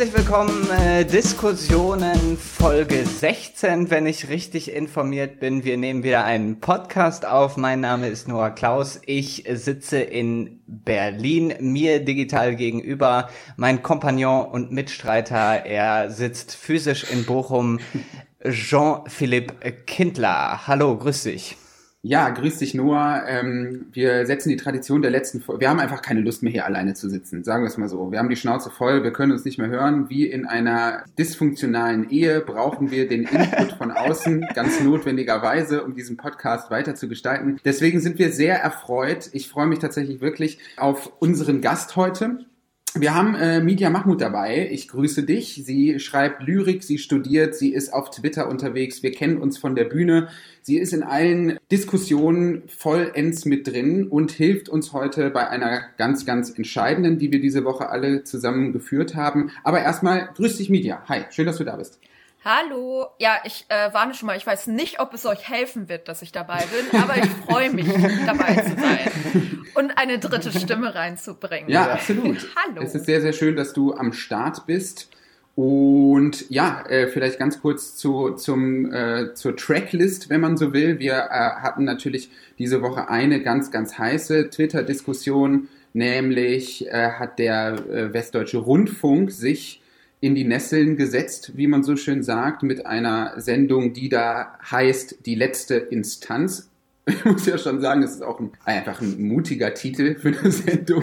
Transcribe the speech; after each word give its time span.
Herzlich 0.00 0.16
willkommen, 0.16 0.70
äh, 0.70 1.04
Diskussionen 1.04 2.38
Folge 2.38 3.04
16, 3.04 3.90
wenn 3.90 4.06
ich 4.06 4.30
richtig 4.30 4.72
informiert 4.72 5.40
bin. 5.40 5.62
Wir 5.62 5.76
nehmen 5.76 6.02
wieder 6.02 6.24
einen 6.24 6.58
Podcast 6.58 7.26
auf. 7.26 7.58
Mein 7.58 7.80
Name 7.80 8.08
ist 8.08 8.26
Noah 8.26 8.48
Klaus. 8.48 9.02
Ich 9.04 9.44
sitze 9.46 10.00
in 10.00 10.62
Berlin, 10.66 11.52
mir 11.60 12.02
digital 12.02 12.56
gegenüber. 12.56 13.28
Mein 13.58 13.82
Kompagnon 13.82 14.46
und 14.46 14.72
Mitstreiter, 14.72 15.66
er 15.66 16.10
sitzt 16.10 16.54
physisch 16.54 17.04
in 17.04 17.26
Bochum. 17.26 17.78
Jean-Philippe 18.48 19.70
Kindler. 19.84 20.66
Hallo, 20.66 20.96
grüß 20.96 21.24
dich. 21.24 21.58
Ja, 22.02 22.30
grüß 22.30 22.56
dich 22.56 22.72
Noah. 22.72 23.24
Ähm, 23.28 23.86
wir 23.92 24.24
setzen 24.24 24.48
die 24.48 24.56
Tradition 24.56 25.02
der 25.02 25.10
letzten 25.10 25.42
Folge. 25.42 25.60
Wir 25.60 25.68
haben 25.68 25.80
einfach 25.80 26.00
keine 26.00 26.22
Lust 26.22 26.42
mehr 26.42 26.50
hier 26.50 26.64
alleine 26.64 26.94
zu 26.94 27.10
sitzen, 27.10 27.44
sagen 27.44 27.62
wir 27.62 27.68
es 27.68 27.76
mal 27.76 27.90
so. 27.90 28.10
Wir 28.10 28.18
haben 28.18 28.30
die 28.30 28.36
Schnauze 28.36 28.70
voll, 28.70 29.04
wir 29.04 29.12
können 29.12 29.32
uns 29.32 29.44
nicht 29.44 29.58
mehr 29.58 29.68
hören. 29.68 30.08
Wie 30.08 30.24
in 30.24 30.46
einer 30.46 31.04
dysfunktionalen 31.18 32.08
Ehe 32.08 32.40
brauchen 32.40 32.90
wir 32.90 33.06
den 33.06 33.24
Input 33.24 33.72
von 33.72 33.90
außen 33.90 34.46
ganz 34.54 34.80
notwendigerweise, 34.80 35.84
um 35.84 35.94
diesen 35.94 36.16
Podcast 36.16 36.70
weiter 36.70 36.94
zu 36.94 37.06
gestalten. 37.06 37.60
Deswegen 37.66 38.00
sind 38.00 38.18
wir 38.18 38.32
sehr 38.32 38.58
erfreut. 38.58 39.28
Ich 39.32 39.50
freue 39.50 39.66
mich 39.66 39.80
tatsächlich 39.80 40.22
wirklich 40.22 40.58
auf 40.78 41.12
unseren 41.18 41.60
Gast 41.60 41.96
heute. 41.96 42.46
Wir 42.94 43.14
haben 43.14 43.36
äh, 43.36 43.60
Media 43.60 43.88
Mahmoud 43.88 44.20
dabei. 44.20 44.68
Ich 44.72 44.88
grüße 44.88 45.22
dich. 45.22 45.62
Sie 45.64 46.00
schreibt 46.00 46.42
Lyrik, 46.42 46.82
sie 46.82 46.98
studiert, 46.98 47.54
sie 47.54 47.72
ist 47.72 47.92
auf 47.92 48.10
Twitter 48.10 48.48
unterwegs. 48.48 49.04
Wir 49.04 49.12
kennen 49.12 49.36
uns 49.36 49.58
von 49.58 49.76
der 49.76 49.84
Bühne. 49.84 50.28
Sie 50.62 50.76
ist 50.76 50.92
in 50.92 51.04
allen 51.04 51.60
Diskussionen 51.70 52.64
vollends 52.66 53.44
mit 53.44 53.68
drin 53.68 54.08
und 54.08 54.32
hilft 54.32 54.68
uns 54.68 54.92
heute 54.92 55.30
bei 55.30 55.48
einer 55.48 55.82
ganz, 55.98 56.26
ganz 56.26 56.50
entscheidenden, 56.50 57.18
die 57.18 57.30
wir 57.30 57.40
diese 57.40 57.64
Woche 57.64 57.90
alle 57.90 58.24
zusammen 58.24 58.72
geführt 58.72 59.14
haben. 59.14 59.52
Aber 59.62 59.80
erstmal 59.80 60.28
grüß 60.34 60.56
dich, 60.56 60.68
Media. 60.68 61.04
Hi, 61.08 61.20
schön, 61.30 61.46
dass 61.46 61.58
du 61.58 61.64
da 61.64 61.76
bist. 61.76 62.00
Hallo. 62.42 63.06
Ja, 63.18 63.36
ich 63.44 63.66
äh, 63.68 63.92
warne 63.92 64.14
schon 64.14 64.26
mal, 64.26 64.36
ich 64.36 64.46
weiß 64.46 64.68
nicht, 64.68 64.98
ob 64.98 65.12
es 65.12 65.26
euch 65.26 65.46
helfen 65.46 65.90
wird, 65.90 66.08
dass 66.08 66.22
ich 66.22 66.32
dabei 66.32 66.64
bin, 66.72 67.00
aber 67.00 67.18
ich 67.18 67.28
freue 67.46 67.70
mich, 67.70 67.86
dabei 68.26 68.54
zu 68.54 68.80
sein 68.80 69.60
und 69.74 69.98
eine 69.98 70.18
dritte 70.18 70.50
Stimme 70.50 70.94
reinzubringen. 70.94 71.68
Ja, 71.68 71.92
absolut. 71.92 72.48
Hallo. 72.56 72.82
Es 72.82 72.94
ist 72.94 73.04
sehr, 73.04 73.20
sehr 73.20 73.34
schön, 73.34 73.56
dass 73.56 73.74
du 73.74 73.92
am 73.92 74.14
Start 74.14 74.66
bist. 74.66 75.10
Und 75.54 76.48
ja, 76.48 76.82
äh, 76.88 77.08
vielleicht 77.08 77.38
ganz 77.38 77.60
kurz 77.60 77.96
zu, 77.96 78.30
zum, 78.30 78.90
äh, 78.90 79.34
zur 79.34 79.54
Tracklist, 79.56 80.30
wenn 80.30 80.40
man 80.40 80.56
so 80.56 80.72
will. 80.72 80.98
Wir 80.98 81.28
äh, 81.30 81.60
hatten 81.60 81.84
natürlich 81.84 82.30
diese 82.58 82.80
Woche 82.80 83.10
eine 83.10 83.42
ganz, 83.42 83.70
ganz 83.70 83.98
heiße 83.98 84.48
Twitter-Diskussion, 84.48 85.68
nämlich 85.92 86.86
äh, 86.88 87.10
hat 87.10 87.38
der 87.38 87.74
äh, 87.74 88.14
Westdeutsche 88.14 88.56
Rundfunk 88.56 89.30
sich 89.30 89.79
in 90.20 90.34
die 90.34 90.44
Nesseln 90.44 90.96
gesetzt, 90.96 91.52
wie 91.56 91.66
man 91.66 91.82
so 91.82 91.96
schön 91.96 92.22
sagt, 92.22 92.62
mit 92.62 92.86
einer 92.86 93.40
Sendung, 93.40 93.94
die 93.94 94.08
da 94.08 94.58
heißt 94.70 95.26
Die 95.26 95.34
letzte 95.34 95.76
Instanz. 95.76 96.68
Ich 97.06 97.24
muss 97.24 97.46
ja 97.46 97.58
schon 97.58 97.80
sagen, 97.80 98.02
es 98.04 98.12
ist 98.12 98.22
auch 98.22 98.38
ein, 98.38 98.52
einfach 98.64 99.00
ein 99.00 99.20
mutiger 99.20 99.74
Titel 99.74 100.14
für 100.16 100.28
eine 100.28 100.52
Sendung. 100.52 101.02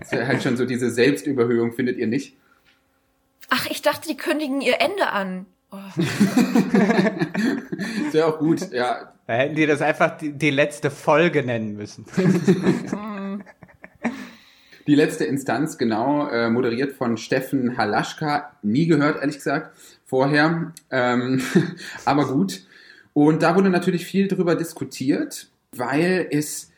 Das 0.00 0.02
ist 0.02 0.12
ja 0.12 0.26
halt 0.26 0.42
schon 0.42 0.58
so 0.58 0.66
diese 0.66 0.90
Selbstüberhöhung, 0.90 1.72
findet 1.72 1.96
ihr 1.96 2.06
nicht? 2.06 2.36
Ach, 3.48 3.66
ich 3.70 3.80
dachte, 3.80 4.08
die 4.08 4.16
kündigen 4.16 4.60
ihr 4.60 4.80
Ende 4.80 5.08
an. 5.08 5.46
Oh. 5.70 5.78
ist 8.06 8.14
ja 8.14 8.26
auch 8.26 8.38
gut, 8.38 8.72
ja. 8.72 9.12
Da 9.26 9.32
hätten 9.32 9.54
die 9.54 9.66
das 9.66 9.80
einfach 9.80 10.18
die, 10.18 10.32
die 10.32 10.50
letzte 10.50 10.90
Folge 10.90 11.42
nennen 11.42 11.76
müssen. 11.76 12.04
Die 14.86 14.94
letzte 14.94 15.24
Instanz, 15.24 15.78
genau, 15.78 16.28
äh, 16.28 16.48
moderiert 16.48 16.92
von 16.92 17.16
Steffen 17.16 17.76
Halaschka. 17.76 18.52
Nie 18.62 18.86
gehört, 18.86 19.20
ehrlich 19.20 19.36
gesagt, 19.36 19.76
vorher. 20.04 20.72
Ähm, 20.90 21.42
aber 22.04 22.28
gut. 22.28 22.62
Und 23.12 23.42
da 23.42 23.56
wurde 23.56 23.70
natürlich 23.70 24.06
viel 24.06 24.28
drüber 24.28 24.54
diskutiert, 24.54 25.48
weil 25.72 26.28
es 26.30 26.70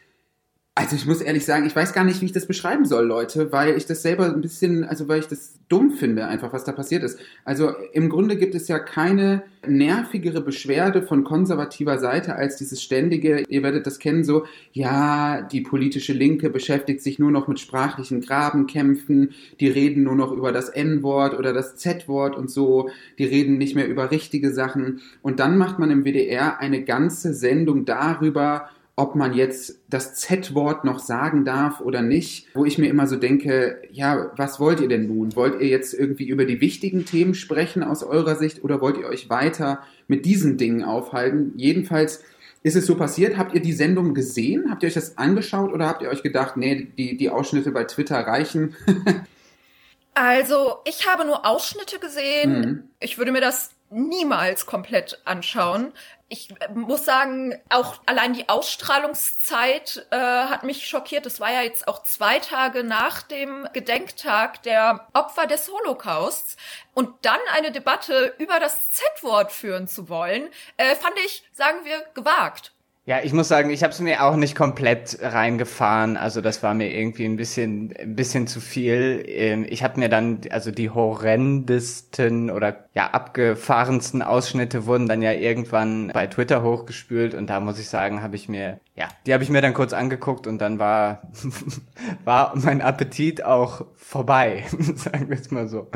also 0.79 0.95
ich 0.95 1.07
muss 1.07 1.21
ehrlich 1.21 1.45
sagen, 1.45 1.67
ich 1.67 1.75
weiß 1.75 1.93
gar 1.93 2.05
nicht, 2.05 2.21
wie 2.21 2.27
ich 2.27 2.33
das 2.33 2.47
beschreiben 2.47 2.85
soll, 2.85 3.05
Leute, 3.05 3.51
weil 3.51 3.77
ich 3.77 3.87
das 3.87 4.01
selber 4.01 4.27
ein 4.27 4.41
bisschen, 4.41 4.85
also 4.85 5.09
weil 5.09 5.19
ich 5.19 5.27
das 5.27 5.59
dumm 5.69 5.91
finde, 5.91 6.29
einfach 6.29 6.53
was 6.53 6.63
da 6.63 6.71
passiert 6.71 7.03
ist. 7.03 7.19
Also 7.45 7.73
im 7.93 8.09
Grunde 8.09 8.37
gibt 8.37 8.55
es 8.55 8.69
ja 8.69 8.79
keine 8.79 9.43
nervigere 9.67 10.41
Beschwerde 10.41 11.03
von 11.03 11.25
konservativer 11.25 11.99
Seite 11.99 12.37
als 12.37 12.59
dieses 12.59 12.81
ständige, 12.81 13.43
ihr 13.49 13.65
werdet 13.65 13.89
das 13.89 13.99
kennen, 13.99 14.23
so, 14.23 14.45
ja, 14.73 15.43
die 15.43 15.63
politische 15.63 16.13
Linke 16.13 16.49
beschäftigt 16.49 17.03
sich 17.03 17.19
nur 17.19 17.33
noch 17.33 17.49
mit 17.49 17.59
sprachlichen 17.59 18.21
Grabenkämpfen, 18.21 19.31
die 19.59 19.69
reden 19.69 20.05
nur 20.05 20.15
noch 20.15 20.31
über 20.31 20.53
das 20.53 20.69
N-Wort 20.69 21.37
oder 21.37 21.53
das 21.53 21.75
Z-Wort 21.75 22.37
und 22.37 22.53
so, 22.53 22.89
die 23.19 23.25
reden 23.25 23.59
nicht 23.59 23.75
mehr 23.75 23.89
über 23.89 24.13
richtige 24.13 24.53
Sachen. 24.53 25.01
Und 25.23 25.41
dann 25.41 25.59
macht 25.59 25.81
man 25.81 25.91
im 25.91 26.05
WDR 26.05 26.61
eine 26.61 26.85
ganze 26.85 27.35
Sendung 27.35 27.85
darüber, 27.85 28.69
ob 28.99 29.15
man 29.15 29.33
jetzt 29.33 29.79
das 29.89 30.15
Z-Wort 30.15 30.85
noch 30.85 30.99
sagen 30.99 31.45
darf 31.45 31.81
oder 31.81 32.03
nicht, 32.03 32.49
wo 32.53 32.65
ich 32.65 32.79
mir 32.79 32.89
immer 32.89 33.07
so 33.07 33.15
denke, 33.15 33.81
ja, 33.93 34.33
was 34.37 34.59
wollt 34.59 34.81
ihr 34.81 34.89
denn 34.89 35.07
nun? 35.07 35.37
Wollt 35.37 35.61
ihr 35.61 35.69
jetzt 35.69 35.95
irgendwie 35.95 36.27
über 36.27 36.45
die 36.45 36.61
wichtigen 36.61 37.05
Themen 37.07 37.35
sprechen 37.35 37.85
aus 37.85 38.03
eurer 38.03 38.35
Sicht 38.35 38.65
oder 38.65 38.81
wollt 38.81 38.99
ihr 38.99 39.07
euch 39.07 39.31
weiter 39.31 39.85
mit 40.09 40.27
diesen 40.27 40.57
Dingen 40.57 40.83
aufhalten? 40.83 41.53
Jedenfalls 41.55 42.25
ist 42.65 42.75
es 42.75 42.87
so 42.87 42.97
passiert? 42.97 43.39
Habt 43.39 43.55
ihr 43.55 43.63
die 43.63 43.73
Sendung 43.73 44.15
gesehen? 44.15 44.69
Habt 44.69 44.83
ihr 44.83 44.89
euch 44.89 44.95
das 44.95 45.17
angeschaut 45.17 45.73
oder 45.73 45.87
habt 45.87 46.03
ihr 46.03 46.09
euch 46.09 46.25
gedacht, 46.25 46.57
nee, 46.57 46.89
die, 46.99 47.17
die 47.17 47.31
Ausschnitte 47.31 47.71
bei 47.71 47.85
Twitter 47.85 48.19
reichen? 48.19 48.75
also, 50.15 50.79
ich 50.85 51.07
habe 51.07 51.25
nur 51.25 51.47
Ausschnitte 51.47 52.01
gesehen. 52.01 52.61
Mhm. 52.61 52.83
Ich 52.99 53.17
würde 53.17 53.31
mir 53.31 53.41
das 53.41 53.71
niemals 53.91 54.67
komplett 54.67 55.21
anschauen 55.25 55.93
ich 56.31 56.55
muss 56.75 57.07
sagen, 57.07 57.59
auch 57.71 58.01
allein 58.05 58.35
die 58.35 58.49
Ausstrahlungszeit 58.49 60.07
äh, 60.11 60.17
hat 60.17 60.63
mich 60.63 60.87
schockiert. 60.87 61.25
Das 61.25 61.41
war 61.41 61.51
ja 61.51 61.63
jetzt 61.63 61.89
auch 61.89 62.03
zwei 62.03 62.39
Tage 62.39 62.85
nach 62.85 63.23
dem 63.23 63.67
Gedenktag 63.73 64.63
der 64.63 65.09
Opfer 65.15 65.47
des 65.47 65.71
Holocausts. 65.71 66.57
Und 66.93 67.25
dann 67.25 67.41
eine 67.55 67.73
Debatte 67.73 68.35
über 68.39 68.61
das 68.61 68.91
Z-Wort 68.91 69.53
führen 69.53 69.89
zu 69.89 70.09
wollen, 70.11 70.49
äh, 70.77 70.95
fand 70.97 71.17
ich, 71.25 71.45
sagen 71.53 71.85
wir, 71.85 72.01
gewagt. 72.15 72.73
Ja, 73.09 73.21
ich 73.23 73.33
muss 73.33 73.49
sagen, 73.49 73.71
ich 73.71 73.83
habe 73.83 73.91
es 73.91 74.01
mir 74.01 74.23
auch 74.23 74.37
nicht 74.37 74.55
komplett 74.55 75.21
reingefahren. 75.23 76.19
Also 76.19 76.43
das 76.43 76.63
war 76.63 76.75
mir 76.75 76.95
irgendwie 76.95 77.25
ein 77.25 77.37
bisschen, 77.37 77.95
ein 77.99 78.15
bisschen 78.15 78.47
zu 78.47 78.61
viel. 78.61 79.25
Ähm, 79.27 79.65
ich 79.67 79.83
habe 79.83 79.99
mir 79.99 80.11
dann, 80.11 80.43
also 80.51 80.71
die 80.71 80.91
horrendesten 80.91 82.51
oder 82.51 82.85
ja 82.93 83.07
abgefahrensten 83.13 84.21
Ausschnitte 84.21 84.85
wurden 84.85 85.09
dann 85.09 85.23
ja 85.23 85.33
irgendwann 85.33 86.09
bei 86.09 86.27
Twitter 86.27 86.63
hochgespült 86.63 87.33
und 87.33 87.49
da 87.49 87.61
muss 87.61 87.79
ich 87.79 87.89
sagen, 87.89 88.21
habe 88.21 88.37
ich 88.37 88.47
mir, 88.47 88.79
ja, 88.95 89.09
die 89.25 89.33
habe 89.33 89.43
ich 89.43 89.49
mir 89.49 89.63
dann 89.63 89.73
kurz 89.73 89.95
angeguckt 89.95 90.47
und 90.47 90.59
dann 90.59 90.79
war 90.79 91.23
war 92.27 92.53
mein 92.57 92.83
Appetit 92.83 93.43
auch 93.43 93.87
vorbei, 93.97 94.65
sagen 94.97 95.31
wir 95.31 95.39
es 95.41 95.51
mal 95.51 95.67
so. 95.67 95.91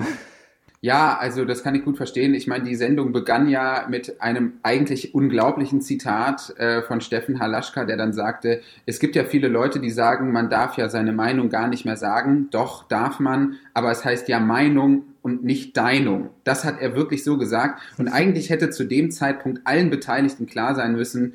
Ja, 0.84 1.16
also 1.16 1.44
das 1.44 1.62
kann 1.62 1.76
ich 1.76 1.84
gut 1.84 1.96
verstehen. 1.96 2.34
Ich 2.34 2.48
meine, 2.48 2.64
die 2.64 2.74
Sendung 2.74 3.12
begann 3.12 3.48
ja 3.48 3.86
mit 3.88 4.20
einem 4.20 4.54
eigentlich 4.64 5.14
unglaublichen 5.14 5.80
Zitat 5.80 6.58
äh, 6.58 6.82
von 6.82 7.00
Steffen 7.00 7.38
Halaschka, 7.38 7.84
der 7.84 7.96
dann 7.96 8.12
sagte, 8.12 8.62
es 8.84 8.98
gibt 8.98 9.14
ja 9.14 9.22
viele 9.22 9.46
Leute, 9.46 9.78
die 9.78 9.90
sagen, 9.90 10.32
man 10.32 10.50
darf 10.50 10.76
ja 10.76 10.88
seine 10.88 11.12
Meinung 11.12 11.50
gar 11.50 11.68
nicht 11.68 11.84
mehr 11.84 11.96
sagen. 11.96 12.48
Doch, 12.50 12.82
darf 12.88 13.20
man, 13.20 13.58
aber 13.74 13.92
es 13.92 14.04
heißt 14.04 14.26
ja 14.26 14.40
Meinung 14.40 15.04
und 15.22 15.44
nicht 15.44 15.76
Deinung. 15.76 16.30
Das 16.42 16.64
hat 16.64 16.80
er 16.80 16.96
wirklich 16.96 17.22
so 17.22 17.38
gesagt. 17.38 17.80
Und 17.96 18.08
eigentlich 18.08 18.50
hätte 18.50 18.70
zu 18.70 18.82
dem 18.82 19.12
Zeitpunkt 19.12 19.60
allen 19.64 19.88
Beteiligten 19.88 20.46
klar 20.46 20.74
sein 20.74 20.96
müssen, 20.96 21.34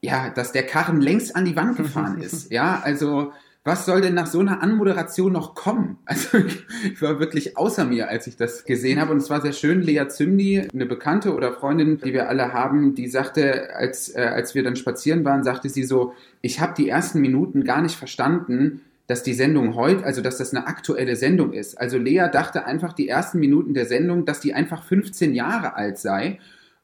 ja, 0.00 0.30
dass 0.30 0.52
der 0.52 0.62
Karren 0.62 1.02
längst 1.02 1.36
an 1.36 1.44
die 1.44 1.56
Wand 1.56 1.76
gefahren 1.76 2.18
ist. 2.22 2.50
Ja, 2.50 2.80
also 2.82 3.34
was 3.66 3.84
soll 3.84 4.00
denn 4.00 4.14
nach 4.14 4.28
so 4.28 4.38
einer 4.38 4.62
Anmoderation 4.62 5.32
noch 5.32 5.54
kommen? 5.54 5.98
Also 6.06 6.38
ich 6.38 7.02
war 7.02 7.18
wirklich 7.18 7.58
außer 7.58 7.84
mir, 7.84 8.08
als 8.08 8.28
ich 8.28 8.36
das 8.36 8.64
gesehen 8.64 9.00
habe. 9.00 9.10
Und 9.10 9.18
es 9.18 9.28
war 9.28 9.42
sehr 9.42 9.52
schön. 9.52 9.82
Lea 9.82 10.06
Zymni, 10.08 10.68
eine 10.72 10.86
Bekannte 10.86 11.34
oder 11.34 11.52
Freundin, 11.52 11.98
die 11.98 12.12
wir 12.12 12.28
alle 12.28 12.52
haben, 12.52 12.94
die 12.94 13.08
sagte, 13.08 13.74
als, 13.74 14.14
äh, 14.14 14.20
als 14.20 14.54
wir 14.54 14.62
dann 14.62 14.76
spazieren 14.76 15.24
waren, 15.24 15.42
sagte 15.42 15.68
sie 15.68 15.82
so, 15.82 16.14
ich 16.42 16.60
habe 16.60 16.74
die 16.76 16.88
ersten 16.88 17.20
Minuten 17.20 17.64
gar 17.64 17.82
nicht 17.82 17.96
verstanden, 17.96 18.82
dass 19.08 19.24
die 19.24 19.34
Sendung 19.34 19.74
heute, 19.74 20.04
also 20.04 20.22
dass 20.22 20.38
das 20.38 20.54
eine 20.54 20.68
aktuelle 20.68 21.16
Sendung 21.16 21.52
ist. 21.52 21.76
Also 21.76 21.98
Lea 21.98 22.28
dachte 22.32 22.66
einfach 22.66 22.92
die 22.92 23.08
ersten 23.08 23.40
Minuten 23.40 23.74
der 23.74 23.86
Sendung, 23.86 24.24
dass 24.24 24.38
die 24.38 24.54
einfach 24.54 24.84
15 24.84 25.34
Jahre 25.34 25.74
alt 25.74 25.98
sei. 25.98 26.38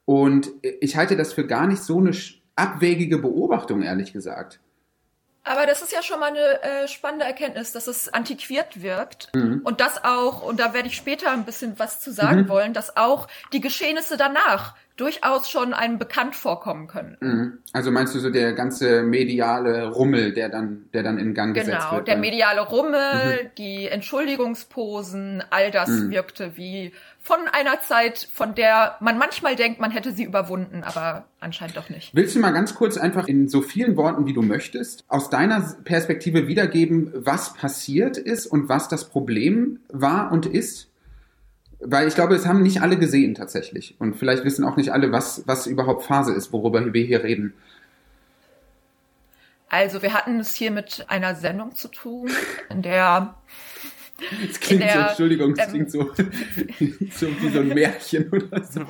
Und 0.04 0.50
ich 0.80 0.96
halte 0.96 1.16
das 1.16 1.32
für 1.32 1.46
gar 1.46 1.68
nicht 1.68 1.82
so 1.82 1.98
eine 1.98 2.10
abwegige 2.56 3.18
Beobachtung, 3.18 3.82
ehrlich 3.82 4.12
gesagt. 4.12 4.58
Aber 5.44 5.66
das 5.66 5.82
ist 5.82 5.92
ja 5.92 6.02
schon 6.02 6.20
mal 6.20 6.30
eine 6.30 6.62
äh, 6.62 6.88
spannende 6.88 7.24
Erkenntnis, 7.24 7.72
dass 7.72 7.88
es 7.88 8.12
antiquiert 8.12 8.82
wirkt 8.82 9.30
mhm. 9.34 9.62
und 9.64 9.80
das 9.80 10.04
auch, 10.04 10.42
und 10.42 10.60
da 10.60 10.72
werde 10.72 10.88
ich 10.88 10.96
später 10.96 11.32
ein 11.32 11.44
bisschen 11.44 11.78
was 11.78 12.00
zu 12.00 12.12
sagen 12.12 12.42
mhm. 12.42 12.48
wollen, 12.48 12.74
dass 12.74 12.96
auch 12.96 13.26
die 13.52 13.60
Geschehnisse 13.60 14.16
danach 14.16 14.74
durchaus 14.96 15.48
schon 15.48 15.72
einem 15.72 15.98
bekannt 15.98 16.36
vorkommen 16.36 16.86
können. 16.86 17.16
Mhm. 17.20 17.58
Also 17.72 17.90
meinst 17.90 18.14
du 18.14 18.20
so 18.20 18.30
der 18.30 18.52
ganze 18.52 19.02
mediale 19.02 19.88
Rummel, 19.88 20.32
der 20.32 20.48
dann, 20.48 20.84
der 20.92 21.02
dann 21.02 21.18
in 21.18 21.34
Gang 21.34 21.54
genau, 21.54 21.66
gesetzt 21.66 21.90
wird? 21.90 22.04
Genau, 22.04 22.04
der 22.04 22.16
mediale 22.18 22.60
Rummel, 22.60 23.44
mhm. 23.44 23.48
die 23.58 23.88
Entschuldigungsposen, 23.88 25.42
all 25.50 25.70
das 25.70 25.88
mhm. 25.88 26.10
wirkte 26.10 26.56
wie 26.56 26.92
von 27.22 27.38
einer 27.52 27.80
Zeit, 27.80 28.28
von 28.32 28.54
der 28.54 28.96
man 29.00 29.16
manchmal 29.16 29.54
denkt, 29.54 29.80
man 29.80 29.92
hätte 29.92 30.12
sie 30.12 30.24
überwunden, 30.24 30.82
aber 30.82 31.26
anscheinend 31.38 31.76
doch 31.76 31.88
nicht. 31.88 32.10
Willst 32.14 32.34
du 32.34 32.40
mal 32.40 32.50
ganz 32.50 32.74
kurz 32.74 32.96
einfach 32.96 33.28
in 33.28 33.48
so 33.48 33.62
vielen 33.62 33.96
Worten, 33.96 34.26
wie 34.26 34.32
du 34.32 34.42
möchtest, 34.42 35.04
aus 35.06 35.30
deiner 35.30 35.60
Perspektive 35.84 36.48
wiedergeben, 36.48 37.12
was 37.14 37.54
passiert 37.54 38.16
ist 38.16 38.46
und 38.46 38.68
was 38.68 38.88
das 38.88 39.08
Problem 39.08 39.78
war 39.88 40.32
und 40.32 40.46
ist? 40.46 40.88
Weil 41.78 42.08
ich 42.08 42.14
glaube, 42.14 42.34
es 42.34 42.46
haben 42.46 42.62
nicht 42.62 42.82
alle 42.82 42.98
gesehen 42.98 43.34
tatsächlich. 43.34 43.96
Und 43.98 44.14
vielleicht 44.14 44.44
wissen 44.44 44.64
auch 44.64 44.76
nicht 44.76 44.92
alle, 44.92 45.12
was, 45.12 45.46
was 45.46 45.66
überhaupt 45.66 46.04
Phase 46.04 46.32
ist, 46.32 46.52
worüber 46.52 46.92
wir 46.92 47.04
hier 47.04 47.22
reden. 47.22 47.54
Also 49.68 50.02
wir 50.02 50.12
hatten 50.12 50.38
es 50.38 50.54
hier 50.54 50.70
mit 50.70 51.06
einer 51.08 51.34
Sendung 51.34 51.74
zu 51.74 51.88
tun, 51.88 52.30
in 52.68 52.82
der 52.82 53.34
es 54.48 54.60
klingt 54.60 54.82
der, 54.82 54.92
so, 54.92 55.00
Entschuldigung, 55.00 55.52
es 55.52 55.58
ähm, 55.58 55.70
klingt 55.70 55.90
so, 55.90 56.12
so 56.14 57.42
wie 57.42 57.48
so 57.50 57.60
ein 57.60 57.68
Märchen 57.68 58.28
oder 58.30 58.62
so. 58.64 58.80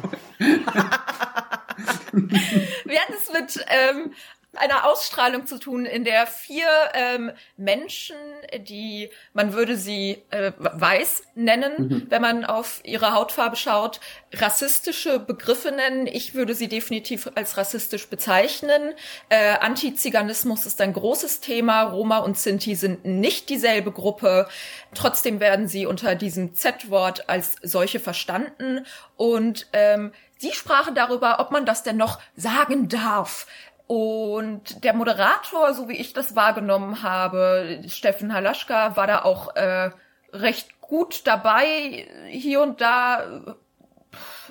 wir 2.85 3.01
hatten 3.01 3.15
es 3.17 3.33
mit 3.33 3.65
ähm, 3.69 4.13
einer 4.55 4.87
Ausstrahlung 4.87 5.47
zu 5.47 5.59
tun, 5.59 5.87
in 5.87 6.05
der 6.05 6.27
vier 6.27 6.67
ähm, 6.93 7.33
Menschen, 7.57 8.17
die 8.61 9.09
man 9.33 9.55
würde 9.55 9.77
sie 9.77 10.23
äh, 10.31 10.53
weiß 10.59 11.23
nennen, 11.35 11.73
mhm. 11.79 12.07
wenn 12.11 12.21
man 12.21 12.45
auf 12.45 12.81
ihre 12.85 13.15
Hautfarbe 13.15 13.57
schaut, 13.57 14.01
rassistische 14.35 15.19
Begriffe 15.19 15.73
nennen. 15.73 16.07
Ich 16.07 16.35
würde 16.35 16.55
sie 16.55 16.69
definitiv 16.69 17.31
als 17.35 17.57
rassistisch 17.57 18.09
bezeichnen. 18.09 18.93
Äh, 19.31 19.57
Antiziganismus 19.59 20.67
ist 20.67 20.81
ein 20.83 20.93
großes 20.93 21.41
Thema. 21.41 21.83
Roma 21.85 22.19
und 22.19 22.39
Sinti 22.39 22.75
sind 22.75 23.07
nicht 23.07 23.49
dieselbe 23.49 23.91
Gruppe. 23.91 24.49
Trotzdem 24.95 25.41
werden 25.41 25.67
sie 25.67 25.87
unter 25.87 26.15
diesem 26.15 26.55
Z-Wort 26.55 27.29
als 27.31 27.57
solche 27.63 28.01
verstanden. 28.01 28.85
Und 29.17 29.69
ähm, 29.73 30.13
Sie 30.43 30.51
sprachen 30.51 30.97
darüber, 30.97 31.39
ob 31.39 31.53
man 31.53 31.65
das 31.67 31.85
denn 31.85 31.97
noch 31.97 32.19
sagen 32.35 32.89
darf. 32.89 33.47
Und 33.93 34.85
der 34.85 34.95
Moderator, 34.95 35.75
so 35.75 35.87
wie 35.87 35.99
ich 35.99 36.15
das 36.15 36.35
wahrgenommen 36.35 37.03
habe, 37.03 37.83
Steffen 37.89 38.33
Halaschka, 38.33 38.97
war 38.97 39.07
da 39.07 39.21
auch 39.21 39.55
äh, 39.55 39.91
recht 40.33 40.81
gut 40.81 41.27
dabei, 41.27 42.09
hier 42.27 42.63
und 42.63 42.81
da 42.81 43.23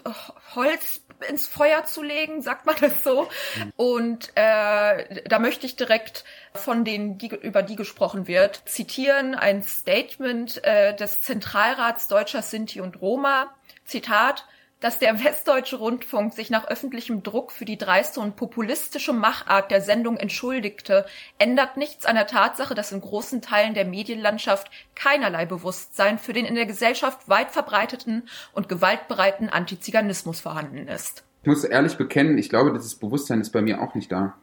äh, 0.06 0.10
Holz 0.54 1.02
ins 1.28 1.48
Feuer 1.48 1.86
zu 1.86 2.04
legen, 2.04 2.44
sagt 2.44 2.68
man 2.68 2.76
das 2.82 3.04
so. 3.04 3.30
Und 3.78 4.30
äh, 4.36 5.24
da 5.28 5.40
möchte 5.40 5.66
ich 5.66 5.76
direkt 5.76 6.24
von 6.54 6.86
denen, 6.86 7.18
die, 7.18 7.30
über 7.30 7.64
die 7.64 7.76
gesprochen 7.76 8.28
wird, 8.28 8.62
zitieren 8.66 9.34
ein 9.34 9.64
Statement 9.64 10.64
äh, 10.64 10.96
des 10.96 11.20
Zentralrats 11.20 12.08
Deutscher 12.08 12.44
Sinti 12.44 12.80
und 12.80 13.02
Roma. 13.02 13.52
Zitat 13.86 14.46
dass 14.82 15.00
der 15.00 15.24
Westdeutsche 15.24 15.78
Rundfunk 15.78 16.34
sich 16.34 16.50
nach 16.50 16.68
öffentlichem 16.68 17.24
Druck 17.24 17.52
für 17.52 17.66
die 17.66 17.78
dreiste 17.78 18.20
und 18.20 18.36
populistische 18.36 19.14
Machart 19.14 19.72
der 19.72 19.80
Sendung 19.82 20.18
entschuldigte, 20.18 21.06
ändert 21.38 21.78
nichts 21.78 22.06
an 22.06 22.16
der 22.16 22.28
Tatsache, 22.28 22.76
dass 22.76 22.92
in 22.92 23.00
großen 23.00 23.42
Teilen 23.42 23.76
der 23.76 23.86
Medienlandschaft 23.86 24.70
keinerlei 24.96 25.46
Bewusstsein 25.46 26.18
für 26.18 26.34
den 26.34 26.46
in 26.46 26.56
der 26.56 26.66
Gesellschaft 26.66 27.30
weit 27.30 27.52
verbreiteten 27.52 28.24
und 28.54 28.68
gewaltbereiten 28.68 29.50
Antiziganismus 29.50 30.42
vorhanden 30.42 30.88
ist. 30.88 31.24
Ich 31.44 31.48
muss 31.48 31.64
ehrlich 31.64 31.98
bekennen, 31.98 32.38
ich 32.38 32.50
glaube, 32.50 32.74
dieses 32.74 32.96
Bewusstsein 32.96 33.40
ist 33.40 33.52
bei 33.52 33.62
mir 33.62 33.82
auch 33.82 33.96
nicht 33.96 34.12
da. 34.12 34.36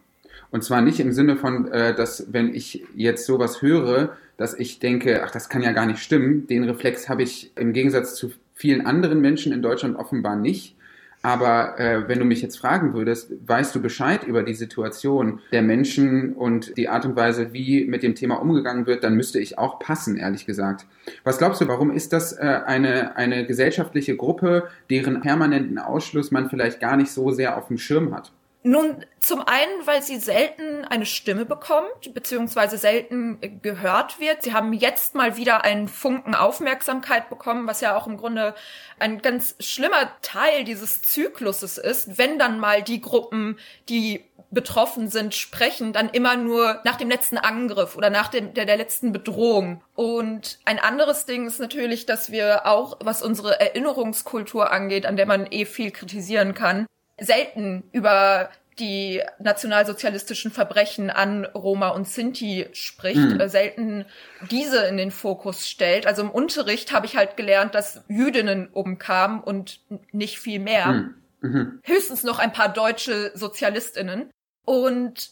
Und 0.51 0.65
zwar 0.65 0.81
nicht 0.81 0.99
im 1.01 1.13
Sinne 1.13 1.37
von, 1.37 1.71
äh, 1.73 1.95
dass 1.95 2.33
wenn 2.33 2.55
ich 2.55 2.85
jetzt 2.95 3.27
sowas 3.27 3.61
höre, 3.61 4.17
dass 4.37 4.55
ich 4.55 4.79
denke, 4.79 5.23
ach, 5.25 5.31
das 5.31 5.49
kann 5.49 5.63
ja 5.63 5.73
gar 5.73 5.85
nicht 5.85 5.99
stimmen. 5.99 6.47
Den 6.47 6.65
Reflex 6.65 7.09
habe 7.09 7.23
ich 7.23 7.53
im 7.57 7.73
Gegensatz 7.73 8.15
zu 8.15 8.31
vielen 8.59 8.85
anderen 8.85 9.21
Menschen 9.21 9.53
in 9.53 9.63
Deutschland 9.63 9.97
offenbar 9.97 10.35
nicht. 10.35 10.75
Aber 11.23 11.79
äh, 11.81 12.09
wenn 12.09 12.19
du 12.21 12.25
mich 12.25 12.43
jetzt 12.43 12.59
fragen 12.59 12.95
würdest, 12.95 13.33
weißt 13.47 13.75
du 13.75 13.83
Bescheid 13.83 14.25
über 14.25 14.43
die 14.43 14.55
Situation 14.55 15.41
der 15.53 15.63
Menschen 15.63 16.33
und 16.33 16.77
die 16.77 16.89
Art 16.89 17.05
und 17.05 17.17
Weise, 17.17 17.53
wie 17.53 17.85
mit 17.87 18.05
dem 18.05 18.15
Thema 18.15 18.37
umgegangen 18.37 18.87
wird, 18.87 19.03
dann 19.03 19.15
müsste 19.15 19.41
ich 19.41 19.59
auch 19.59 19.81
passen, 19.81 20.17
ehrlich 20.17 20.47
gesagt. 20.47 20.87
Was 21.25 21.39
glaubst 21.39 21.61
du, 21.61 21.67
warum 21.67 21.91
ist 21.91 22.13
das 22.13 22.33
äh, 22.33 22.61
eine, 22.67 23.17
eine 23.17 23.47
gesellschaftliche 23.47 24.17
Gruppe, 24.17 24.69
deren 24.91 25.21
permanenten 25.21 25.79
Ausschluss 25.79 26.31
man 26.31 26.51
vielleicht 26.51 26.81
gar 26.81 26.97
nicht 26.97 27.11
so 27.11 27.31
sehr 27.31 27.57
auf 27.57 27.67
dem 27.67 27.79
Schirm 27.79 28.15
hat? 28.15 28.33
Nun, 28.69 29.03
zum 29.19 29.41
einen, 29.49 29.87
weil 29.87 30.03
sie 30.03 30.19
selten 30.19 30.85
eine 30.85 31.07
Stimme 31.07 31.47
bekommt, 31.47 32.13
beziehungsweise 32.13 32.77
selten 32.77 33.39
gehört 33.63 34.21
wird. 34.21 34.43
Sie 34.43 34.53
haben 34.53 34.75
jetzt 34.75 35.15
mal 35.15 35.39
wieder 35.39 35.65
einen 35.65 35.89
Funken 35.89 36.35
Aufmerksamkeit 36.35 37.31
bekommen, 37.31 37.67
was 37.67 37.81
ja 37.81 37.97
auch 37.97 38.07
im 38.07 38.19
Grunde 38.19 38.55
ein 38.99 39.23
ganz 39.23 39.55
schlimmer 39.59 40.11
Teil 40.21 40.65
dieses 40.65 41.01
Zykluses 41.01 41.79
ist, 41.79 42.19
wenn 42.19 42.39
dann 42.39 42.61
mal 42.61 42.83
die 42.83 43.01
Gruppen, 43.01 43.59
die 43.89 44.27
betroffen 44.51 45.09
sind, 45.09 45.35
sprechen, 45.35 45.95
dann 45.95 46.11
immer 46.11 46.37
nur 46.37 46.83
nach 46.85 46.97
dem 46.97 47.09
letzten 47.09 47.39
Angriff 47.39 47.97
oder 47.97 48.11
nach 48.11 48.29
dem, 48.29 48.53
der, 48.53 48.67
der 48.67 48.77
letzten 48.77 49.13
Bedrohung. 49.13 49.83
Und 49.95 50.59
ein 50.67 50.79
anderes 50.79 51.25
Ding 51.25 51.47
ist 51.47 51.59
natürlich, 51.59 52.05
dass 52.05 52.31
wir 52.31 52.67
auch, 52.67 52.99
was 53.03 53.23
unsere 53.23 53.59
Erinnerungskultur 53.61 54.71
angeht, 54.71 55.07
an 55.07 55.17
der 55.17 55.25
man 55.25 55.47
eh 55.51 55.65
viel 55.65 55.91
kritisieren 55.91 56.53
kann, 56.53 56.87
selten 57.19 57.85
über 57.93 58.51
die 58.79 59.23
nationalsozialistischen 59.39 60.51
Verbrechen 60.51 61.11
an 61.11 61.45
Roma 61.45 61.89
und 61.89 62.09
Sinti 62.09 62.69
spricht, 62.73 63.17
mhm. 63.17 63.41
Äh, 63.41 63.49
selten 63.49 64.05
diese 64.51 64.85
in 64.87 64.97
den 64.97 65.11
Fokus 65.11 65.69
stellt. 65.69 66.07
Also 66.07 66.23
im 66.23 66.31
Unterricht 66.31 66.93
habe 66.93 67.07
ich 67.07 67.17
halt 67.17 67.37
gelernt, 67.37 67.75
dass 67.75 68.05
Jüdinnen 68.09 68.69
umkamen 68.69 69.41
und 69.41 69.81
nicht 70.13 70.39
viel 70.39 70.61
mehr. 70.61 70.87
Mhm. 70.87 71.15
Mhm. 71.41 71.81
Höchstens 71.83 72.25
noch 72.25 72.39
ein 72.39 72.53
paar 72.53 72.69
deutsche 72.69 73.33
Sozialistinnen. 73.35 74.31
Und 74.65 75.31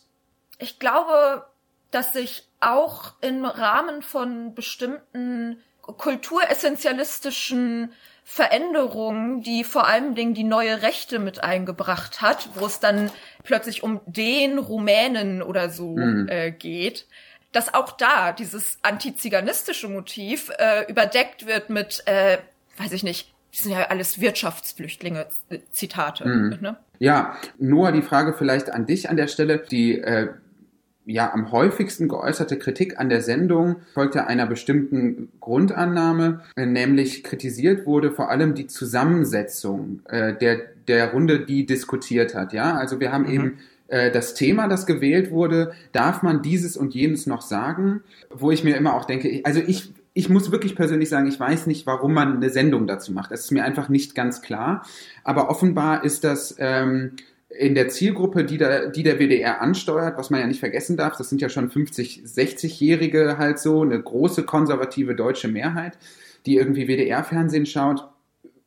ich 0.59 0.79
glaube, 0.79 1.47
dass 1.91 2.13
sich 2.13 2.49
auch 2.61 3.15
im 3.21 3.45
Rahmen 3.45 4.03
von 4.03 4.55
bestimmten 4.55 5.63
kulturessentialistischen 5.83 7.93
Veränderungen, 8.29 9.41
die 9.43 9.63
vor 9.63 9.87
allen 9.87 10.17
Dingen 10.17 10.35
die 10.35 10.43
neue 10.43 10.83
Rechte 10.83 11.21
mit 11.21 11.45
eingebracht 11.45 12.21
hat, 12.21 12.49
wo 12.57 12.67
es 12.67 12.81
dann 12.81 13.13
plötzlich 13.45 13.85
um 13.85 14.01
den 14.05 14.59
Rumänen 14.59 15.43
oder 15.43 15.71
so 15.71 15.97
mhm. 15.97 16.27
äh, 16.29 16.51
geht, 16.51 17.07
dass 17.53 17.73
auch 17.73 17.93
da 17.93 18.33
dieses 18.33 18.79
antiziganistische 18.83 19.89
Motiv 19.89 20.51
äh, 20.59 20.91
überdeckt 20.91 21.47
wird 21.47 21.71
mit, 21.71 22.03
äh, 22.07 22.39
weiß 22.79 22.91
ich 22.93 23.05
nicht, 23.05 23.33
das 23.53 23.63
sind 23.63 23.73
ja 23.73 23.85
alles 23.85 24.21
Wirtschaftsflüchtlinge, 24.21 25.29
äh, 25.49 25.61
Zitate. 25.71 26.27
Mhm. 26.27 26.59
Ne? 26.61 26.77
Ja, 26.99 27.37
Noah, 27.59 27.93
die 27.93 28.03
Frage 28.03 28.35
vielleicht 28.37 28.71
an 28.71 28.87
dich 28.87 29.09
an 29.09 29.17
der 29.17 29.29
Stelle. 29.29 29.59
Die 29.59 30.01
äh, 30.01 30.31
ja 31.07 31.33
am 31.33 31.53
häufigsten 31.53 32.09
geäußerte 32.09 32.59
Kritik 32.59 32.99
an 32.99 33.09
der 33.09 33.23
Sendung 33.23 33.77
folgte 33.95 34.27
einer 34.27 34.47
bestimmten 34.47 35.29
Grundannahme, 35.41 36.43
äh, 36.57 36.67
nämlich 36.67 37.23
kritisiert 37.25 37.87
wurde 37.87 38.11
vor 38.11 38.31
allem 38.31 38.55
die 38.55 38.67
Zusammensetzung 38.67 40.01
äh, 40.09 40.35
der 40.35 40.59
der 40.89 41.13
Runde, 41.13 41.41
die 41.41 41.67
diskutiert 41.67 42.35
hat. 42.35 42.53
Ja, 42.53 42.77
also 42.77 43.01
wir 43.01 43.13
haben 43.13 43.25
mhm. 43.25 43.33
eben 43.33 43.59
äh, 43.89 44.11
das 44.11 44.35
Thema, 44.35 44.69
das 44.69 44.87
gewählt 44.87 45.31
wurde, 45.31 45.73
darf 45.93 46.23
man 46.23 46.43
dieses 46.43 46.77
und 46.77 46.95
jenes 46.95 47.27
noch 47.27 47.43
sagen, 47.43 48.03
wo 48.31 48.51
ich 48.51 48.65
mir 48.65 48.77
immer 48.77 48.95
auch 48.95 49.05
denke, 49.05 49.41
also 49.45 49.61
ich 49.67 49.93
ich 50.13 50.31
muss 50.31 50.51
wirklich 50.51 50.75
persönlich 50.77 51.11
sagen, 51.11 51.27
ich 51.27 51.39
weiß 51.39 51.67
nicht, 51.67 51.87
warum 51.87 52.15
man 52.15 52.37
eine 52.37 52.49
Sendung 52.49 52.87
dazu 52.87 53.13
macht. 53.13 53.33
Das 53.33 53.41
ist 53.41 53.51
mir 53.51 53.65
einfach 53.65 53.91
nicht 53.91 54.15
ganz 54.15 54.41
klar. 54.41 54.83
Aber 55.25 55.51
offenbar 55.51 56.05
ist 56.05 56.25
das 56.25 56.57
ähm, 56.59 57.13
in 57.59 57.75
der 57.75 57.89
Zielgruppe, 57.89 58.45
die 58.45 58.59
der, 58.59 58.89
die 58.89 59.03
der 59.03 59.19
WDR 59.19 59.61
ansteuert, 59.61 60.19
was 60.19 60.31
man 60.31 60.41
ja 60.41 60.47
nicht 60.47 60.61
vergessen 60.61 60.97
darf, 60.97 61.17
das 61.17 61.29
sind 61.29 61.41
ja 61.41 61.49
schon 61.49 61.71
50, 61.71 62.25
60-Jährige 62.27 63.39
halt 63.39 63.59
so, 63.59 63.83
eine 63.83 64.01
große 64.01 64.45
konservative 64.45 65.15
deutsche 65.15 65.49
Mehrheit, 65.49 65.99
die 66.45 66.57
irgendwie 66.57 66.89
WDR-Fernsehen 66.89 67.67
schaut. 67.67 68.09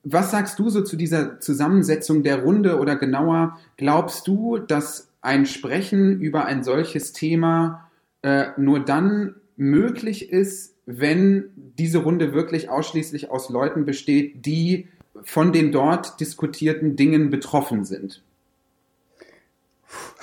Was 0.04 0.32
sagst 0.32 0.60
du 0.60 0.70
so 0.70 0.82
zu 0.82 0.96
dieser 0.96 1.40
Zusammensetzung 1.40 2.24
der 2.24 2.44
Runde 2.44 2.80
oder 2.80 2.96
genauer, 2.96 3.60
glaubst 3.78 4.28
du, 4.28 4.58
dass 4.58 5.10
ein 5.22 5.46
Sprechen 5.46 6.20
über 6.22 6.46
ein 6.46 6.64
solches 6.64 7.14
Thema 7.14 7.90
äh, 8.22 8.48
nur 8.58 8.80
dann 8.80 9.36
möglich 9.58 10.32
ist, 10.32 10.76
wenn 10.86 11.50
diese 11.56 12.00
Runde 12.00 12.34
wirklich 12.34 12.70
ausschließlich 12.70 13.30
aus 13.30 13.50
Leuten 13.50 13.86
besteht, 13.86 14.46
die 14.46 14.88
von 15.24 15.52
den 15.52 15.72
dort 15.72 16.20
diskutierten 16.20 16.96
Dingen 16.96 17.30
betroffen 17.30 17.84
sind? 17.84 18.24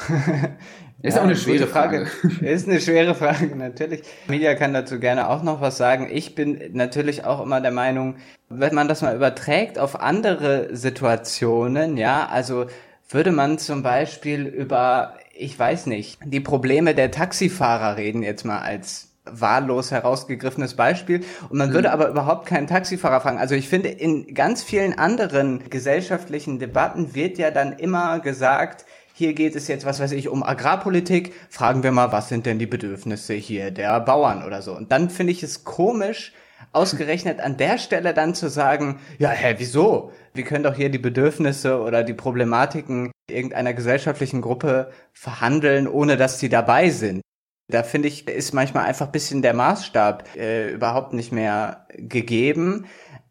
Ist 1.03 1.15
ja, 1.15 1.21
auch 1.21 1.27
eine 1.27 1.37
schwere 1.37 1.67
Frage. 1.67 2.07
Frage. 2.07 2.47
Ist 2.47 2.69
eine 2.69 2.81
schwere 2.81 3.15
Frage, 3.15 3.55
natürlich. 3.55 4.03
Media 4.29 4.55
kann 4.55 4.73
dazu 4.73 4.99
gerne 4.99 5.29
auch 5.29 5.43
noch 5.43 5.61
was 5.61 5.77
sagen. 5.77 6.09
Ich 6.11 6.35
bin 6.35 6.71
natürlich 6.73 7.25
auch 7.25 7.43
immer 7.43 7.61
der 7.61 7.71
Meinung, 7.71 8.17
wenn 8.49 8.75
man 8.75 8.89
das 8.89 9.03
mal 9.03 9.15
überträgt 9.15 9.79
auf 9.79 10.01
andere 10.01 10.75
Situationen, 10.75 11.97
ja, 11.97 12.27
also 12.27 12.67
würde 13.09 13.31
man 13.31 13.59
zum 13.59 13.83
Beispiel 13.83 14.47
über, 14.47 15.15
ich 15.35 15.59
weiß 15.59 15.87
nicht, 15.87 16.19
die 16.25 16.41
Probleme 16.41 16.95
der 16.95 17.11
Taxifahrer 17.11 17.97
reden 17.97 18.23
jetzt 18.23 18.45
mal 18.45 18.61
als 18.61 19.13
wahllos 19.27 19.91
herausgegriffenes 19.91 20.75
Beispiel 20.75 21.25
und 21.49 21.59
man 21.59 21.73
würde 21.73 21.89
mhm. 21.89 21.95
aber 21.95 22.09
überhaupt 22.09 22.47
keinen 22.47 22.67
Taxifahrer 22.67 23.21
fragen. 23.21 23.39
Also 23.39 23.55
ich 23.55 23.69
finde, 23.69 23.89
in 23.89 24.35
ganz 24.35 24.63
vielen 24.63 24.99
anderen 24.99 25.69
gesellschaftlichen 25.69 26.59
Debatten 26.59 27.15
wird 27.15 27.39
ja 27.39 27.51
dann 27.51 27.73
immer 27.73 28.21
gesagt, 28.21 28.87
hier 29.19 29.33
geht 29.33 29.57
es 29.57 29.67
jetzt, 29.67 29.87
was 29.87 29.99
weiß 29.99 30.13
ich, 30.13 30.29
um 30.29 30.43
Agrarpolitik. 30.43 31.33
Fragen 31.49 31.83
wir 31.83 31.91
mal, 31.91 32.13
was 32.13 32.29
sind 32.29 32.45
denn 32.45 32.59
die 32.59 32.67
Bedürfnisse 32.67 33.33
hier 33.33 33.71
der 33.71 33.99
Bauern 34.01 34.45
oder 34.45 34.61
so. 34.61 34.77
Und 34.77 34.93
dann 34.93 35.09
finde 35.09 35.33
ich 35.33 35.43
es 35.43 35.65
komisch, 35.65 36.35
ausgerechnet 36.73 37.41
an 37.41 37.57
der 37.57 37.79
Stelle 37.79 38.13
dann 38.13 38.35
zu 38.35 38.51
sagen, 38.51 39.01
ja, 39.19 39.31
hä, 39.31 39.55
wieso? 39.57 40.13
Wir 40.35 40.45
können 40.45 40.65
doch 40.65 40.75
hier 40.75 40.91
die 40.91 40.99
Bedürfnisse 40.99 41.81
oder 41.81 42.05
die 42.05 42.13
Problematiken 42.13 43.11
irgendeiner 43.31 43.73
gesellschaftlichen 43.73 44.43
Gruppe 44.43 44.93
verhandeln, 45.15 45.89
ohne 45.89 46.19
dass 46.19 46.39
sie 46.39 46.51
dabei 46.51 46.91
sind. 46.91 47.23
Da 47.69 47.85
finde 47.85 48.09
ich, 48.09 48.29
ist 48.29 48.53
manchmal 48.53 48.85
einfach 48.85 49.07
bisschen 49.07 49.41
der 49.41 49.55
Maßstab 49.55 50.37
äh, 50.37 50.73
überhaupt 50.73 51.15
nicht 51.15 51.33
mehr 51.33 51.87
gegeben. 51.97 52.85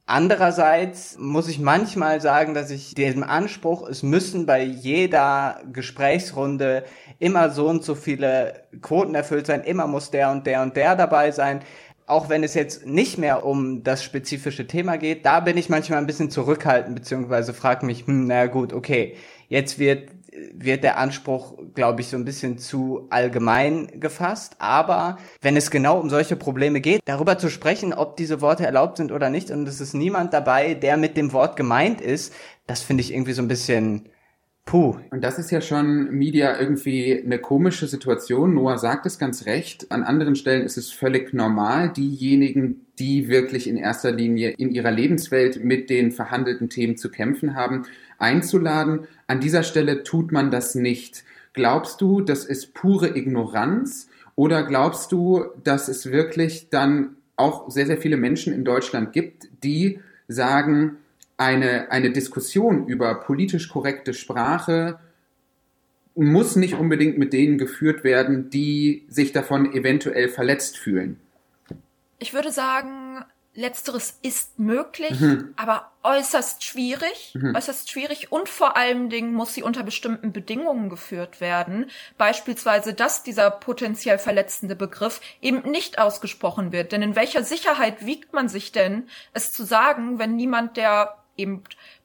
Andererseits 0.07 1.17
muss 1.17 1.47
ich 1.47 1.59
manchmal 1.59 2.21
sagen, 2.21 2.53
dass 2.53 2.69
ich 2.69 2.93
dem 2.93 3.23
Anspruch, 3.23 3.89
es 3.89 4.03
müssen 4.03 4.45
bei 4.45 4.61
jeder 4.61 5.61
Gesprächsrunde 5.73 6.85
immer 7.17 7.49
so 7.49 7.67
und 7.67 7.83
so 7.83 7.95
viele 7.95 8.65
Quoten 8.81 9.15
erfüllt 9.15 9.47
sein, 9.47 9.63
immer 9.63 9.87
muss 9.87 10.11
der 10.11 10.29
und 10.29 10.45
der 10.45 10.61
und 10.61 10.75
der 10.75 10.95
dabei 10.95 11.31
sein. 11.31 11.61
Auch 12.05 12.29
wenn 12.29 12.43
es 12.43 12.53
jetzt 12.53 12.85
nicht 12.85 13.17
mehr 13.17 13.43
um 13.43 13.83
das 13.83 14.03
spezifische 14.03 14.67
Thema 14.67 14.97
geht, 14.99 15.25
da 15.25 15.39
bin 15.39 15.57
ich 15.57 15.69
manchmal 15.69 15.97
ein 15.97 16.05
bisschen 16.05 16.29
zurückhaltend, 16.29 16.93
beziehungsweise 16.93 17.55
frage 17.55 17.87
mich, 17.87 18.05
hm, 18.05 18.27
naja 18.27 18.45
gut, 18.45 18.73
okay, 18.73 19.15
jetzt 19.49 19.79
wird 19.79 20.09
wird 20.53 20.83
der 20.83 20.97
Anspruch, 20.97 21.57
glaube 21.73 22.01
ich, 22.01 22.07
so 22.07 22.17
ein 22.17 22.25
bisschen 22.25 22.57
zu 22.57 23.07
allgemein 23.09 23.99
gefasst. 23.99 24.55
Aber 24.59 25.17
wenn 25.41 25.57
es 25.57 25.71
genau 25.71 25.99
um 25.99 26.09
solche 26.09 26.35
Probleme 26.35 26.81
geht, 26.81 27.01
darüber 27.05 27.37
zu 27.37 27.49
sprechen, 27.49 27.93
ob 27.93 28.17
diese 28.17 28.41
Worte 28.41 28.65
erlaubt 28.65 28.97
sind 28.97 29.11
oder 29.11 29.29
nicht, 29.29 29.51
und 29.51 29.67
es 29.67 29.81
ist 29.81 29.93
niemand 29.93 30.33
dabei, 30.33 30.73
der 30.73 30.97
mit 30.97 31.17
dem 31.17 31.33
Wort 31.33 31.55
gemeint 31.55 32.01
ist, 32.01 32.33
das 32.67 32.81
finde 32.81 33.01
ich 33.01 33.13
irgendwie 33.13 33.33
so 33.33 33.41
ein 33.41 33.47
bisschen 33.47 34.09
Puh. 34.65 34.95
Und 35.11 35.23
das 35.23 35.37
ist 35.37 35.51
ja 35.51 35.61
schon 35.61 36.09
Media 36.09 36.59
irgendwie 36.59 37.21
eine 37.23 37.37
komische 37.37 37.85
Situation. 37.85 38.55
Noah 38.55 38.79
sagt 38.79 39.05
es 39.05 39.19
ganz 39.19 39.45
recht. 39.45 39.91
An 39.91 40.01
anderen 40.01 40.35
Stellen 40.35 40.63
ist 40.63 40.75
es 40.75 40.91
völlig 40.91 41.35
normal, 41.35 41.93
diejenigen, 41.93 42.87
die 42.97 43.27
wirklich 43.27 43.67
in 43.67 43.77
erster 43.77 44.11
Linie 44.11 44.55
in 44.57 44.71
ihrer 44.71 44.89
Lebenswelt 44.89 45.63
mit 45.63 45.91
den 45.91 46.11
verhandelten 46.11 46.67
Themen 46.69 46.97
zu 46.97 47.11
kämpfen 47.11 47.53
haben, 47.53 47.85
einzuladen. 48.25 49.07
An 49.27 49.39
dieser 49.39 49.63
Stelle 49.63 50.03
tut 50.03 50.31
man 50.31 50.51
das 50.51 50.75
nicht. 50.75 51.23
Glaubst 51.53 52.01
du, 52.01 52.21
das 52.21 52.43
ist 52.43 52.73
pure 52.73 53.15
Ignoranz? 53.15 54.09
Oder 54.35 54.63
glaubst 54.63 55.11
du, 55.11 55.45
dass 55.63 55.87
es 55.87 56.11
wirklich 56.11 56.69
dann 56.69 57.15
auch 57.37 57.69
sehr, 57.69 57.85
sehr 57.85 57.97
viele 57.97 58.17
Menschen 58.17 58.53
in 58.53 58.65
Deutschland 58.65 59.13
gibt, 59.13 59.47
die 59.63 59.99
sagen, 60.27 60.97
eine, 61.37 61.91
eine 61.91 62.11
Diskussion 62.11 62.87
über 62.87 63.15
politisch 63.15 63.69
korrekte 63.69 64.13
Sprache 64.13 64.99
muss 66.15 66.55
nicht 66.55 66.75
unbedingt 66.75 67.17
mit 67.17 67.33
denen 67.33 67.57
geführt 67.57 68.05
werden, 68.05 68.49
die 68.49 69.03
sich 69.09 69.33
davon 69.33 69.73
eventuell 69.73 70.29
verletzt 70.29 70.77
fühlen. 70.77 71.19
Ich 72.19 72.33
würde 72.33 72.51
sagen, 72.51 73.25
letzteres 73.55 74.19
ist 74.21 74.59
möglich, 74.59 75.19
mhm. 75.19 75.53
aber 75.55 75.91
äußerst 76.03 76.63
schwierig, 76.63 77.33
mhm. 77.33 77.55
äußerst 77.55 77.89
schwierig 77.89 78.31
und 78.31 78.49
vor 78.49 78.77
allen 78.77 79.09
Dingen 79.09 79.33
muss 79.33 79.53
sie 79.53 79.63
unter 79.63 79.83
bestimmten 79.83 80.31
Bedingungen 80.31 80.89
geführt 80.89 81.41
werden. 81.41 81.89
Beispielsweise, 82.17 82.93
dass 82.93 83.23
dieser 83.23 83.49
potenziell 83.49 84.19
verletzende 84.19 84.75
Begriff 84.75 85.21
eben 85.41 85.69
nicht 85.69 85.97
ausgesprochen 85.99 86.71
wird. 86.71 86.91
Denn 86.91 87.01
in 87.01 87.15
welcher 87.15 87.43
Sicherheit 87.43 88.05
wiegt 88.05 88.33
man 88.33 88.49
sich 88.49 88.71
denn, 88.71 89.07
es 89.33 89.51
zu 89.51 89.63
sagen, 89.63 90.19
wenn 90.19 90.35
niemand, 90.35 90.77
der 90.77 91.17
eben 91.37 91.63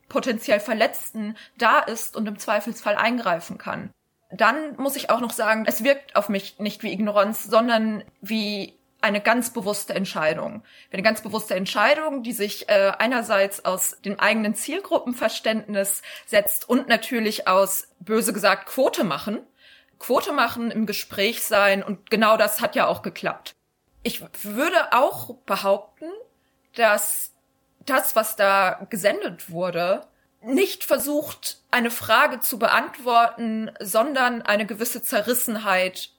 potenziell 0.09 0.61
Verletzten 0.61 1.37
da 1.59 1.81
ist 1.81 2.17
und 2.17 2.27
im 2.27 2.39
Zweifelsfall 2.39 2.97
eingreifen 2.97 3.59
kann. 3.59 3.91
Dann 4.33 4.77
muss 4.77 4.97
ich 4.97 5.11
auch 5.11 5.21
noch 5.21 5.33
sagen, 5.33 5.65
es 5.67 5.83
wirkt 5.83 6.15
auf 6.15 6.29
mich 6.29 6.59
nicht 6.59 6.83
wie 6.83 6.93
Ignoranz, 6.93 7.45
sondern 7.45 8.05
wie 8.21 8.80
eine 9.03 9.21
ganz 9.21 9.53
bewusste 9.53 9.95
Entscheidung. 9.95 10.63
Eine 10.93 11.03
ganz 11.03 11.23
bewusste 11.23 11.55
Entscheidung, 11.55 12.23
die 12.23 12.33
sich 12.33 12.69
äh, 12.69 12.93
einerseits 12.99 13.65
aus 13.65 14.01
dem 14.05 14.19
eigenen 14.19 14.55
Zielgruppenverständnis 14.55 16.03
setzt 16.27 16.69
und 16.69 16.89
natürlich 16.89 17.49
aus, 17.49 17.89
böse 18.01 18.33
gesagt, 18.33 18.67
Quote 18.67 19.05
machen. 19.05 19.41
Quote 19.99 20.33
machen, 20.33 20.71
im 20.71 20.87
Gespräch 20.87 21.43
sein 21.43 21.83
und 21.83 22.11
genau 22.11 22.37
das 22.37 22.61
hat 22.61 22.75
ja 22.75 22.87
auch 22.87 23.03
geklappt. 23.03 23.53
Ich 24.03 24.23
würde 24.43 24.93
auch 24.93 25.35
behaupten, 25.45 26.07
dass 26.75 27.33
das, 27.85 28.17
was 28.17 28.37
da 28.37 28.87
gesendet 28.89 29.51
wurde, 29.51 30.07
nicht 30.43 30.85
versucht, 30.85 31.59
eine 31.71 31.91
Frage 31.91 32.41
zu 32.41 32.59
beantworten, 32.59 33.71
sondern 33.79 34.41
eine 34.43 34.65
gewisse 34.65 35.03
Zerrissenheit 35.03 36.13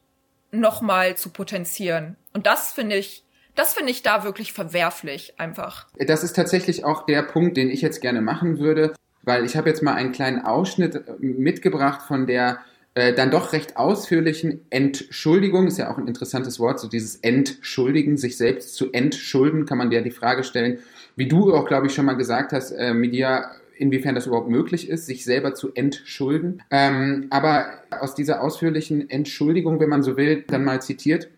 nochmal 0.51 1.15
zu 1.15 1.29
potenzieren. 1.29 2.15
Und 2.33 2.45
das 2.45 2.71
finde 2.71 2.97
ich, 2.97 3.23
das 3.55 3.73
finde 3.73 3.91
ich 3.91 4.03
da 4.03 4.23
wirklich 4.23 4.53
verwerflich 4.53 5.33
einfach. 5.37 5.87
Das 5.97 6.23
ist 6.23 6.35
tatsächlich 6.35 6.85
auch 6.85 7.05
der 7.05 7.23
Punkt, 7.23 7.57
den 7.57 7.69
ich 7.69 7.81
jetzt 7.81 8.01
gerne 8.01 8.21
machen 8.21 8.59
würde, 8.59 8.93
weil 9.23 9.45
ich 9.45 9.55
habe 9.55 9.69
jetzt 9.69 9.83
mal 9.83 9.93
einen 9.93 10.11
kleinen 10.11 10.43
Ausschnitt 10.43 11.03
mitgebracht 11.19 12.01
von 12.01 12.27
der 12.27 12.59
äh, 12.93 13.13
dann 13.13 13.31
doch 13.31 13.53
recht 13.53 13.77
ausführlichen 13.77 14.65
Entschuldigung, 14.69 15.67
ist 15.67 15.77
ja 15.77 15.89
auch 15.89 15.97
ein 15.97 16.07
interessantes 16.07 16.59
Wort, 16.59 16.79
so 16.79 16.89
dieses 16.89 17.15
Entschuldigen, 17.15 18.17
sich 18.17 18.35
selbst 18.35 18.75
zu 18.75 18.91
entschulden, 18.91 19.65
kann 19.65 19.77
man 19.77 19.89
dir 19.89 20.01
die 20.01 20.11
Frage 20.11 20.43
stellen, 20.43 20.79
wie 21.15 21.27
du 21.27 21.53
auch, 21.53 21.65
glaube 21.67 21.87
ich, 21.87 21.93
schon 21.93 22.05
mal 22.05 22.13
gesagt 22.13 22.51
hast, 22.51 22.71
äh, 22.71 22.93
Media, 22.93 23.51
inwiefern 23.81 24.15
das 24.15 24.27
überhaupt 24.27 24.49
möglich 24.49 24.89
ist, 24.89 25.07
sich 25.07 25.25
selber 25.25 25.55
zu 25.55 25.73
entschulden. 25.73 26.61
Ähm, 26.69 27.27
aber 27.31 27.65
aus 27.89 28.15
dieser 28.15 28.41
ausführlichen 28.41 29.09
Entschuldigung, 29.09 29.79
wenn 29.79 29.89
man 29.89 30.03
so 30.03 30.15
will, 30.17 30.43
dann 30.47 30.63
mal 30.63 30.81
zitiert, 30.81 31.29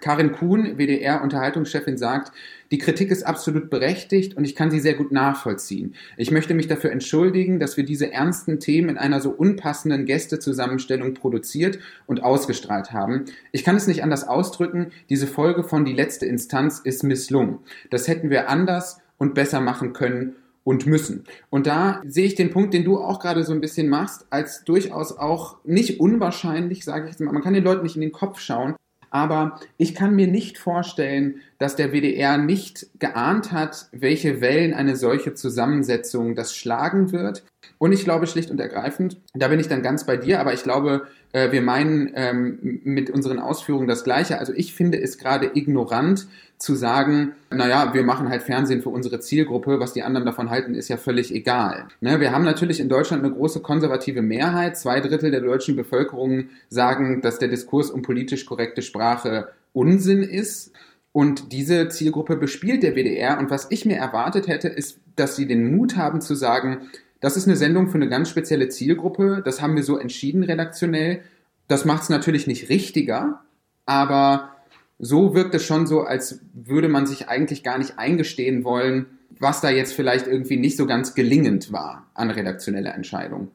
Karin 0.00 0.30
Kuhn, 0.30 0.78
WDR-Unterhaltungschefin, 0.78 1.96
sagt, 1.96 2.30
die 2.70 2.78
Kritik 2.78 3.10
ist 3.10 3.24
absolut 3.24 3.68
berechtigt 3.68 4.36
und 4.36 4.44
ich 4.44 4.54
kann 4.54 4.70
sie 4.70 4.78
sehr 4.78 4.94
gut 4.94 5.10
nachvollziehen. 5.10 5.94
Ich 6.16 6.30
möchte 6.30 6.54
mich 6.54 6.68
dafür 6.68 6.92
entschuldigen, 6.92 7.58
dass 7.58 7.76
wir 7.76 7.84
diese 7.84 8.12
ernsten 8.12 8.60
Themen 8.60 8.90
in 8.90 8.98
einer 8.98 9.20
so 9.20 9.30
unpassenden 9.30 10.04
Gästezusammenstellung 10.04 11.14
produziert 11.14 11.80
und 12.06 12.22
ausgestrahlt 12.22 12.92
haben. 12.92 13.24
Ich 13.50 13.64
kann 13.64 13.74
es 13.74 13.88
nicht 13.88 14.04
anders 14.04 14.28
ausdrücken, 14.28 14.92
diese 15.08 15.26
Folge 15.26 15.64
von 15.64 15.84
Die 15.84 15.94
letzte 15.94 16.26
Instanz 16.26 16.78
ist 16.78 17.02
misslungen. 17.02 17.58
Das 17.90 18.06
hätten 18.06 18.30
wir 18.30 18.48
anders 18.48 19.00
und 19.16 19.34
besser 19.34 19.60
machen 19.60 19.94
können 19.94 20.36
und 20.68 20.86
müssen. 20.86 21.24
Und 21.48 21.66
da 21.66 22.02
sehe 22.04 22.26
ich 22.26 22.34
den 22.34 22.50
Punkt, 22.50 22.74
den 22.74 22.84
du 22.84 22.98
auch 22.98 23.20
gerade 23.20 23.42
so 23.42 23.54
ein 23.54 23.62
bisschen 23.62 23.88
machst, 23.88 24.26
als 24.28 24.64
durchaus 24.64 25.16
auch 25.16 25.56
nicht 25.64 25.98
unwahrscheinlich, 25.98 26.84
sage 26.84 27.06
ich 27.06 27.12
jetzt 27.12 27.20
mal. 27.20 27.32
Man 27.32 27.42
kann 27.42 27.54
den 27.54 27.64
Leuten 27.64 27.84
nicht 27.84 27.94
in 27.94 28.02
den 28.02 28.12
Kopf 28.12 28.38
schauen, 28.38 28.76
aber 29.08 29.60
ich 29.78 29.94
kann 29.94 30.14
mir 30.14 30.26
nicht 30.26 30.58
vorstellen, 30.58 31.40
dass 31.58 31.74
der 31.74 31.92
WDR 31.92 32.36
nicht 32.36 32.86
geahnt 32.98 33.50
hat, 33.50 33.88
welche 33.92 34.42
Wellen 34.42 34.74
eine 34.74 34.94
solche 34.96 35.32
Zusammensetzung 35.32 36.34
das 36.34 36.54
schlagen 36.54 37.12
wird. 37.12 37.44
Und 37.78 37.92
ich 37.92 38.04
glaube 38.04 38.26
schlicht 38.26 38.50
und 38.50 38.60
ergreifend, 38.60 39.22
da 39.32 39.48
bin 39.48 39.60
ich 39.60 39.68
dann 39.68 39.82
ganz 39.82 40.04
bei 40.04 40.18
dir, 40.18 40.38
aber 40.38 40.52
ich 40.52 40.64
glaube, 40.64 41.06
äh, 41.32 41.52
wir 41.52 41.62
meinen 41.62 42.10
ähm, 42.14 42.80
mit 42.84 43.10
unseren 43.10 43.38
Ausführungen 43.38 43.88
das 43.88 44.04
Gleiche. 44.04 44.38
Also 44.38 44.52
ich 44.54 44.74
finde 44.74 45.00
es 45.00 45.18
gerade 45.18 45.50
ignorant 45.54 46.26
zu 46.58 46.74
sagen, 46.74 47.32
naja, 47.50 47.94
wir 47.94 48.02
machen 48.02 48.28
halt 48.28 48.42
Fernsehen 48.42 48.82
für 48.82 48.88
unsere 48.88 49.20
Zielgruppe, 49.20 49.78
was 49.78 49.92
die 49.92 50.02
anderen 50.02 50.26
davon 50.26 50.50
halten, 50.50 50.74
ist 50.74 50.88
ja 50.88 50.96
völlig 50.96 51.32
egal. 51.32 51.86
Ne, 52.00 52.18
wir 52.20 52.32
haben 52.32 52.44
natürlich 52.44 52.80
in 52.80 52.88
Deutschland 52.88 53.24
eine 53.24 53.32
große 53.32 53.60
konservative 53.60 54.22
Mehrheit. 54.22 54.76
Zwei 54.76 55.00
Drittel 55.00 55.30
der 55.30 55.40
deutschen 55.40 55.76
Bevölkerung 55.76 56.48
sagen, 56.68 57.20
dass 57.20 57.38
der 57.38 57.48
Diskurs 57.48 57.90
um 57.90 58.02
politisch 58.02 58.44
korrekte 58.44 58.82
Sprache 58.82 59.48
Unsinn 59.72 60.22
ist. 60.22 60.72
Und 61.12 61.52
diese 61.52 61.88
Zielgruppe 61.88 62.36
bespielt 62.36 62.82
der 62.82 62.94
WDR. 62.94 63.38
Und 63.38 63.50
was 63.50 63.70
ich 63.70 63.84
mir 63.84 63.96
erwartet 63.96 64.48
hätte, 64.48 64.68
ist, 64.68 64.98
dass 65.16 65.36
sie 65.36 65.46
den 65.46 65.76
Mut 65.76 65.96
haben 65.96 66.20
zu 66.20 66.34
sagen, 66.34 66.88
das 67.20 67.36
ist 67.36 67.46
eine 67.46 67.56
Sendung 67.56 67.88
für 67.88 67.96
eine 67.96 68.08
ganz 68.08 68.28
spezielle 68.30 68.68
Zielgruppe. 68.68 69.42
Das 69.44 69.60
haben 69.60 69.76
wir 69.76 69.82
so 69.82 69.98
entschieden 69.98 70.44
redaktionell. 70.44 71.22
Das 71.66 71.84
macht 71.84 72.04
es 72.04 72.08
natürlich 72.08 72.46
nicht 72.46 72.68
richtiger, 72.68 73.42
aber 73.84 74.56
so 74.98 75.34
wirkt 75.34 75.54
es 75.54 75.64
schon 75.64 75.86
so, 75.86 76.02
als 76.02 76.40
würde 76.54 76.88
man 76.88 77.06
sich 77.06 77.28
eigentlich 77.28 77.62
gar 77.62 77.78
nicht 77.78 77.98
eingestehen 77.98 78.64
wollen, 78.64 79.06
was 79.38 79.60
da 79.60 79.70
jetzt 79.70 79.92
vielleicht 79.92 80.26
irgendwie 80.26 80.56
nicht 80.56 80.76
so 80.76 80.86
ganz 80.86 81.14
gelingend 81.14 81.72
war 81.72 82.10
an 82.14 82.30
redaktioneller 82.30 82.94
Entscheidung. 82.94 83.50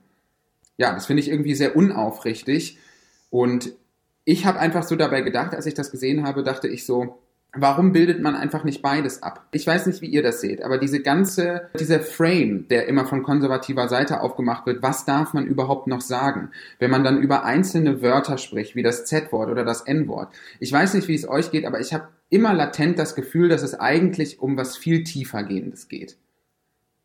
Ja, 0.77 0.93
das 0.93 1.05
finde 1.05 1.21
ich 1.21 1.29
irgendwie 1.29 1.55
sehr 1.55 1.75
unaufrichtig. 1.75 2.77
Und 3.29 3.73
ich 4.25 4.45
habe 4.45 4.59
einfach 4.59 4.83
so 4.83 4.95
dabei 4.95 5.21
gedacht, 5.21 5.53
als 5.53 5.65
ich 5.65 5.73
das 5.73 5.91
gesehen 5.91 6.25
habe, 6.25 6.43
dachte 6.43 6.67
ich 6.67 6.85
so, 6.85 7.19
Warum 7.55 7.91
bildet 7.91 8.19
man 8.19 8.35
einfach 8.35 8.63
nicht 8.63 8.81
beides 8.81 9.21
ab? 9.21 9.45
Ich 9.51 9.67
weiß 9.67 9.85
nicht, 9.85 10.01
wie 10.01 10.07
ihr 10.07 10.23
das 10.23 10.41
seht, 10.41 10.63
aber 10.63 10.79
diese 10.79 11.01
ganze, 11.01 11.69
dieser 11.79 11.99
Frame, 11.99 12.67
der 12.67 12.87
immer 12.87 13.05
von 13.05 13.21
konservativer 13.21 13.87
Seite 13.87 14.21
aufgemacht 14.21 14.65
wird, 14.65 14.81
was 14.81 15.05
darf 15.05 15.35
man 15.35 15.45
überhaupt 15.45 15.85
noch 15.85 16.01
sagen? 16.01 16.49
Wenn 16.79 16.89
man 16.89 17.03
dann 17.03 17.21
über 17.21 17.45
einzelne 17.45 18.01
Wörter 18.01 18.39
spricht, 18.39 18.75
wie 18.75 18.81
das 18.81 19.05
Z-Wort 19.05 19.51
oder 19.51 19.63
das 19.63 19.81
N-Wort. 19.81 20.33
Ich 20.59 20.73
weiß 20.73 20.95
nicht, 20.95 21.07
wie 21.07 21.13
es 21.13 21.29
euch 21.29 21.51
geht, 21.51 21.65
aber 21.65 21.79
ich 21.79 21.93
habe 21.93 22.07
immer 22.31 22.55
latent 22.55 22.97
das 22.97 23.13
Gefühl, 23.13 23.49
dass 23.49 23.61
es 23.61 23.79
eigentlich 23.79 24.39
um 24.39 24.57
was 24.57 24.75
viel 24.75 25.03
tiefergehendes 25.03 25.87
geht. 25.87 26.17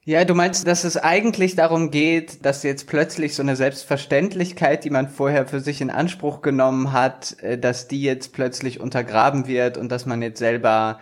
Ja, 0.08 0.24
du 0.24 0.34
meinst, 0.34 0.66
dass 0.66 0.84
es 0.84 0.96
eigentlich 0.96 1.54
darum 1.54 1.90
geht, 1.90 2.46
dass 2.46 2.62
jetzt 2.62 2.86
plötzlich 2.86 3.34
so 3.34 3.42
eine 3.42 3.56
Selbstverständlichkeit, 3.56 4.84
die 4.84 4.88
man 4.88 5.06
vorher 5.06 5.46
für 5.46 5.60
sich 5.60 5.82
in 5.82 5.90
Anspruch 5.90 6.40
genommen 6.40 6.94
hat, 6.94 7.36
äh, 7.42 7.58
dass 7.58 7.88
die 7.88 8.00
jetzt 8.00 8.32
plötzlich 8.32 8.80
untergraben 8.80 9.46
wird 9.46 9.76
und 9.76 9.92
dass 9.92 10.06
man 10.06 10.22
jetzt 10.22 10.38
selber 10.38 10.98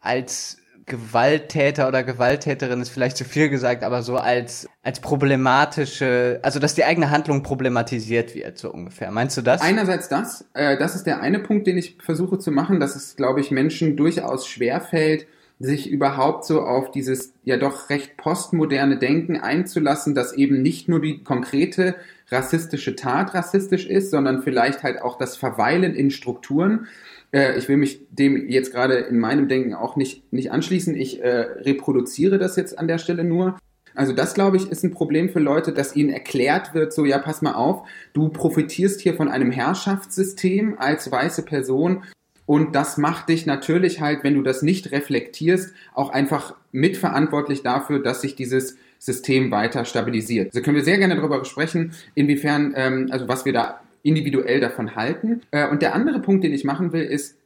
als 0.00 0.58
Gewalttäter 0.86 1.88
oder 1.88 2.04
Gewalttäterin 2.04 2.80
ist 2.80 2.90
vielleicht 2.90 3.16
zu 3.16 3.24
viel 3.24 3.48
gesagt, 3.48 3.82
aber 3.82 4.04
so 4.04 4.18
als 4.18 4.68
als 4.84 5.00
problematische, 5.00 6.38
also 6.42 6.60
dass 6.60 6.76
die 6.76 6.84
eigene 6.84 7.10
Handlung 7.10 7.42
problematisiert 7.42 8.36
wird, 8.36 8.56
so 8.56 8.72
ungefähr. 8.72 9.10
Meinst 9.10 9.36
du 9.36 9.42
das? 9.42 9.62
Einerseits 9.62 10.08
das, 10.08 10.48
äh, 10.54 10.78
das 10.78 10.94
ist 10.94 11.08
der 11.08 11.20
eine 11.20 11.40
Punkt, 11.40 11.66
den 11.66 11.76
ich 11.76 11.96
versuche 12.00 12.38
zu 12.38 12.52
machen, 12.52 12.78
dass 12.78 12.94
es, 12.94 13.16
glaube 13.16 13.40
ich, 13.40 13.50
Menschen 13.50 13.96
durchaus 13.96 14.46
schwer 14.46 14.80
fällt, 14.80 15.26
sich 15.60 15.88
überhaupt 15.88 16.44
so 16.44 16.62
auf 16.62 16.90
dieses 16.90 17.32
ja 17.44 17.56
doch 17.56 17.88
recht 17.90 18.16
postmoderne 18.16 18.98
Denken 18.98 19.36
einzulassen, 19.36 20.14
dass 20.14 20.32
eben 20.34 20.62
nicht 20.62 20.88
nur 20.88 21.00
die 21.00 21.22
konkrete 21.22 21.94
rassistische 22.30 22.96
Tat 22.96 23.34
rassistisch 23.34 23.86
ist, 23.86 24.10
sondern 24.10 24.42
vielleicht 24.42 24.82
halt 24.82 25.00
auch 25.00 25.16
das 25.16 25.36
Verweilen 25.36 25.94
in 25.94 26.10
Strukturen. 26.10 26.86
Äh, 27.32 27.58
ich 27.58 27.68
will 27.68 27.76
mich 27.76 28.06
dem 28.10 28.48
jetzt 28.48 28.72
gerade 28.72 28.94
in 28.94 29.18
meinem 29.18 29.48
Denken 29.48 29.74
auch 29.74 29.96
nicht, 29.96 30.32
nicht 30.32 30.50
anschließen. 30.50 30.96
Ich 30.96 31.22
äh, 31.22 31.40
reproduziere 31.60 32.38
das 32.38 32.56
jetzt 32.56 32.78
an 32.78 32.88
der 32.88 32.98
Stelle 32.98 33.24
nur. 33.24 33.56
Also 33.94 34.12
das, 34.12 34.34
glaube 34.34 34.56
ich, 34.56 34.70
ist 34.70 34.82
ein 34.82 34.90
Problem 34.90 35.28
für 35.28 35.38
Leute, 35.38 35.72
dass 35.72 35.94
ihnen 35.94 36.10
erklärt 36.10 36.74
wird, 36.74 36.92
so 36.92 37.04
ja, 37.04 37.18
pass 37.18 37.42
mal 37.42 37.54
auf, 37.54 37.86
du 38.12 38.28
profitierst 38.28 39.00
hier 39.00 39.14
von 39.14 39.28
einem 39.28 39.52
Herrschaftssystem 39.52 40.76
als 40.78 41.10
weiße 41.12 41.44
Person 41.44 42.02
und 42.46 42.74
das 42.74 42.98
macht 42.98 43.28
dich 43.28 43.46
natürlich 43.46 44.00
halt, 44.00 44.22
wenn 44.22 44.34
du 44.34 44.42
das 44.42 44.62
nicht 44.62 44.92
reflektierst, 44.92 45.72
auch 45.94 46.10
einfach 46.10 46.54
mitverantwortlich 46.72 47.62
dafür, 47.62 48.02
dass 48.02 48.20
sich 48.20 48.36
dieses 48.36 48.76
System 48.98 49.50
weiter 49.50 49.84
stabilisiert. 49.84 50.48
Also 50.48 50.62
können 50.62 50.76
wir 50.76 50.84
sehr 50.84 50.98
gerne 50.98 51.16
darüber 51.16 51.44
sprechen, 51.44 51.92
inwiefern, 52.14 52.74
ähm, 52.76 53.08
also 53.10 53.28
was 53.28 53.44
wir 53.44 53.52
da 53.52 53.80
individuell 54.02 54.60
davon 54.60 54.94
halten. 54.94 55.42
Äh, 55.50 55.68
und 55.68 55.82
der 55.82 55.94
andere 55.94 56.20
Punkt, 56.20 56.44
den 56.44 56.52
ich 56.52 56.64
machen 56.64 56.92
will, 56.92 57.04
ist, 57.04 57.36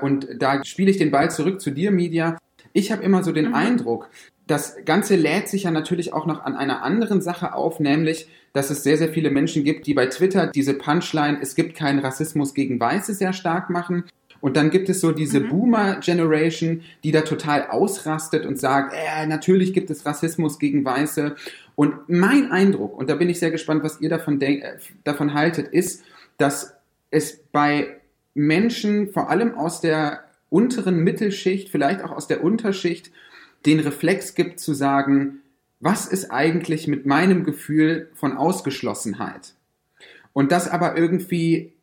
und 0.00 0.26
da 0.38 0.64
spiele 0.64 0.90
ich 0.90 0.96
den 0.98 1.10
Ball 1.10 1.30
zurück 1.30 1.60
zu 1.60 1.70
dir, 1.70 1.90
Media. 1.90 2.38
Ich 2.72 2.92
habe 2.92 3.02
immer 3.02 3.22
so 3.22 3.32
den 3.32 3.48
mhm. 3.48 3.54
Eindruck, 3.54 4.08
das 4.46 4.76
Ganze 4.84 5.16
lädt 5.16 5.48
sich 5.48 5.64
ja 5.64 5.70
natürlich 5.70 6.12
auch 6.12 6.26
noch 6.26 6.44
an 6.44 6.56
einer 6.56 6.82
anderen 6.82 7.20
Sache 7.20 7.54
auf, 7.54 7.80
nämlich, 7.80 8.28
dass 8.52 8.70
es 8.70 8.82
sehr, 8.82 8.98
sehr 8.98 9.08
viele 9.08 9.30
Menschen 9.30 9.64
gibt, 9.64 9.86
die 9.86 9.94
bei 9.94 10.06
Twitter 10.06 10.46
diese 10.46 10.74
Punchline, 10.74 11.38
es 11.40 11.54
gibt 11.54 11.76
keinen 11.76 12.00
Rassismus 12.00 12.52
gegen 12.52 12.80
Weiße 12.80 13.14
sehr 13.14 13.32
stark 13.32 13.70
machen. 13.70 14.04
Und 14.42 14.56
dann 14.56 14.70
gibt 14.70 14.88
es 14.88 15.00
so 15.00 15.12
diese 15.12 15.38
mhm. 15.38 15.50
Boomer-Generation, 15.50 16.82
die 17.04 17.12
da 17.12 17.20
total 17.20 17.68
ausrastet 17.68 18.44
und 18.44 18.58
sagt, 18.58 18.92
äh, 18.92 19.24
natürlich 19.24 19.72
gibt 19.72 19.88
es 19.88 20.04
Rassismus 20.04 20.58
gegen 20.58 20.84
Weiße. 20.84 21.36
Und 21.76 22.08
mein 22.08 22.50
Eindruck, 22.50 22.98
und 22.98 23.08
da 23.08 23.14
bin 23.14 23.30
ich 23.30 23.38
sehr 23.38 23.52
gespannt, 23.52 23.84
was 23.84 24.00
ihr 24.00 24.10
davon, 24.10 24.40
denk, 24.40 24.64
äh, 24.64 24.78
davon 25.04 25.32
haltet, 25.32 25.68
ist, 25.68 26.02
dass 26.38 26.74
es 27.12 27.38
bei 27.52 28.00
Menschen, 28.34 29.12
vor 29.12 29.30
allem 29.30 29.54
aus 29.54 29.80
der 29.80 30.24
unteren 30.50 31.04
Mittelschicht, 31.04 31.68
vielleicht 31.68 32.02
auch 32.02 32.10
aus 32.10 32.26
der 32.26 32.42
Unterschicht, 32.42 33.12
den 33.64 33.78
Reflex 33.78 34.34
gibt 34.34 34.58
zu 34.58 34.74
sagen, 34.74 35.38
was 35.78 36.06
ist 36.06 36.32
eigentlich 36.32 36.88
mit 36.88 37.06
meinem 37.06 37.44
Gefühl 37.44 38.10
von 38.14 38.36
Ausgeschlossenheit? 38.36 39.54
Und 40.32 40.50
dass 40.50 40.68
aber 40.68 40.96
irgendwie 40.96 41.74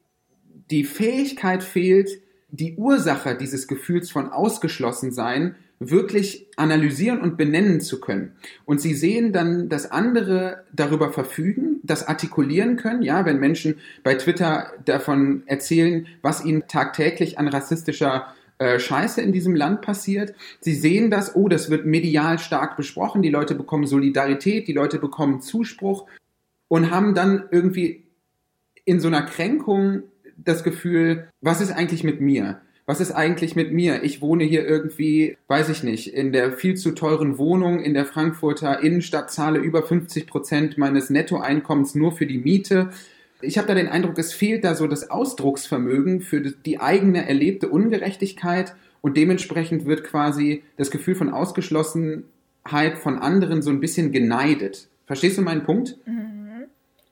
die 0.69 0.83
Fähigkeit 0.83 1.63
fehlt, 1.63 2.09
die 2.51 2.75
Ursache 2.75 3.35
dieses 3.35 3.67
Gefühls 3.67 4.11
von 4.11 4.31
Ausgeschlossensein 4.31 5.55
wirklich 5.79 6.47
analysieren 6.57 7.21
und 7.21 7.37
benennen 7.37 7.79
zu 7.79 8.01
können. 8.01 8.33
Und 8.65 8.81
sie 8.81 8.93
sehen 8.93 9.31
dann, 9.31 9.69
dass 9.69 9.89
andere 9.89 10.65
darüber 10.73 11.13
verfügen, 11.13 11.79
das 11.83 12.07
artikulieren 12.07 12.75
können, 12.75 13.01
ja, 13.01 13.25
wenn 13.25 13.39
Menschen 13.39 13.75
bei 14.03 14.15
Twitter 14.15 14.73
davon 14.83 15.43
erzählen, 15.45 16.07
was 16.21 16.43
ihnen 16.43 16.67
tagtäglich 16.67 17.39
an 17.39 17.47
rassistischer 17.47 18.27
äh, 18.57 18.77
Scheiße 18.77 19.21
in 19.21 19.31
diesem 19.31 19.55
Land 19.55 19.81
passiert. 19.81 20.33
Sie 20.59 20.75
sehen 20.75 21.09
das, 21.09 21.33
oh, 21.33 21.47
das 21.47 21.69
wird 21.69 21.85
medial 21.85 22.39
stark 22.39 22.75
besprochen, 22.75 23.21
die 23.21 23.29
Leute 23.29 23.55
bekommen 23.55 23.87
Solidarität, 23.87 24.67
die 24.67 24.73
Leute 24.73 24.99
bekommen 24.99 25.39
Zuspruch 25.39 26.07
und 26.67 26.91
haben 26.91 27.15
dann 27.15 27.45
irgendwie 27.51 28.03
in 28.83 28.99
so 28.99 29.07
einer 29.07 29.21
Kränkung 29.21 30.03
das 30.45 30.63
Gefühl, 30.63 31.27
was 31.41 31.61
ist 31.61 31.71
eigentlich 31.71 32.03
mit 32.03 32.21
mir? 32.21 32.61
Was 32.85 33.01
ist 33.01 33.11
eigentlich 33.11 33.55
mit 33.55 33.71
mir? 33.71 34.01
Ich 34.03 34.19
wohne 34.19 34.43
hier 34.43 34.65
irgendwie, 34.65 35.37
weiß 35.47 35.69
ich 35.69 35.83
nicht, 35.83 36.11
in 36.11 36.31
der 36.33 36.53
viel 36.53 36.75
zu 36.75 36.93
teuren 36.93 37.37
Wohnung 37.37 37.79
in 37.79 37.93
der 37.93 38.05
Frankfurter 38.05 38.81
Innenstadt, 38.81 39.29
zahle 39.29 39.59
über 39.59 39.83
50 39.83 40.25
Prozent 40.25 40.77
meines 40.79 41.11
Nettoeinkommens 41.11 41.93
nur 41.93 42.13
für 42.13 42.25
die 42.25 42.39
Miete. 42.39 42.89
Ich 43.41 43.59
habe 43.59 43.67
da 43.67 43.75
den 43.75 43.89
Eindruck, 43.89 44.17
es 44.17 44.33
fehlt 44.33 44.63
da 44.63 44.73
so 44.73 44.87
das 44.87 45.11
Ausdrucksvermögen 45.11 46.21
für 46.21 46.41
die 46.41 46.79
eigene 46.79 47.27
erlebte 47.27 47.69
Ungerechtigkeit 47.69 48.73
und 49.01 49.15
dementsprechend 49.17 49.85
wird 49.85 50.03
quasi 50.03 50.63
das 50.75 50.89
Gefühl 50.89 51.13
von 51.13 51.29
Ausgeschlossenheit 51.29 52.97
von 52.97 53.19
anderen 53.19 53.61
so 53.61 53.69
ein 53.69 53.79
bisschen 53.79 54.11
geneidet. 54.11 54.87
Verstehst 55.05 55.37
du 55.37 55.43
meinen 55.43 55.63
Punkt? 55.63 55.97
Mhm. 56.07 56.38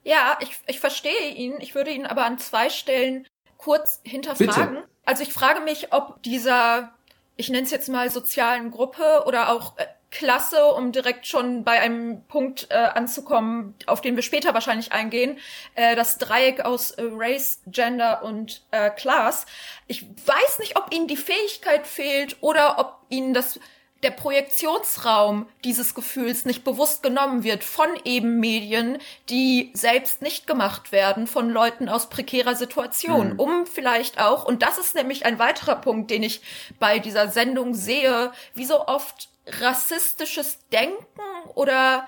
Ja, 0.08 0.38
ich, 0.40 0.58
ich 0.66 0.80
verstehe 0.80 1.28
ihn. 1.34 1.56
Ich 1.60 1.74
würde 1.74 1.90
ihn 1.90 2.06
aber 2.06 2.24
an 2.24 2.38
zwei 2.38 2.70
Stellen 2.70 3.26
kurz 3.58 4.00
hinterfragen. 4.04 4.76
Bitte. 4.76 4.88
Also 5.04 5.22
ich 5.22 5.34
frage 5.34 5.60
mich, 5.60 5.92
ob 5.92 6.22
dieser, 6.22 6.94
ich 7.36 7.50
nenne 7.50 7.64
es 7.64 7.70
jetzt 7.70 7.90
mal 7.90 8.08
sozialen 8.08 8.70
Gruppe 8.70 9.24
oder 9.26 9.52
auch 9.52 9.76
äh, 9.76 9.84
Klasse, 10.10 10.64
um 10.72 10.92
direkt 10.92 11.26
schon 11.26 11.62
bei 11.62 11.78
einem 11.78 12.22
Punkt 12.24 12.68
äh, 12.70 12.76
anzukommen, 12.76 13.74
auf 13.84 14.00
den 14.00 14.16
wir 14.16 14.22
später 14.22 14.54
wahrscheinlich 14.54 14.92
eingehen, 14.92 15.38
äh, 15.74 15.94
das 15.94 16.16
Dreieck 16.16 16.64
aus 16.64 16.92
äh, 16.92 17.02
Race, 17.12 17.60
Gender 17.66 18.22
und 18.22 18.62
äh, 18.70 18.88
Class. 18.88 19.44
Ich 19.88 20.06
weiß 20.08 20.60
nicht, 20.60 20.78
ob 20.78 20.90
ihnen 20.90 21.06
die 21.06 21.18
Fähigkeit 21.18 21.86
fehlt 21.86 22.38
oder 22.40 22.78
ob 22.78 23.02
ihnen 23.10 23.34
das 23.34 23.60
der 24.02 24.10
Projektionsraum 24.12 25.48
dieses 25.64 25.94
Gefühls 25.94 26.44
nicht 26.44 26.62
bewusst 26.62 27.02
genommen 27.02 27.42
wird 27.42 27.64
von 27.64 27.88
eben 28.04 28.38
Medien, 28.38 28.98
die 29.28 29.70
selbst 29.74 30.22
nicht 30.22 30.46
gemacht 30.46 30.92
werden 30.92 31.26
von 31.26 31.50
Leuten 31.50 31.88
aus 31.88 32.08
prekärer 32.08 32.54
Situation, 32.54 33.34
mhm. 33.34 33.40
um 33.40 33.66
vielleicht 33.66 34.20
auch, 34.20 34.44
und 34.44 34.62
das 34.62 34.78
ist 34.78 34.94
nämlich 34.94 35.26
ein 35.26 35.38
weiterer 35.38 35.76
Punkt, 35.76 36.10
den 36.10 36.22
ich 36.22 36.40
bei 36.78 36.98
dieser 37.00 37.28
Sendung 37.28 37.74
sehe, 37.74 38.32
wie 38.54 38.64
so 38.64 38.86
oft 38.86 39.28
rassistisches 39.60 40.58
Denken 40.70 41.04
oder 41.54 42.06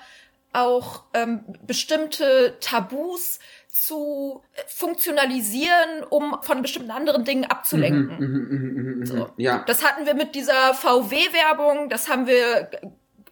auch 0.53 1.03
ähm, 1.13 1.43
bestimmte 1.65 2.57
Tabus 2.59 3.39
zu 3.81 4.43
funktionalisieren, 4.67 6.03
um 6.09 6.37
von 6.43 6.61
bestimmten 6.61 6.91
anderen 6.91 7.25
Dingen 7.25 7.45
abzulenken. 7.45 8.19
Mhm, 8.19 8.47
mh, 8.49 8.81
mh, 8.81 8.99
mh, 8.99 9.05
so. 9.05 9.29
Ja. 9.37 9.63
Das 9.65 9.83
hatten 9.83 10.05
wir 10.05 10.13
mit 10.13 10.35
dieser 10.35 10.75
VW-Werbung, 10.75 11.89
das 11.89 12.07
haben 12.07 12.27
wir, 12.27 12.69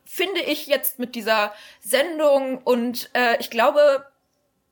finde 0.06 0.42
ich, 0.42 0.66
jetzt 0.66 0.98
mit 0.98 1.14
dieser 1.14 1.54
Sendung 1.82 2.58
und 2.64 3.12
äh, 3.14 3.38
ich 3.40 3.52
glaube, 3.52 4.08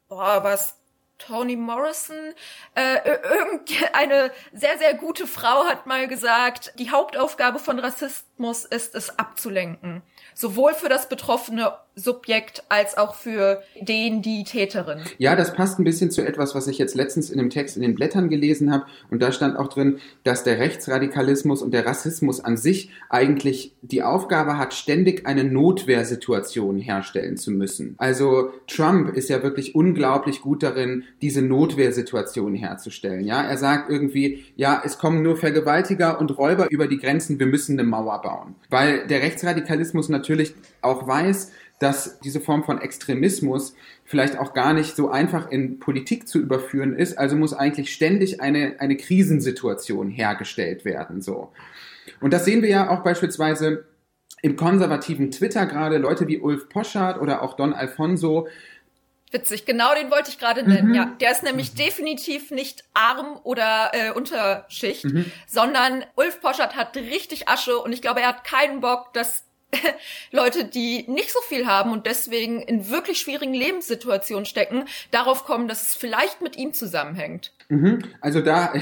boah, 0.08 0.44
was 0.44 0.78
Toni 1.20 1.56
Morrison, 1.56 2.34
äh, 2.74 2.98
irgendeine 3.30 4.32
sehr, 4.54 4.80
sehr 4.80 4.96
gute 4.96 5.28
Frau 5.28 5.66
hat 5.66 5.86
mal 5.86 6.08
gesagt, 6.08 6.74
die 6.80 6.90
Hauptaufgabe 6.90 7.60
von 7.60 7.78
Rassismus 7.78 8.66
ist 8.66 8.96
es 8.96 9.20
abzulenken. 9.20 10.02
Sowohl 10.34 10.74
für 10.74 10.90
das 10.90 11.08
betroffene 11.08 11.78
Subjekt 11.98 12.64
als 12.70 12.96
auch 12.96 13.16
für 13.16 13.64
den, 13.82 14.22
die 14.22 14.44
Täterin. 14.44 15.00
Ja, 15.18 15.36
das 15.36 15.54
passt 15.54 15.80
ein 15.80 15.84
bisschen 15.84 16.12
zu 16.12 16.26
etwas, 16.26 16.54
was 16.54 16.68
ich 16.68 16.78
jetzt 16.78 16.94
letztens 16.94 17.32
in 17.32 17.40
dem 17.40 17.50
Text 17.50 17.76
in 17.76 17.82
den 17.82 17.96
Blättern 17.96 18.30
gelesen 18.30 18.72
habe. 18.72 18.86
Und 19.10 19.22
da 19.22 19.32
stand 19.32 19.58
auch 19.58 19.68
drin, 19.68 19.98
dass 20.24 20.44
der 20.44 20.60
Rechtsradikalismus 20.60 21.64
und 21.64 21.72
der 21.72 21.88
Rassismus 21.88 22.40
an 22.40 22.56
sich 22.56 22.92
eigentlich 23.10 23.74
die 23.82 24.04
Aufgabe 24.04 24.60
hat, 24.60 24.76
ständig 24.76 25.26
eine 25.26 25.44
Notwehrsituation 25.44 26.78
herstellen 26.78 27.36
zu 27.36 27.50
müssen. 27.50 27.96
Also 27.98 28.52
Trump 28.68 29.16
ist 29.16 29.30
ja 29.30 29.42
wirklich 29.42 29.74
unglaublich 29.74 30.42
gut 30.42 30.62
darin, 30.62 31.04
diese 31.22 31.42
Notwehrsituation 31.42 32.54
herzustellen. 32.54 33.26
Ja, 33.26 33.42
er 33.42 33.58
sagt 33.58 33.90
irgendwie, 33.90 34.46
ja, 34.56 34.82
es 34.86 35.00
kommen 35.00 35.24
nur 35.24 35.36
Vergewaltiger 35.36 36.20
und 36.20 36.38
Räuber 36.38 36.70
über 36.70 36.88
die 36.88 37.00
Grenzen, 37.00 37.40
wir 37.40 37.48
müssen 37.48 37.80
eine 37.80 37.90
Mauer 37.90 38.22
bauen. 38.22 38.56
Weil 38.70 39.08
der 39.08 39.22
Rechtsradikalismus 39.22 40.10
natürlich 40.10 40.54
auch 40.82 41.08
weiß, 41.08 41.52
dass 41.80 42.20
diese 42.20 42.42
Form 42.42 42.63
von 42.63 42.82
Extremismus 42.82 43.76
vielleicht 44.04 44.38
auch 44.40 44.54
gar 44.54 44.74
nicht 44.74 44.96
so 44.96 45.10
einfach 45.10 45.52
in 45.52 45.80
Politik 45.80 46.28
zu 46.28 46.40
überführen 46.40 46.96
ist. 46.96 47.18
Also 47.18 47.36
muss 47.36 47.54
eigentlich 47.54 47.94
ständig 47.94 48.42
eine, 48.42 48.76
eine 48.80 48.98
Krisensituation 48.98 50.10
hergestellt 50.10 50.86
werden, 50.86 51.22
so. 51.22 51.52
Und 52.22 52.34
das 52.34 52.46
sehen 52.46 52.62
wir 52.62 52.70
ja 52.70 52.90
auch 52.90 53.04
beispielsweise 53.04 53.86
im 54.42 54.56
konservativen 54.56 55.30
Twitter 55.32 55.66
gerade 55.66 55.98
Leute 55.98 56.28
wie 56.28 56.40
Ulf 56.40 56.70
Poschardt 56.70 57.20
oder 57.20 57.42
auch 57.42 57.56
Don 57.56 57.74
Alfonso, 57.74 58.48
Witzig, 59.30 59.66
genau 59.66 59.94
den 59.94 60.10
wollte 60.10 60.30
ich 60.30 60.40
gerade 60.40 60.63
nennen. 60.63 60.90
Mhm. 60.90 60.94
Ja, 60.94 61.06
der 61.20 61.32
ist 61.32 61.44
nämlich 61.44 61.74
mhm. 61.74 61.78
definitiv 61.78 62.50
nicht 62.50 62.86
arm 62.94 63.38
oder 63.44 63.92
äh, 63.92 64.12
Unterschicht, 64.12 65.04
mhm. 65.04 65.30
sondern 65.46 66.06
Ulf 66.16 66.40
Poschert 66.40 66.78
hat 66.78 66.96
richtig 66.96 67.50
Asche 67.50 67.78
und 67.78 67.92
ich 67.92 68.02
glaube, 68.02 68.22
er 68.22 68.30
hat 68.30 68.46
keinen 68.46 68.80
Bock, 68.80 69.12
dass 69.12 69.44
Leute, 70.32 70.65
die 70.65 71.06
nicht 71.08 71.32
so 71.32 71.39
viel 71.41 71.67
haben 71.67 71.91
und 71.91 72.06
deswegen 72.06 72.62
in 72.62 72.89
wirklich 72.89 73.19
schwierigen 73.19 73.53
Lebenssituationen 73.53 74.45
stecken, 74.45 74.86
darauf 75.12 75.43
kommen, 75.43 75.67
dass 75.67 75.84
es 75.84 75.95
vielleicht 75.95 76.41
mit 76.41 76.58
ihm 76.58 76.73
zusammenhängt. 76.73 77.51
Mhm. 77.67 77.99
Also 78.21 78.39
da, 78.39 78.73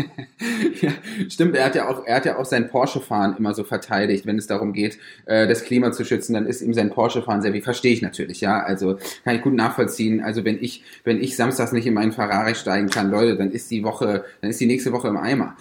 ja, 0.80 0.92
stimmt, 1.28 1.56
er 1.56 1.64
hat 1.64 1.74
ja 1.74 1.88
auch, 1.88 2.06
er 2.06 2.16
hat 2.16 2.26
ja 2.26 2.38
auch 2.38 2.44
sein 2.44 2.68
Porsche-Fahren 2.68 3.36
immer 3.36 3.54
so 3.54 3.64
verteidigt, 3.64 4.24
wenn 4.24 4.38
es 4.38 4.46
darum 4.46 4.72
geht, 4.72 4.98
äh, 5.26 5.48
das 5.48 5.64
Klima 5.64 5.90
zu 5.90 6.04
schützen, 6.04 6.34
dann 6.34 6.46
ist 6.46 6.62
ihm 6.62 6.74
sein 6.74 6.90
Porsche-Fahren 6.90 7.42
sehr 7.42 7.52
wie, 7.52 7.60
verstehe 7.60 7.92
ich 7.92 8.02
natürlich, 8.02 8.40
ja, 8.40 8.62
also 8.62 8.98
kann 9.24 9.34
ich 9.36 9.42
gut 9.42 9.54
nachvollziehen. 9.54 10.22
Also 10.22 10.44
wenn 10.44 10.62
ich, 10.62 10.84
wenn 11.02 11.20
ich 11.20 11.36
samstags 11.36 11.72
nicht 11.72 11.86
in 11.86 11.94
meinen 11.94 12.12
Ferrari 12.12 12.54
steigen 12.54 12.88
kann, 12.88 13.10
Leute, 13.10 13.36
dann 13.36 13.50
ist 13.50 13.70
die 13.70 13.82
Woche, 13.82 14.24
dann 14.40 14.50
ist 14.50 14.60
die 14.60 14.66
nächste 14.66 14.92
Woche 14.92 15.08
im 15.08 15.16
Eimer. 15.16 15.56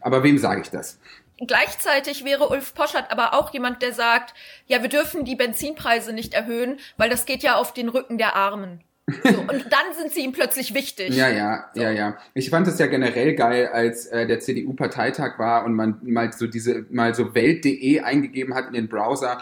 Aber 0.00 0.22
wem 0.22 0.38
sage 0.38 0.62
ich 0.62 0.70
das? 0.70 0.98
Gleichzeitig 1.46 2.24
wäre 2.24 2.48
Ulf 2.48 2.74
Poschert 2.74 3.10
aber 3.10 3.34
auch 3.34 3.52
jemand, 3.52 3.82
der 3.82 3.92
sagt, 3.92 4.34
ja, 4.66 4.82
wir 4.82 4.88
dürfen 4.88 5.24
die 5.24 5.36
Benzinpreise 5.36 6.12
nicht 6.12 6.34
erhöhen, 6.34 6.78
weil 6.96 7.10
das 7.10 7.26
geht 7.26 7.42
ja 7.42 7.56
auf 7.56 7.72
den 7.72 7.88
Rücken 7.88 8.18
der 8.18 8.34
Armen. 8.34 8.80
So, 9.06 9.28
und 9.40 9.66
dann 9.70 9.94
sind 9.98 10.12
sie 10.12 10.20
ihm 10.20 10.32
plötzlich 10.32 10.74
wichtig. 10.74 11.14
Ja, 11.14 11.28
ja, 11.28 11.70
so. 11.74 11.80
ja, 11.80 11.90
ja. 11.90 12.18
Ich 12.34 12.50
fand 12.50 12.66
es 12.66 12.78
ja 12.78 12.86
generell 12.86 13.34
geil, 13.34 13.68
als 13.72 14.06
äh, 14.06 14.26
der 14.26 14.40
CDU-Parteitag 14.40 15.38
war 15.38 15.64
und 15.64 15.74
man 15.74 15.98
mal 16.02 16.32
so 16.32 16.46
diese, 16.46 16.84
mal 16.90 17.14
so 17.14 17.34
Welt.de 17.34 18.00
eingegeben 18.00 18.54
hat 18.54 18.66
in 18.66 18.74
den 18.74 18.88
Browser 18.88 19.40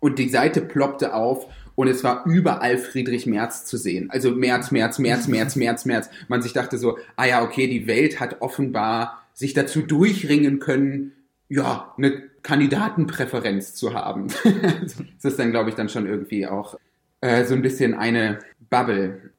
und 0.00 0.18
die 0.18 0.28
Seite 0.28 0.62
ploppte 0.62 1.14
auf 1.14 1.46
und 1.74 1.88
es 1.88 2.02
war 2.02 2.24
überall 2.26 2.78
Friedrich 2.78 3.26
Merz 3.26 3.64
zu 3.64 3.76
sehen. 3.76 4.10
Also 4.10 4.32
Merz, 4.32 4.70
Merz, 4.70 4.98
Merz, 4.98 5.28
Merz, 5.28 5.56
Merz, 5.56 5.84
Merz. 5.84 6.10
Man 6.28 6.42
sich 6.42 6.52
dachte 6.52 6.78
so, 6.78 6.98
ah 7.16 7.26
ja, 7.26 7.42
okay, 7.42 7.68
die 7.68 7.86
Welt 7.86 8.20
hat 8.20 8.40
offenbar 8.40 9.19
sich 9.40 9.54
dazu 9.54 9.80
durchringen 9.80 10.58
können, 10.58 11.12
ja, 11.48 11.94
eine 11.96 12.24
Kandidatenpräferenz 12.42 13.74
zu 13.74 13.94
haben. 13.94 14.26
das 15.16 15.32
ist 15.32 15.38
dann, 15.38 15.50
glaube 15.50 15.70
ich, 15.70 15.76
dann 15.76 15.88
schon 15.88 16.06
irgendwie 16.06 16.46
auch 16.46 16.78
äh, 17.22 17.46
so 17.46 17.54
ein 17.54 17.62
bisschen 17.62 17.94
eine 17.94 18.40
Bubble. 18.68 19.30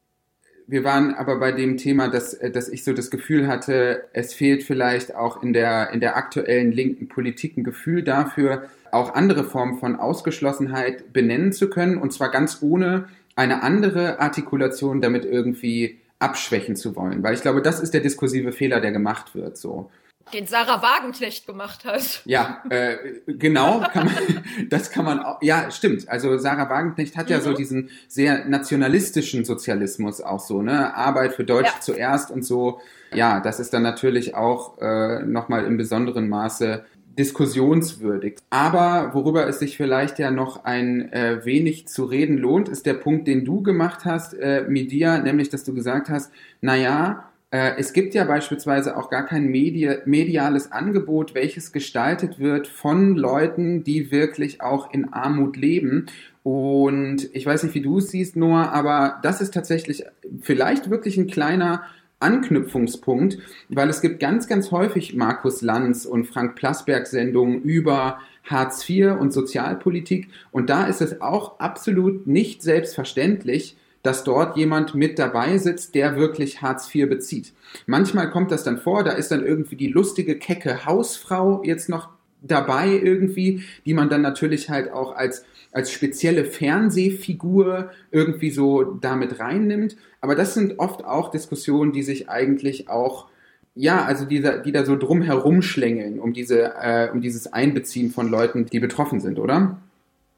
Wir 0.66 0.84
waren 0.84 1.14
aber 1.14 1.40
bei 1.40 1.52
dem 1.52 1.78
Thema, 1.78 2.08
dass, 2.08 2.34
äh, 2.34 2.50
dass 2.50 2.68
ich 2.68 2.84
so 2.84 2.94
das 2.94 3.12
Gefühl 3.12 3.48
hatte, 3.48 4.06
es 4.14 4.34
fehlt 4.34 4.64
vielleicht 4.64 5.14
auch 5.14 5.44
in 5.44 5.54
der, 5.54 5.92
in 5.92 6.00
der 6.00 6.18
aktuellen 6.18 6.72
linken 6.72 7.08
Politik 7.08 7.56
ein 7.58 7.64
Gefühl 7.64 8.02
dafür, 8.02 8.64
auch 8.92 9.14
andere 9.14 9.44
Formen 9.44 9.78
von 9.78 9.98
Ausgeschlossenheit 9.98 11.14
benennen 11.14 11.54
zu 11.54 11.70
können, 11.70 11.98
und 11.98 12.12
zwar 12.12 12.32
ganz 12.32 12.58
ohne 12.62 13.08
eine 13.36 13.62
andere 13.62 14.20
Artikulation 14.20 15.00
damit 15.00 15.26
irgendwie 15.26 16.00
abschwächen 16.22 16.76
zu 16.76 16.96
wollen. 16.96 17.24
Weil 17.24 17.34
ich 17.34 17.42
glaube, 17.42 17.62
das 17.62 17.80
ist 17.80 17.94
der 17.94 18.02
diskursive 18.02 18.52
Fehler, 18.52 18.82
der 18.82 18.92
gemacht 18.92 19.36
wird. 19.36 19.58
So. 19.58 19.90
Den 20.34 20.48
Sarah 20.48 20.82
Wagenknecht 20.82 21.46
gemacht 21.46 21.84
hat. 21.84 22.22
Ja, 22.26 22.64
äh, 22.70 22.98
genau, 23.28 23.82
kann 23.92 24.06
man, 24.06 24.44
das 24.70 24.92
kann 24.92 25.04
man 25.04 25.20
auch, 25.20 25.42
ja, 25.42 25.72
stimmt. 25.72 26.08
Also 26.08 26.38
Sarah 26.38 26.70
Wagenknecht 26.70 27.18
hat 27.18 27.26
mhm. 27.26 27.32
ja 27.32 27.42
so 27.42 27.52
mhm. 27.52 27.56
diesen 27.56 27.90
sehr 28.08 28.46
nationalistischen 28.46 29.44
Sozialismus 29.44 30.22
auch 30.22 30.40
so, 30.40 30.62
ne? 30.62 30.96
Arbeit 30.96 31.34
für 31.34 31.44
Deutsch 31.44 31.74
ja. 31.74 31.82
zuerst 31.82 32.32
und 32.32 32.46
so. 32.46 32.80
Ja, 33.14 33.42
das 33.42 33.60
ist 33.60 33.74
dann 33.74 33.84
natürlich 33.84 34.36
auch 34.36 34.80
äh, 34.80 35.22
nochmal 35.24 35.66
im 35.66 35.76
besonderen 35.76 36.30
Maße 36.30 36.86
diskussionswürdig. 37.18 38.38
Aber 38.50 39.12
worüber 39.14 39.48
es 39.48 39.60
sich 39.60 39.78
vielleicht 39.78 40.20
ja 40.20 40.32
noch 40.32 40.64
ein 40.64 41.12
äh, 41.12 41.44
wenig 41.44 41.88
zu 41.88 42.06
reden 42.06 42.38
lohnt, 42.38 42.70
ist 42.70 42.86
der 42.86 42.94
Punkt, 42.94 43.28
den 43.28 43.46
du 43.46 43.62
gemacht 43.62 44.06
hast, 44.06 44.34
äh, 44.34 44.66
Media, 44.68 45.18
nämlich, 45.20 45.50
dass 45.50 45.64
du 45.64 45.74
gesagt 45.74 46.10
hast, 46.10 46.32
na 46.62 46.76
ja, 46.76 47.32
äh, 47.52 47.74
es 47.78 47.94
gibt 47.94 48.14
ja 48.14 48.24
beispielsweise 48.24 48.98
auch 48.98 49.10
gar 49.10 49.26
kein 49.26 49.48
Medi 49.48 49.90
mediales 50.06 50.72
Angebot, 50.72 51.36
welches 51.36 51.74
gestaltet 51.74 52.40
wird 52.40 52.68
von 52.68 53.16
Leuten, 53.16 53.84
die 53.84 54.12
wirklich 54.12 54.62
auch 54.62 54.94
in 54.94 55.12
Armut 55.12 55.58
leben. 55.58 56.06
Und 56.44 57.30
ich 57.34 57.46
weiß 57.46 57.64
nicht, 57.64 57.76
wie 57.76 57.82
du 57.82 57.98
es 57.98 58.10
siehst, 58.10 58.36
Noah, 58.36 58.72
aber 58.72 59.20
das 59.22 59.42
ist 59.42 59.54
tatsächlich 59.54 60.06
vielleicht 60.42 60.90
wirklich 60.90 61.18
ein 61.18 61.28
kleiner 61.28 61.84
Anknüpfungspunkt, 62.22 63.38
weil 63.70 63.90
es 63.90 64.02
gibt 64.02 64.20
ganz, 64.20 64.48
ganz 64.48 64.72
häufig 64.72 65.16
Markus 65.16 65.62
Lanz 65.62 66.06
und 66.06 66.26
Frank 66.26 66.56
Plasberg 66.56 67.08
Sendungen 67.08 67.62
über 67.62 68.20
Hartz 68.44 68.88
IV 68.90 69.14
und 69.20 69.32
Sozialpolitik. 69.32 70.30
Und 70.52 70.70
da 70.70 70.86
ist 70.86 71.02
es 71.02 71.22
auch 71.22 71.60
absolut 71.60 72.28
nicht 72.28 72.62
selbstverständlich, 72.62 73.78
dass 74.04 74.24
dort 74.24 74.58
jemand 74.58 74.96
mit 74.96 75.20
dabei 75.20 75.58
sitzt, 75.58 75.96
der 75.96 76.16
wirklich 76.16 76.62
Hartz 76.62 76.94
IV 76.94 77.08
bezieht. 77.08 77.54
Manchmal 77.86 78.32
kommt 78.32 78.52
das 78.52 78.64
dann 78.64 78.80
vor, 78.80 79.04
da 79.04 79.12
ist 79.12 79.32
dann 79.32 79.46
irgendwie 79.46 79.76
die 79.76 79.90
lustige, 79.90 80.38
kecke 80.38 80.86
Hausfrau 80.86 81.62
jetzt 81.64 81.88
noch 81.88 82.10
dabei 82.42 82.88
irgendwie, 82.90 83.64
die 83.86 83.94
man 83.94 84.10
dann 84.10 84.22
natürlich 84.22 84.70
halt 84.70 84.92
auch 84.92 85.16
als, 85.16 85.46
als 85.72 85.92
spezielle 85.92 86.46
Fernsehfigur 86.46 87.92
irgendwie 88.12 88.52
so 88.52 88.84
damit 88.84 89.40
reinnimmt. 89.40 89.96
Aber 90.20 90.36
das 90.36 90.54
sind 90.54 90.80
oft 90.80 91.06
auch 91.06 91.32
Diskussionen, 91.32 91.92
die 91.92 92.04
sich 92.04 92.30
eigentlich 92.30 92.90
auch 92.90 93.30
ja, 93.74 94.04
also 94.04 94.26
die, 94.26 94.44
die 94.66 94.72
da 94.72 94.86
so 94.86 94.98
drum 94.98 95.22
herum 95.22 95.62
schlängeln, 95.62 96.20
um 96.20 96.34
diese, 96.34 96.74
äh, 96.82 97.10
um 97.12 97.22
dieses 97.22 97.54
Einbeziehen 97.54 98.12
von 98.12 98.30
Leuten, 98.30 98.66
die 98.66 98.80
betroffen 98.80 99.22
sind, 99.22 99.40
oder? 99.40 99.78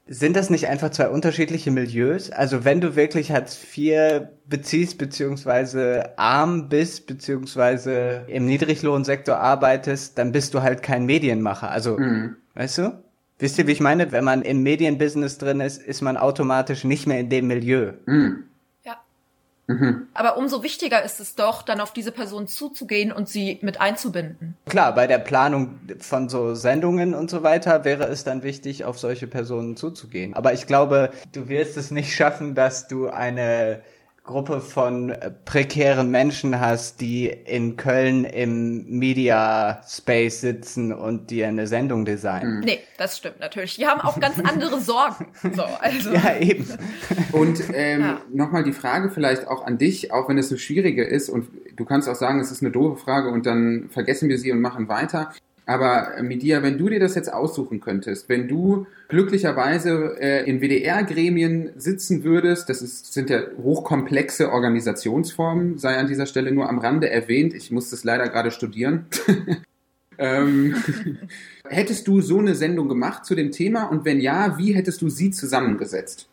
Sind 0.06 0.36
das 0.36 0.50
nicht 0.50 0.68
einfach 0.68 0.90
zwei 0.90 1.08
unterschiedliche 1.08 1.70
Milieus? 1.70 2.30
Also 2.30 2.64
wenn 2.64 2.82
du 2.82 2.94
wirklich 2.94 3.32
Hartz 3.32 3.58
IV 3.74 4.28
beziehst, 4.46 4.98
beziehungsweise 4.98 6.18
arm 6.18 6.68
bist, 6.68 7.06
beziehungsweise 7.06 8.24
im 8.28 8.44
Niedriglohnsektor 8.44 9.36
arbeitest, 9.36 10.18
dann 10.18 10.30
bist 10.30 10.52
du 10.52 10.62
halt 10.62 10.82
kein 10.82 11.06
Medienmacher. 11.06 11.70
Also, 11.70 11.96
mhm. 11.96 12.36
weißt 12.54 12.78
du? 12.78 13.04
Wisst 13.38 13.58
ihr, 13.58 13.66
wie 13.66 13.72
ich 13.72 13.80
meine? 13.80 14.12
Wenn 14.12 14.24
man 14.24 14.42
im 14.42 14.62
Medienbusiness 14.62 15.38
drin 15.38 15.60
ist, 15.60 15.82
ist 15.82 16.02
man 16.02 16.16
automatisch 16.16 16.84
nicht 16.84 17.06
mehr 17.06 17.20
in 17.20 17.30
dem 17.30 17.46
Milieu. 17.46 17.92
Mhm. 18.06 18.44
Mhm. 19.66 20.08
Aber 20.12 20.36
umso 20.36 20.62
wichtiger 20.62 21.02
ist 21.04 21.20
es 21.20 21.36
doch, 21.36 21.62
dann 21.62 21.80
auf 21.80 21.92
diese 21.92 22.12
Person 22.12 22.46
zuzugehen 22.46 23.12
und 23.12 23.28
sie 23.28 23.58
mit 23.62 23.80
einzubinden. 23.80 24.56
Klar, 24.66 24.94
bei 24.94 25.06
der 25.06 25.18
Planung 25.18 25.80
von 26.00 26.28
so 26.28 26.54
Sendungen 26.54 27.14
und 27.14 27.30
so 27.30 27.42
weiter 27.42 27.84
wäre 27.84 28.04
es 28.04 28.24
dann 28.24 28.42
wichtig, 28.42 28.84
auf 28.84 28.98
solche 28.98 29.26
Personen 29.26 29.76
zuzugehen. 29.76 30.34
Aber 30.34 30.52
ich 30.52 30.66
glaube, 30.66 31.10
du 31.32 31.48
wirst 31.48 31.76
es 31.78 31.90
nicht 31.90 32.14
schaffen, 32.14 32.54
dass 32.54 32.88
du 32.88 33.08
eine 33.08 33.80
Gruppe 34.24 34.62
von 34.62 35.10
äh, 35.10 35.30
prekären 35.44 36.10
Menschen 36.10 36.58
hast, 36.58 37.02
die 37.02 37.26
in 37.26 37.76
Köln 37.76 38.24
im 38.24 38.86
Media 38.86 39.82
Space 39.86 40.40
sitzen 40.40 40.94
und 40.94 41.30
dir 41.30 41.46
eine 41.46 41.66
Sendung 41.66 42.06
designen. 42.06 42.60
Hm. 42.60 42.64
Nee, 42.64 42.80
das 42.96 43.18
stimmt 43.18 43.40
natürlich. 43.40 43.76
Die 43.76 43.86
haben 43.86 44.00
auch 44.00 44.18
ganz 44.18 44.40
andere 44.40 44.80
Sorgen. 44.80 45.26
So, 45.54 45.62
also. 45.62 46.14
Ja, 46.14 46.38
eben. 46.38 46.66
Und 47.32 47.62
ähm, 47.74 48.00
ja. 48.00 48.20
nochmal 48.32 48.64
die 48.64 48.72
Frage 48.72 49.10
vielleicht 49.10 49.46
auch 49.46 49.66
an 49.66 49.76
dich, 49.76 50.10
auch 50.10 50.26
wenn 50.28 50.38
es 50.38 50.48
so 50.48 50.56
schwieriger 50.56 51.06
ist 51.06 51.28
und 51.28 51.48
du 51.76 51.84
kannst 51.84 52.08
auch 52.08 52.14
sagen, 52.14 52.40
es 52.40 52.50
ist 52.50 52.62
eine 52.62 52.70
doofe 52.70 52.96
Frage 52.96 53.28
und 53.28 53.44
dann 53.44 53.90
vergessen 53.90 54.30
wir 54.30 54.38
sie 54.38 54.50
und 54.52 54.60
machen 54.60 54.88
weiter. 54.88 55.32
Aber 55.66 56.16
äh, 56.16 56.22
Media, 56.22 56.62
wenn 56.62 56.76
du 56.76 56.88
dir 56.88 57.00
das 57.00 57.14
jetzt 57.14 57.32
aussuchen 57.32 57.80
könntest, 57.80 58.28
wenn 58.28 58.48
du 58.48 58.86
glücklicherweise 59.08 60.16
äh, 60.20 60.48
in 60.48 60.60
WDR-Gremien 60.60 61.70
sitzen 61.76 62.22
würdest, 62.22 62.68
das 62.68 62.82
ist, 62.82 63.12
sind 63.12 63.30
ja 63.30 63.40
hochkomplexe 63.62 64.52
Organisationsformen, 64.52 65.78
sei 65.78 65.96
an 65.96 66.06
dieser 66.06 66.26
Stelle 66.26 66.52
nur 66.52 66.68
am 66.68 66.78
Rande 66.78 67.08
erwähnt, 67.08 67.54
ich 67.54 67.70
muss 67.70 67.90
das 67.90 68.04
leider 68.04 68.28
gerade 68.28 68.50
studieren. 68.50 69.06
ähm, 70.18 70.76
hättest 71.68 72.08
du 72.08 72.20
so 72.20 72.38
eine 72.38 72.54
Sendung 72.54 72.88
gemacht 72.88 73.24
zu 73.24 73.34
dem 73.34 73.50
Thema 73.50 73.84
und 73.84 74.04
wenn 74.04 74.20
ja, 74.20 74.58
wie 74.58 74.74
hättest 74.74 75.00
du 75.00 75.08
sie 75.08 75.30
zusammengesetzt? 75.30 76.28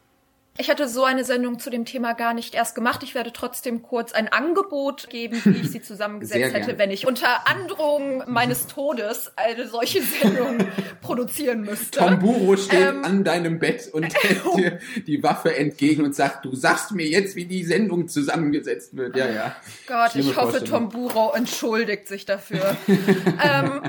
Ich 0.57 0.69
hatte 0.69 0.89
so 0.89 1.05
eine 1.05 1.23
Sendung 1.23 1.59
zu 1.59 1.69
dem 1.69 1.85
Thema 1.85 2.13
gar 2.13 2.33
nicht 2.33 2.55
erst 2.55 2.75
gemacht. 2.75 3.03
Ich 3.03 3.15
werde 3.15 3.31
trotzdem 3.31 3.81
kurz 3.81 4.11
ein 4.11 4.27
Angebot 4.27 5.09
geben, 5.09 5.41
wie 5.45 5.61
ich 5.61 5.71
sie 5.71 5.81
zusammengesetzt 5.81 6.53
hätte, 6.53 6.77
wenn 6.77 6.91
ich 6.91 7.07
unter 7.07 7.47
Androhung 7.47 8.23
meines 8.27 8.67
Todes 8.67 9.31
eine 9.37 9.67
solche 9.67 10.01
Sendung 10.21 10.57
produzieren 11.01 11.61
müsste. 11.61 11.99
Tomburo 11.99 12.57
steht 12.57 12.89
ähm, 12.89 13.05
an 13.05 13.23
deinem 13.23 13.59
Bett 13.59 13.89
und 13.93 14.13
hält 14.23 14.43
dir 14.57 14.79
die 15.07 15.23
Waffe 15.23 15.55
entgegen 15.55 16.03
und 16.03 16.15
sagt, 16.15 16.43
du 16.43 16.53
sagst 16.53 16.91
mir 16.91 17.07
jetzt, 17.07 17.37
wie 17.37 17.45
die 17.45 17.63
Sendung 17.63 18.09
zusammengesetzt 18.09 18.95
wird. 18.97 19.15
Ja, 19.15 19.29
ja. 19.29 19.55
Gott, 19.87 20.11
Schlimme 20.11 20.31
ich 20.31 20.35
hoffe, 20.35 20.63
Tomburo 20.63 21.31
entschuldigt 21.33 22.09
sich 22.09 22.25
dafür. 22.25 22.75
ähm, 22.87 23.83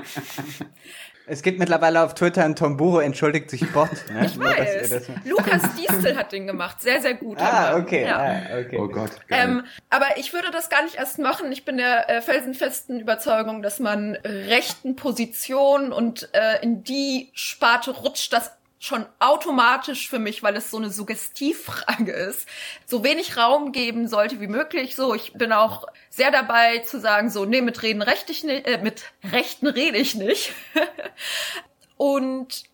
Es 1.26 1.42
gibt 1.42 1.58
mittlerweile 1.58 2.02
auf 2.02 2.14
Twitter 2.14 2.44
ein 2.44 2.56
Tomburo 2.56 3.00
entschuldigt 3.00 3.50
sich 3.50 3.70
Bot. 3.72 3.88
Ne? 4.12 4.26
Ich 4.26 4.38
weiß. 4.38 5.10
Lukas 5.24 5.62
Diestel 5.78 6.16
hat 6.16 6.32
den 6.32 6.46
gemacht. 6.46 6.80
Sehr, 6.80 7.00
sehr 7.00 7.14
gut. 7.14 7.38
Ah, 7.40 7.76
okay. 7.76 8.04
Ja. 8.04 8.18
Ah, 8.18 8.58
okay. 8.60 8.78
Oh 8.78 8.88
Gott. 8.88 9.10
Ähm, 9.30 9.64
aber 9.90 10.16
ich 10.16 10.32
würde 10.32 10.50
das 10.50 10.68
gar 10.68 10.82
nicht 10.82 10.96
erst 10.96 11.18
machen. 11.18 11.50
Ich 11.52 11.64
bin 11.64 11.76
der 11.78 12.10
äh, 12.10 12.20
felsenfesten 12.20 13.00
Überzeugung, 13.00 13.62
dass 13.62 13.78
man 13.78 14.16
rechten 14.24 14.96
Positionen 14.96 15.92
und 15.92 16.28
äh, 16.32 16.62
in 16.62 16.84
die 16.84 17.30
Sparte 17.32 17.92
rutscht 17.92 18.32
das 18.32 18.52
schon 18.82 19.06
automatisch 19.20 20.08
für 20.08 20.18
mich, 20.18 20.42
weil 20.42 20.56
es 20.56 20.72
so 20.72 20.76
eine 20.76 20.90
Suggestivfrage 20.90 22.10
ist, 22.10 22.48
so 22.84 23.04
wenig 23.04 23.36
Raum 23.36 23.70
geben 23.70 24.08
sollte 24.08 24.40
wie 24.40 24.48
möglich. 24.48 24.96
So, 24.96 25.14
ich 25.14 25.34
bin 25.34 25.52
auch 25.52 25.86
sehr 26.10 26.32
dabei 26.32 26.78
zu 26.78 26.98
sagen, 26.98 27.30
so, 27.30 27.44
nee, 27.44 27.60
mit 27.60 27.80
Reden 27.84 28.02
recht 28.02 28.28
ich 28.28 28.42
nicht, 28.42 28.66
äh, 28.66 28.78
mit 28.78 29.04
Rechten 29.22 29.68
rede 29.68 29.98
ich 29.98 30.16
nicht. 30.16 30.52
Und 31.96 32.64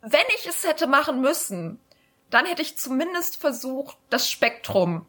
wenn 0.00 0.26
ich 0.36 0.48
es 0.48 0.66
hätte 0.66 0.88
machen 0.88 1.20
müssen, 1.20 1.78
dann 2.30 2.44
hätte 2.44 2.62
ich 2.62 2.76
zumindest 2.76 3.40
versucht, 3.40 3.96
das 4.08 4.28
Spektrum 4.28 5.06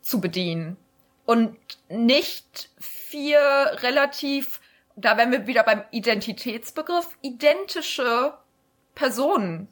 zu 0.00 0.20
bedienen 0.20 0.76
und 1.24 1.56
nicht 1.88 2.70
vier 2.80 3.38
relativ, 3.76 4.60
da 4.96 5.16
wären 5.16 5.30
wir 5.30 5.46
wieder 5.46 5.62
beim 5.62 5.84
Identitätsbegriff, 5.92 7.16
identische 7.22 8.36
Personen. 8.96 9.68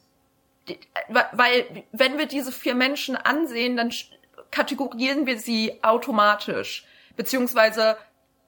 Weil, 1.08 1.84
wenn 1.90 2.16
wir 2.16 2.26
diese 2.26 2.52
vier 2.52 2.76
Menschen 2.76 3.16
ansehen, 3.16 3.76
dann 3.76 3.92
kategorieren 4.52 5.26
wir 5.26 5.38
sie 5.40 5.82
automatisch. 5.82 6.86
Beziehungsweise 7.16 7.96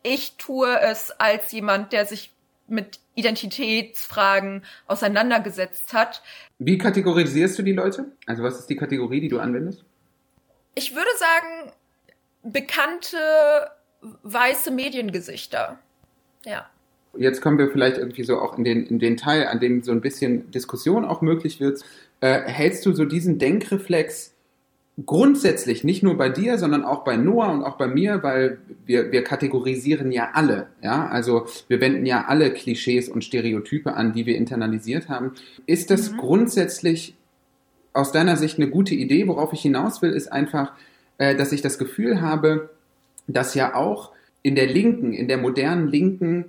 ich 0.05 0.37
tue 0.37 0.79
es 0.81 1.11
als 1.11 1.51
jemand, 1.51 1.93
der 1.93 2.07
sich 2.07 2.33
mit 2.69 3.01
Identitätsfragen 3.17 4.65
auseinandergesetzt 4.87 5.93
hat. 5.93 6.23
Wie 6.59 6.79
kategorisierst 6.79 7.59
du 7.59 7.63
die 7.63 7.73
Leute? 7.73 8.13
Also 8.27 8.43
was 8.43 8.59
ist 8.59 8.71
die 8.71 8.77
Kategorie, 8.77 9.21
die 9.21 9.29
du 9.29 9.41
anwendest? 9.41 9.85
Ich 10.75 10.95
würde 10.95 11.11
sagen, 11.19 11.73
bekannte 12.43 13.19
weiße 14.23 14.71
Mediengesichter. 14.71 15.79
Ja 16.45 16.71
jetzt 17.19 17.41
kommen 17.41 17.59
wir 17.59 17.69
vielleicht 17.69 17.99
irgendwie 17.99 18.25
so 18.25 18.39
auch 18.39 18.59
in 18.59 18.65
den, 18.65 18.87
in 18.87 18.99
den 18.99 19.17
Teil, 19.17 19.47
an 19.47 19.61
dem 19.61 19.83
so 19.83 19.93
ein 19.93 20.01
bisschen 20.01 20.51
Diskussion 20.51 21.05
auch 21.05 21.21
möglich 21.23 21.61
wird. 21.61 21.83
Äh, 22.21 22.43
hältst 22.43 22.87
du 22.87 22.93
so 22.93 23.05
diesen 23.05 23.39
Denkreflex 23.39 24.33
grundsätzlich, 25.05 25.85
nicht 25.85 26.03
nur 26.03 26.17
bei 26.17 26.31
dir, 26.31 26.57
sondern 26.59 26.85
auch 26.85 27.05
bei 27.05 27.17
Noah 27.17 27.53
und 27.53 27.63
auch 27.63 27.77
bei 27.77 27.87
mir, 27.87 28.23
weil 28.23 28.59
wir, 28.87 29.13
wir 29.13 29.23
kategorisieren 29.25 30.11
ja 30.11 30.31
alle, 30.33 30.69
ja, 30.83 31.07
also 31.09 31.47
wir 31.69 31.83
wenden 31.83 32.07
ja 32.07 32.25
alle 32.29 32.51
Klischees 32.51 33.11
und 33.11 33.23
Stereotype 33.23 33.93
an, 33.95 34.15
die 34.15 34.25
wir 34.25 34.37
internalisiert 34.37 35.11
haben. 35.11 35.33
Ist 35.67 35.91
das 35.91 36.13
mhm. 36.13 36.17
grundsätzlich 36.17 37.15
aus 37.93 38.11
deiner 38.13 38.37
Sicht 38.37 38.59
eine 38.59 38.71
gute 38.71 38.95
Idee? 38.95 39.29
Worauf 39.29 39.53
ich 39.53 39.61
hinaus 39.61 40.01
will, 40.01 40.13
ist 40.13 40.33
einfach, 40.33 40.73
äh, 41.19 41.37
dass 41.37 41.53
ich 41.53 41.61
das 41.61 41.79
Gefühl 41.79 42.23
habe, 42.23 42.71
dass 43.27 43.55
ja 43.55 43.75
auch 43.75 44.13
in 44.43 44.55
der 44.55 44.67
Linken, 44.67 45.13
in 45.13 45.29
der 45.29 45.39
modernen 45.39 45.89
Linken 45.89 46.47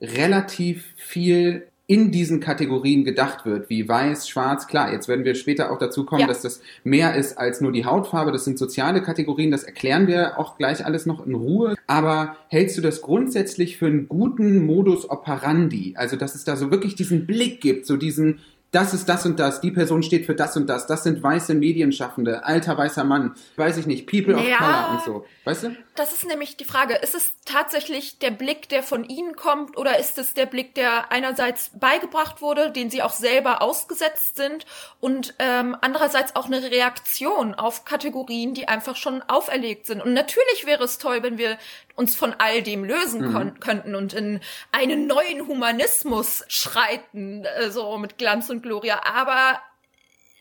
relativ 0.00 0.84
viel 0.96 1.66
in 1.90 2.12
diesen 2.12 2.38
Kategorien 2.38 3.04
gedacht 3.04 3.44
wird, 3.44 3.68
wie 3.68 3.88
weiß, 3.88 4.28
schwarz, 4.28 4.68
klar, 4.68 4.92
jetzt 4.92 5.08
werden 5.08 5.24
wir 5.24 5.34
später 5.34 5.72
auch 5.72 5.78
dazu 5.78 6.06
kommen, 6.06 6.20
ja. 6.20 6.28
dass 6.28 6.40
das 6.40 6.60
mehr 6.84 7.16
ist 7.16 7.36
als 7.36 7.60
nur 7.60 7.72
die 7.72 7.84
Hautfarbe, 7.84 8.30
das 8.30 8.44
sind 8.44 8.60
soziale 8.60 9.02
Kategorien, 9.02 9.50
das 9.50 9.64
erklären 9.64 10.06
wir 10.06 10.38
auch 10.38 10.56
gleich 10.56 10.86
alles 10.86 11.04
noch 11.04 11.26
in 11.26 11.34
Ruhe, 11.34 11.74
aber 11.88 12.36
hältst 12.46 12.78
du 12.78 12.80
das 12.80 13.02
grundsätzlich 13.02 13.76
für 13.76 13.86
einen 13.86 14.06
guten 14.06 14.64
Modus 14.64 15.10
operandi, 15.10 15.94
also 15.96 16.14
dass 16.14 16.36
es 16.36 16.44
da 16.44 16.54
so 16.54 16.70
wirklich 16.70 16.94
diesen 16.94 17.26
Blick 17.26 17.60
gibt, 17.60 17.86
so 17.86 17.96
diesen, 17.96 18.38
das 18.70 18.94
ist 18.94 19.08
das 19.08 19.26
und 19.26 19.40
das, 19.40 19.60
die 19.60 19.72
Person 19.72 20.04
steht 20.04 20.26
für 20.26 20.36
das 20.36 20.56
und 20.56 20.68
das, 20.68 20.86
das 20.86 21.02
sind 21.02 21.24
weiße 21.24 21.54
Medienschaffende, 21.54 22.44
alter 22.44 22.78
weißer 22.78 23.02
Mann, 23.02 23.32
weiß 23.56 23.78
ich 23.78 23.88
nicht, 23.88 24.06
People 24.06 24.36
of 24.36 24.48
ja, 24.48 24.58
Color 24.58 24.90
und 24.92 25.02
so. 25.02 25.24
Weißt 25.44 25.64
du? 25.64 25.70
Das 26.00 26.14
ist 26.14 26.24
nämlich 26.24 26.56
die 26.56 26.64
Frage. 26.64 26.94
Ist 26.94 27.14
es 27.14 27.34
tatsächlich 27.44 28.18
der 28.20 28.30
Blick, 28.30 28.70
der 28.70 28.82
von 28.82 29.04
Ihnen 29.04 29.36
kommt, 29.36 29.76
oder 29.76 29.98
ist 29.98 30.16
es 30.16 30.32
der 30.32 30.46
Blick, 30.46 30.74
der 30.74 31.12
einerseits 31.12 31.72
beigebracht 31.78 32.40
wurde, 32.40 32.70
den 32.70 32.88
Sie 32.88 33.02
auch 33.02 33.12
selber 33.12 33.60
ausgesetzt 33.60 34.36
sind, 34.36 34.64
und 35.00 35.34
ähm, 35.38 35.76
andererseits 35.82 36.36
auch 36.36 36.46
eine 36.46 36.62
Reaktion 36.62 37.54
auf 37.54 37.84
Kategorien, 37.84 38.54
die 38.54 38.66
einfach 38.66 38.96
schon 38.96 39.20
auferlegt 39.20 39.84
sind? 39.84 40.00
Und 40.00 40.14
natürlich 40.14 40.64
wäre 40.64 40.84
es 40.84 40.96
toll, 40.96 41.22
wenn 41.22 41.36
wir 41.36 41.58
uns 41.96 42.16
von 42.16 42.34
all 42.38 42.62
dem 42.62 42.82
lösen 42.82 43.20
mhm. 43.20 43.60
könnten 43.60 43.94
und 43.94 44.14
in 44.14 44.40
einen 44.72 45.06
neuen 45.06 45.46
Humanismus 45.48 46.44
schreiten, 46.48 47.44
äh, 47.44 47.70
so 47.70 47.98
mit 47.98 48.16
Glanz 48.16 48.48
und 48.48 48.62
Gloria. 48.62 49.02
Aber 49.04 49.60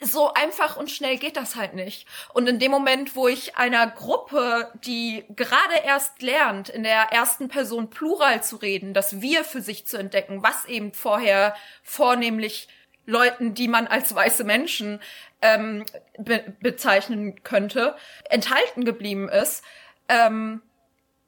so 0.01 0.33
einfach 0.33 0.77
und 0.77 0.89
schnell 0.89 1.17
geht 1.17 1.35
das 1.35 1.55
halt 1.55 1.73
nicht. 1.73 2.07
Und 2.33 2.47
in 2.47 2.59
dem 2.59 2.71
Moment, 2.71 3.15
wo 3.15 3.27
ich 3.27 3.57
einer 3.57 3.88
Gruppe, 3.88 4.71
die 4.85 5.25
gerade 5.35 5.75
erst 5.83 6.21
lernt, 6.21 6.69
in 6.69 6.83
der 6.83 7.12
ersten 7.12 7.49
Person 7.49 7.89
Plural 7.89 8.41
zu 8.43 8.57
reden, 8.57 8.93
das 8.93 9.21
Wir 9.21 9.43
für 9.43 9.62
sich 9.62 9.85
zu 9.85 9.97
entdecken, 9.97 10.41
was 10.43 10.65
eben 10.65 10.93
vorher 10.93 11.55
vornehmlich 11.83 12.69
Leuten, 13.05 13.53
die 13.53 13.67
man 13.67 13.88
als 13.88 14.13
weiße 14.13 14.43
Menschen 14.43 15.01
ähm, 15.41 15.85
be 16.17 16.53
bezeichnen 16.62 17.43
könnte, 17.43 17.95
enthalten 18.29 18.85
geblieben 18.85 19.29
ist, 19.29 19.63
ähm, 20.07 20.62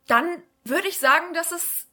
dann 0.08 0.44
würde 0.64 0.88
ich 0.88 1.00
sagen, 1.00 1.34
dass 1.34 1.52
es 1.52 1.88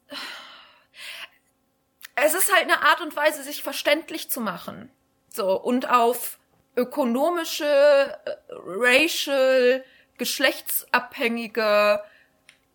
es 2.14 2.34
ist 2.34 2.52
halt 2.52 2.64
eine 2.64 2.82
Art 2.82 3.00
und 3.00 3.14
Weise, 3.14 3.42
sich 3.42 3.62
verständlich 3.62 4.28
zu 4.30 4.40
machen. 4.40 4.90
So, 5.28 5.52
und 5.52 5.88
auf 5.88 6.37
ökonomische, 6.78 7.64
äh, 7.64 8.30
racial, 8.64 9.84
geschlechtsabhängige 10.16 12.00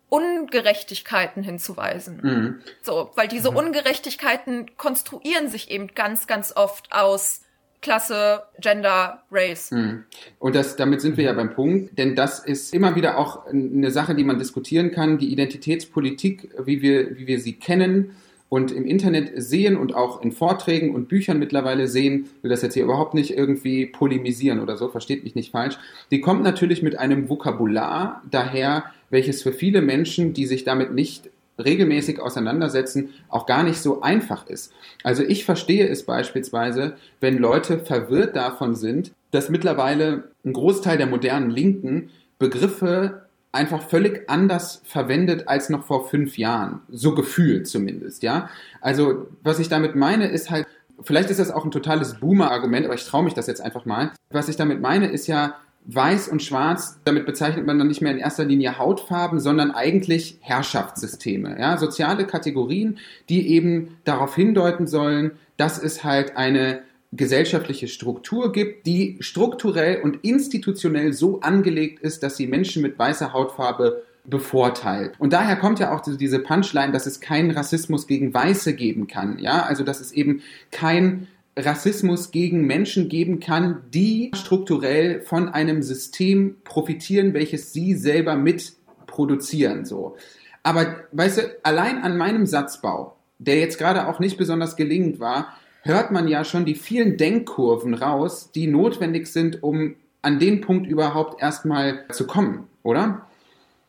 Ungerechtigkeiten 0.08 1.42
hinzuweisen. 1.42 2.20
Mhm. 2.22 2.60
So, 2.82 3.10
weil 3.16 3.26
diese 3.26 3.50
mhm. 3.50 3.56
Ungerechtigkeiten 3.56 4.76
konstruieren 4.76 5.48
sich 5.48 5.70
eben 5.70 5.88
ganz, 5.88 6.26
ganz 6.26 6.52
oft 6.54 6.92
aus 6.92 7.40
Klasse, 7.80 8.44
Gender, 8.60 9.24
Race. 9.30 9.70
Mhm. 9.70 10.04
Und 10.38 10.54
das, 10.54 10.76
damit 10.76 11.00
sind 11.00 11.16
wir 11.16 11.24
ja 11.24 11.32
beim 11.32 11.52
Punkt, 11.52 11.98
denn 11.98 12.14
das 12.14 12.38
ist 12.38 12.72
immer 12.72 12.94
wieder 12.94 13.18
auch 13.18 13.46
eine 13.46 13.90
Sache, 13.90 14.14
die 14.14 14.24
man 14.24 14.38
diskutieren 14.38 14.90
kann. 14.90 15.18
Die 15.18 15.32
Identitätspolitik, 15.32 16.50
wie 16.64 16.80
wir, 16.80 17.18
wie 17.18 17.26
wir 17.26 17.40
sie 17.40 17.58
kennen, 17.58 18.16
und 18.48 18.70
im 18.70 18.84
Internet 18.84 19.32
sehen 19.36 19.76
und 19.76 19.94
auch 19.94 20.22
in 20.22 20.32
Vorträgen 20.32 20.94
und 20.94 21.08
Büchern 21.08 21.38
mittlerweile 21.38 21.88
sehen, 21.88 22.28
will 22.42 22.50
das 22.50 22.62
jetzt 22.62 22.74
hier 22.74 22.84
überhaupt 22.84 23.14
nicht 23.14 23.36
irgendwie 23.36 23.86
polemisieren 23.86 24.60
oder 24.60 24.76
so, 24.76 24.88
versteht 24.88 25.24
mich 25.24 25.34
nicht 25.34 25.50
falsch, 25.50 25.76
die 26.10 26.20
kommt 26.20 26.42
natürlich 26.42 26.82
mit 26.82 26.98
einem 26.98 27.28
Vokabular 27.28 28.22
daher, 28.30 28.84
welches 29.10 29.42
für 29.42 29.52
viele 29.52 29.82
Menschen, 29.82 30.34
die 30.34 30.46
sich 30.46 30.64
damit 30.64 30.92
nicht 30.92 31.30
regelmäßig 31.62 32.20
auseinandersetzen, 32.20 33.10
auch 33.28 33.46
gar 33.46 33.62
nicht 33.62 33.78
so 33.78 34.02
einfach 34.02 34.48
ist. 34.48 34.72
Also 35.02 35.22
ich 35.22 35.44
verstehe 35.44 35.88
es 35.88 36.04
beispielsweise, 36.04 36.96
wenn 37.20 37.38
Leute 37.38 37.78
verwirrt 37.78 38.34
davon 38.34 38.74
sind, 38.74 39.12
dass 39.30 39.50
mittlerweile 39.50 40.30
ein 40.44 40.52
Großteil 40.52 40.98
der 40.98 41.06
modernen 41.06 41.50
Linken 41.50 42.10
Begriffe 42.38 43.23
einfach 43.54 43.82
völlig 43.82 44.28
anders 44.28 44.82
verwendet 44.84 45.48
als 45.48 45.68
noch 45.68 45.84
vor 45.84 46.08
fünf 46.08 46.36
Jahren. 46.38 46.80
So 46.90 47.14
gefühlt 47.14 47.66
zumindest, 47.66 48.22
ja. 48.22 48.48
Also, 48.80 49.28
was 49.42 49.58
ich 49.58 49.68
damit 49.68 49.94
meine, 49.94 50.26
ist 50.26 50.50
halt, 50.50 50.66
vielleicht 51.02 51.30
ist 51.30 51.40
das 51.40 51.50
auch 51.50 51.64
ein 51.64 51.70
totales 51.70 52.20
Boomer-Argument, 52.20 52.86
aber 52.86 52.94
ich 52.94 53.06
traue 53.06 53.24
mich 53.24 53.34
das 53.34 53.46
jetzt 53.46 53.60
einfach 53.60 53.84
mal. 53.84 54.12
Was 54.30 54.48
ich 54.48 54.56
damit 54.56 54.80
meine, 54.80 55.06
ist 55.06 55.26
ja, 55.26 55.54
Weiß 55.86 56.28
und 56.28 56.42
Schwarz, 56.42 56.98
damit 57.04 57.26
bezeichnet 57.26 57.66
man 57.66 57.78
dann 57.78 57.88
nicht 57.88 58.00
mehr 58.00 58.12
in 58.12 58.18
erster 58.18 58.44
Linie 58.44 58.78
Hautfarben, 58.78 59.38
sondern 59.38 59.70
eigentlich 59.70 60.38
Herrschaftssysteme, 60.40 61.60
ja, 61.60 61.76
soziale 61.76 62.26
Kategorien, 62.26 62.98
die 63.28 63.48
eben 63.50 63.98
darauf 64.04 64.34
hindeuten 64.34 64.86
sollen, 64.86 65.32
dass 65.58 65.82
es 65.82 66.02
halt 66.02 66.38
eine 66.38 66.82
gesellschaftliche 67.16 67.88
Struktur 67.88 68.52
gibt, 68.52 68.86
die 68.86 69.16
strukturell 69.20 70.02
und 70.02 70.24
institutionell 70.24 71.12
so 71.12 71.40
angelegt 71.40 72.00
ist, 72.00 72.22
dass 72.22 72.36
sie 72.36 72.46
Menschen 72.46 72.82
mit 72.82 72.98
weißer 72.98 73.32
Hautfarbe 73.32 74.02
bevorteilt. 74.24 75.12
Und 75.18 75.32
daher 75.32 75.56
kommt 75.56 75.78
ja 75.78 75.94
auch 75.94 76.00
diese 76.00 76.38
Punchline, 76.38 76.92
dass 76.92 77.06
es 77.06 77.20
keinen 77.20 77.50
Rassismus 77.50 78.06
gegen 78.06 78.32
Weiße 78.32 78.74
geben 78.74 79.06
kann. 79.06 79.38
Ja, 79.38 79.62
also 79.64 79.84
dass 79.84 80.00
es 80.00 80.12
eben 80.12 80.42
kein 80.70 81.28
Rassismus 81.56 82.30
gegen 82.30 82.66
Menschen 82.66 83.08
geben 83.08 83.38
kann, 83.38 83.82
die 83.92 84.32
strukturell 84.34 85.20
von 85.20 85.48
einem 85.48 85.82
System 85.82 86.56
profitieren, 86.64 87.32
welches 87.32 87.72
sie 87.72 87.94
selber 87.94 88.34
mit 88.34 88.72
produzieren, 89.06 89.84
so. 89.84 90.16
Aber, 90.64 90.96
weißt 91.12 91.38
du, 91.38 91.42
allein 91.62 92.02
an 92.02 92.16
meinem 92.16 92.46
Satzbau, 92.46 93.16
der 93.38 93.58
jetzt 93.60 93.78
gerade 93.78 94.08
auch 94.08 94.18
nicht 94.18 94.38
besonders 94.38 94.76
gelingend 94.76 95.20
war, 95.20 95.54
hört 95.84 96.10
man 96.10 96.28
ja 96.28 96.44
schon 96.44 96.64
die 96.64 96.74
vielen 96.74 97.16
Denkkurven 97.16 97.94
raus, 97.94 98.50
die 98.52 98.66
notwendig 98.66 99.26
sind, 99.28 99.62
um 99.62 99.96
an 100.22 100.38
den 100.38 100.62
Punkt 100.62 100.86
überhaupt 100.86 101.40
erstmal 101.40 102.06
zu 102.10 102.26
kommen, 102.26 102.66
oder? 102.82 103.26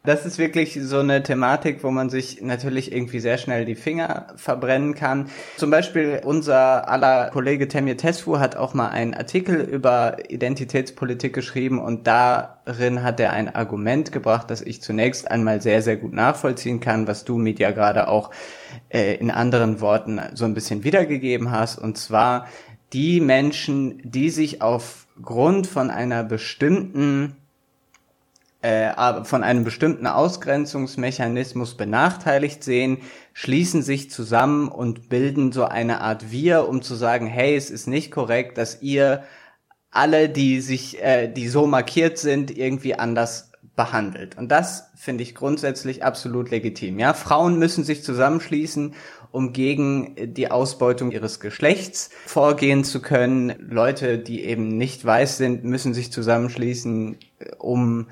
Das 0.05 0.25
ist 0.25 0.37
wirklich 0.37 0.79
so 0.81 0.99
eine 0.99 1.23
Thematik, 1.23 1.83
wo 1.83 1.89
man 1.89 2.09
sich 2.09 2.41
natürlich 2.41 2.91
irgendwie 2.91 3.19
sehr 3.19 3.37
schnell 3.37 3.65
die 3.65 3.75
Finger 3.75 4.27
verbrennen 4.35 4.93
kann. 4.93 5.29
Zum 5.57 5.71
Beispiel 5.71 6.21
unser 6.23 6.87
aller 6.89 7.29
Kollege 7.31 7.67
Temir 7.67 7.97
Tesfu 7.97 8.39
hat 8.39 8.55
auch 8.55 8.73
mal 8.73 8.89
einen 8.89 9.13
Artikel 9.13 9.61
über 9.61 10.17
Identitätspolitik 10.29 11.33
geschrieben 11.33 11.79
und 11.79 12.07
darin 12.07 13.03
hat 13.03 13.19
er 13.19 13.33
ein 13.33 13.53
Argument 13.53 14.11
gebracht, 14.11 14.51
das 14.51 14.61
ich 14.61 14.81
zunächst 14.81 15.29
einmal 15.29 15.61
sehr, 15.61 15.81
sehr 15.81 15.97
gut 15.97 16.13
nachvollziehen 16.13 16.79
kann, 16.79 17.07
was 17.07 17.25
du 17.25 17.43
ja 17.45 17.71
gerade 17.71 18.07
auch 18.07 18.31
äh, 18.89 19.15
in 19.15 19.31
anderen 19.31 19.81
Worten 19.81 20.21
so 20.33 20.45
ein 20.45 20.53
bisschen 20.53 20.83
wiedergegeben 20.83 21.51
hast. 21.51 21.77
Und 21.77 21.97
zwar 21.97 22.47
die 22.93 23.19
Menschen, 23.19 24.01
die 24.03 24.29
sich 24.29 24.61
aufgrund 24.61 25.67
von 25.67 25.89
einer 25.89 26.23
bestimmten 26.23 27.35
äh, 28.65 29.23
von 29.25 29.43
einem 29.43 29.63
bestimmten 29.63 30.07
Ausgrenzungsmechanismus 30.07 31.77
benachteiligt 31.77 32.63
sehen, 32.63 32.97
schließen 33.33 33.83
sich 33.83 34.09
zusammen 34.09 34.69
und 34.69 35.07
bilden 35.07 35.51
so 35.51 35.65
eine 35.65 36.01
Art 36.01 36.31
Wir, 36.31 36.67
um 36.67 36.81
zu 36.81 36.95
sagen, 36.95 37.27
hey, 37.27 37.55
es 37.55 37.69
ist 37.69 37.85
nicht 37.85 38.09
korrekt, 38.09 38.57
dass 38.57 38.81
ihr 38.81 39.23
alle, 39.91 40.29
die 40.29 40.61
sich, 40.61 40.99
äh, 41.03 41.27
die 41.27 41.47
so 41.47 41.67
markiert 41.67 42.17
sind, 42.17 42.57
irgendwie 42.57 42.95
anders 42.95 43.51
behandelt. 43.75 44.35
Und 44.35 44.49
das 44.49 44.89
finde 44.95 45.21
ich 45.21 45.35
grundsätzlich 45.35 46.03
absolut 46.03 46.49
legitim. 46.49 46.97
Ja, 46.97 47.13
Frauen 47.13 47.59
müssen 47.59 47.83
sich 47.83 48.03
zusammenschließen, 48.03 48.95
um 49.31 49.53
gegen 49.53 50.15
die 50.33 50.49
Ausbeutung 50.49 51.11
ihres 51.11 51.39
Geschlechts 51.39 52.09
vorgehen 52.25 52.83
zu 52.83 52.99
können. 52.99 53.53
Leute, 53.59 54.17
die 54.17 54.43
eben 54.43 54.69
nicht 54.69 55.05
weiß 55.05 55.37
sind, 55.37 55.65
müssen 55.65 55.93
sich 55.93 56.11
zusammenschließen, 56.11 57.17
um 57.59 58.07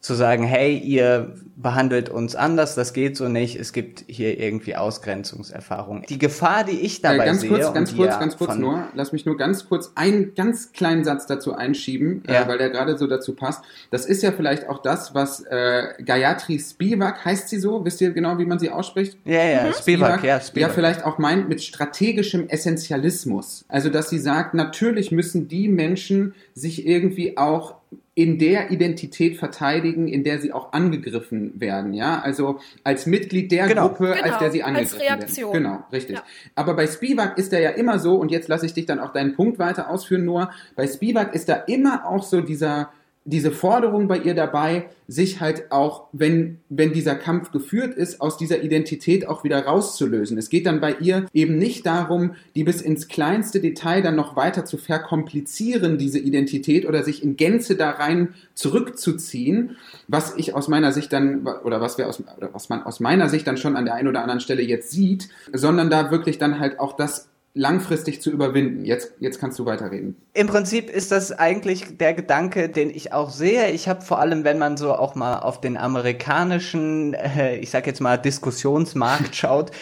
zu 0.00 0.14
sagen, 0.14 0.44
hey, 0.44 0.78
ihr 0.78 1.34
behandelt 1.56 2.08
uns 2.08 2.36
anders, 2.36 2.76
das 2.76 2.92
geht 2.92 3.16
so 3.16 3.28
nicht, 3.28 3.56
es 3.56 3.72
gibt 3.72 4.04
hier 4.06 4.38
irgendwie 4.38 4.76
Ausgrenzungserfahrungen. 4.76 6.04
Die 6.08 6.18
Gefahr, 6.18 6.62
die 6.62 6.80
ich 6.80 7.02
dabei 7.02 7.24
äh, 7.24 7.26
ganz 7.26 7.40
sehe... 7.40 7.50
Kurz, 7.50 7.74
ganz 7.74 7.96
kurz, 7.96 8.18
ganz 8.20 8.36
kurz 8.36 8.54
nur, 8.54 8.84
lass 8.94 9.10
mich 9.10 9.26
nur 9.26 9.36
ganz 9.36 9.68
kurz 9.68 9.90
einen 9.96 10.34
ganz 10.36 10.72
kleinen 10.72 11.02
Satz 11.02 11.26
dazu 11.26 11.54
einschieben, 11.54 12.22
äh, 12.28 12.34
ja. 12.34 12.42
äh, 12.44 12.48
weil 12.48 12.58
der 12.58 12.70
gerade 12.70 12.96
so 12.96 13.08
dazu 13.08 13.34
passt. 13.34 13.64
Das 13.90 14.06
ist 14.06 14.22
ja 14.22 14.30
vielleicht 14.30 14.68
auch 14.68 14.82
das, 14.82 15.16
was 15.16 15.40
äh, 15.46 15.94
Gayatri 16.04 16.60
Spivak, 16.60 17.24
heißt 17.24 17.48
sie 17.48 17.58
so? 17.58 17.84
Wisst 17.84 18.00
ihr 18.00 18.12
genau, 18.12 18.38
wie 18.38 18.46
man 18.46 18.60
sie 18.60 18.70
ausspricht? 18.70 19.18
Ja, 19.24 19.42
ja, 19.42 19.64
mhm. 19.64 19.72
Spivak, 19.72 20.22
ja, 20.22 20.40
Spivak. 20.40 20.68
Ja, 20.68 20.72
vielleicht 20.72 21.04
auch 21.04 21.18
meint 21.18 21.48
mit 21.48 21.60
strategischem 21.60 22.48
Essentialismus. 22.48 23.64
Also, 23.66 23.90
dass 23.90 24.10
sie 24.10 24.20
sagt, 24.20 24.54
natürlich 24.54 25.10
müssen 25.10 25.48
die 25.48 25.66
Menschen 25.66 26.34
sich 26.54 26.86
irgendwie 26.86 27.36
auch 27.36 27.77
in 28.14 28.38
der 28.38 28.72
Identität 28.72 29.36
verteidigen, 29.36 30.08
in 30.08 30.24
der 30.24 30.40
sie 30.40 30.52
auch 30.52 30.72
angegriffen 30.72 31.52
werden, 31.60 31.94
ja, 31.94 32.20
also 32.20 32.58
als 32.82 33.06
Mitglied 33.06 33.52
der 33.52 33.68
genau. 33.68 33.88
Gruppe, 33.88 34.14
genau. 34.16 34.22
als 34.22 34.38
der 34.38 34.50
sie 34.50 34.62
angegriffen 34.64 35.00
als 35.00 35.08
Reaktion. 35.08 35.52
werden. 35.52 35.64
Genau, 35.64 35.84
richtig. 35.92 36.16
Ja. 36.16 36.22
Aber 36.56 36.74
bei 36.74 36.88
Spivak 36.88 37.38
ist 37.38 37.52
er 37.52 37.60
ja 37.60 37.70
immer 37.70 38.00
so, 38.00 38.16
und 38.16 38.32
jetzt 38.32 38.48
lasse 38.48 38.66
ich 38.66 38.74
dich 38.74 38.86
dann 38.86 38.98
auch 38.98 39.12
deinen 39.12 39.34
Punkt 39.34 39.60
weiter 39.60 39.88
ausführen, 39.88 40.24
Noah, 40.24 40.50
bei 40.74 40.86
Spivak 40.86 41.32
ist 41.34 41.48
da 41.48 41.54
immer 41.54 42.06
auch 42.06 42.24
so 42.24 42.40
dieser 42.40 42.90
diese 43.28 43.50
Forderung 43.50 44.08
bei 44.08 44.18
ihr 44.18 44.34
dabei, 44.34 44.86
sich 45.06 45.40
halt 45.40 45.70
auch, 45.70 46.08
wenn, 46.12 46.60
wenn 46.70 46.92
dieser 46.92 47.14
Kampf 47.14 47.50
geführt 47.52 47.94
ist, 47.94 48.22
aus 48.22 48.38
dieser 48.38 48.62
Identität 48.62 49.28
auch 49.28 49.44
wieder 49.44 49.64
rauszulösen. 49.64 50.38
Es 50.38 50.48
geht 50.48 50.64
dann 50.64 50.80
bei 50.80 50.96
ihr 50.98 51.26
eben 51.34 51.58
nicht 51.58 51.84
darum, 51.84 52.34
die 52.54 52.64
bis 52.64 52.80
ins 52.80 53.06
kleinste 53.08 53.60
Detail 53.60 54.00
dann 54.00 54.16
noch 54.16 54.34
weiter 54.34 54.64
zu 54.64 54.78
verkomplizieren, 54.78 55.98
diese 55.98 56.18
Identität, 56.18 56.86
oder 56.86 57.02
sich 57.02 57.22
in 57.22 57.36
Gänze 57.36 57.76
da 57.76 57.90
rein 57.90 58.34
zurückzuziehen, 58.54 59.76
was 60.06 60.34
ich 60.36 60.54
aus 60.54 60.68
meiner 60.68 60.92
Sicht 60.92 61.12
dann, 61.12 61.46
oder 61.46 61.82
was 61.82 61.98
wir 61.98 62.08
aus, 62.08 62.22
oder 62.38 62.54
was 62.54 62.70
man 62.70 62.82
aus 62.82 62.98
meiner 62.98 63.28
Sicht 63.28 63.46
dann 63.46 63.58
schon 63.58 63.76
an 63.76 63.84
der 63.84 63.94
einen 63.94 64.08
oder 64.08 64.22
anderen 64.22 64.40
Stelle 64.40 64.62
jetzt 64.62 64.90
sieht, 64.90 65.28
sondern 65.52 65.90
da 65.90 66.10
wirklich 66.10 66.38
dann 66.38 66.60
halt 66.60 66.80
auch 66.80 66.96
das 66.96 67.28
langfristig 67.58 68.22
zu 68.22 68.30
überwinden. 68.30 68.84
Jetzt, 68.84 69.12
jetzt 69.18 69.40
kannst 69.40 69.58
du 69.58 69.66
weiterreden. 69.66 70.16
Im 70.32 70.46
Prinzip 70.46 70.88
ist 70.88 71.10
das 71.10 71.32
eigentlich 71.32 71.98
der 71.98 72.14
Gedanke, 72.14 72.68
den 72.68 72.88
ich 72.88 73.12
auch 73.12 73.30
sehe. 73.30 73.70
Ich 73.72 73.88
habe 73.88 74.02
vor 74.02 74.20
allem, 74.20 74.44
wenn 74.44 74.58
man 74.58 74.76
so 74.76 74.94
auch 74.94 75.16
mal 75.16 75.40
auf 75.40 75.60
den 75.60 75.76
amerikanischen, 75.76 77.14
äh, 77.14 77.56
ich 77.56 77.70
sag 77.70 77.86
jetzt 77.86 78.00
mal, 78.00 78.16
Diskussionsmarkt 78.16 79.34
schaut, 79.36 79.72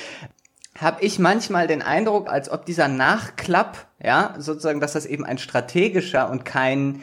habe 0.78 1.04
ich 1.04 1.18
manchmal 1.18 1.66
den 1.66 1.82
Eindruck, 1.82 2.30
als 2.30 2.50
ob 2.50 2.64
dieser 2.64 2.88
Nachklapp, 2.88 3.86
ja, 4.02 4.34
sozusagen, 4.38 4.80
dass 4.80 4.94
das 4.94 5.04
eben 5.04 5.24
ein 5.24 5.38
strategischer 5.38 6.30
und 6.30 6.44
kein 6.44 7.02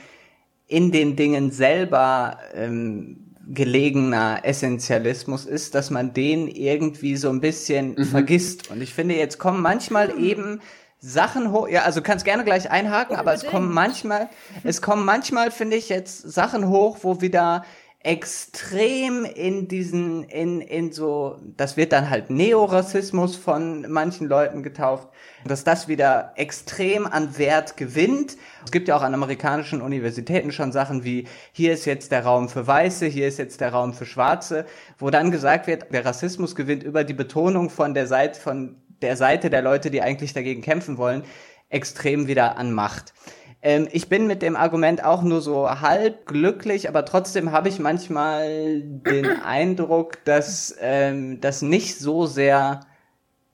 in 0.67 0.91
den 0.91 1.15
Dingen 1.15 1.51
selber 1.51 2.39
ähm, 2.55 3.22
gelegener 3.47 4.41
Essentialismus 4.43 5.45
ist, 5.45 5.75
dass 5.75 5.89
man 5.89 6.13
den 6.13 6.47
irgendwie 6.47 7.17
so 7.17 7.29
ein 7.29 7.41
bisschen 7.41 7.95
mhm. 7.95 8.05
vergisst. 8.05 8.71
Und 8.71 8.81
ich 8.81 8.93
finde, 8.93 9.15
jetzt 9.15 9.37
kommen 9.37 9.61
manchmal 9.61 10.17
eben 10.19 10.61
Sachen 10.99 11.51
hoch, 11.51 11.67
ja, 11.67 11.81
also 11.81 12.01
kannst 12.01 12.23
gerne 12.23 12.45
gleich 12.45 12.71
einhaken, 12.71 13.17
aber 13.17 13.33
es 13.33 13.45
kommen 13.45 13.73
manchmal, 13.73 14.29
es 14.63 14.81
kommen 14.81 15.03
manchmal, 15.03 15.51
finde 15.51 15.75
ich, 15.75 15.89
jetzt 15.89 16.31
Sachen 16.31 16.69
hoch, 16.69 16.99
wo 17.01 17.19
wieder 17.19 17.65
extrem 18.03 19.23
in 19.23 19.69
diesen, 19.69 20.25
in, 20.25 20.59
in 20.59 20.91
so, 20.91 21.39
das 21.55 21.77
wird 21.77 21.93
dann 21.93 22.09
halt 22.09 22.29
Neorassismus 22.29 23.37
von 23.37 23.89
manchen 23.89 24.27
Leuten 24.27 24.61
getauft, 24.61 25.07
dass 25.45 25.63
das 25.63 25.87
wieder 25.87 26.33
extrem 26.35 27.05
an 27.05 27.37
Wert 27.37 27.77
gewinnt. 27.77 28.35
Es 28.65 28.71
gibt 28.71 28.89
ja 28.89 28.97
auch 28.97 29.03
an 29.03 29.13
amerikanischen 29.13 29.81
Universitäten 29.81 30.51
schon 30.51 30.73
Sachen 30.73 31.05
wie, 31.05 31.27
hier 31.53 31.71
ist 31.71 31.85
jetzt 31.85 32.11
der 32.11 32.25
Raum 32.25 32.49
für 32.49 32.67
Weiße, 32.67 33.05
hier 33.05 33.29
ist 33.29 33.39
jetzt 33.39 33.61
der 33.61 33.71
Raum 33.71 33.93
für 33.93 34.05
Schwarze, 34.05 34.65
wo 34.97 35.09
dann 35.09 35.31
gesagt 35.31 35.67
wird, 35.67 35.93
der 35.93 36.05
Rassismus 36.05 36.55
gewinnt 36.55 36.83
über 36.83 37.05
die 37.05 37.13
Betonung 37.13 37.69
von 37.69 37.93
der 37.93 38.07
Seite, 38.07 38.37
von 38.37 38.75
der 39.01 39.15
Seite 39.15 39.49
der 39.49 39.61
Leute, 39.61 39.89
die 39.89 40.01
eigentlich 40.01 40.33
dagegen 40.33 40.61
kämpfen 40.61 40.97
wollen, 40.97 41.23
extrem 41.69 42.27
wieder 42.27 42.57
an 42.57 42.73
Macht. 42.73 43.13
Ähm, 43.63 43.87
ich 43.91 44.09
bin 44.09 44.27
mit 44.27 44.41
dem 44.41 44.57
Argument 44.57 45.03
auch 45.03 45.23
nur 45.23 45.41
so 45.41 45.69
halb 45.69 46.27
glücklich, 46.27 46.89
aber 46.89 47.05
trotzdem 47.05 47.53
habe 47.53 47.69
ich 47.69 47.79
manchmal 47.79 48.81
den 48.81 49.25
Eindruck, 49.43 50.23
dass 50.25 50.75
ähm, 50.81 51.39
das 51.39 51.61
nicht 51.61 51.97
so 51.97 52.25
sehr, 52.25 52.81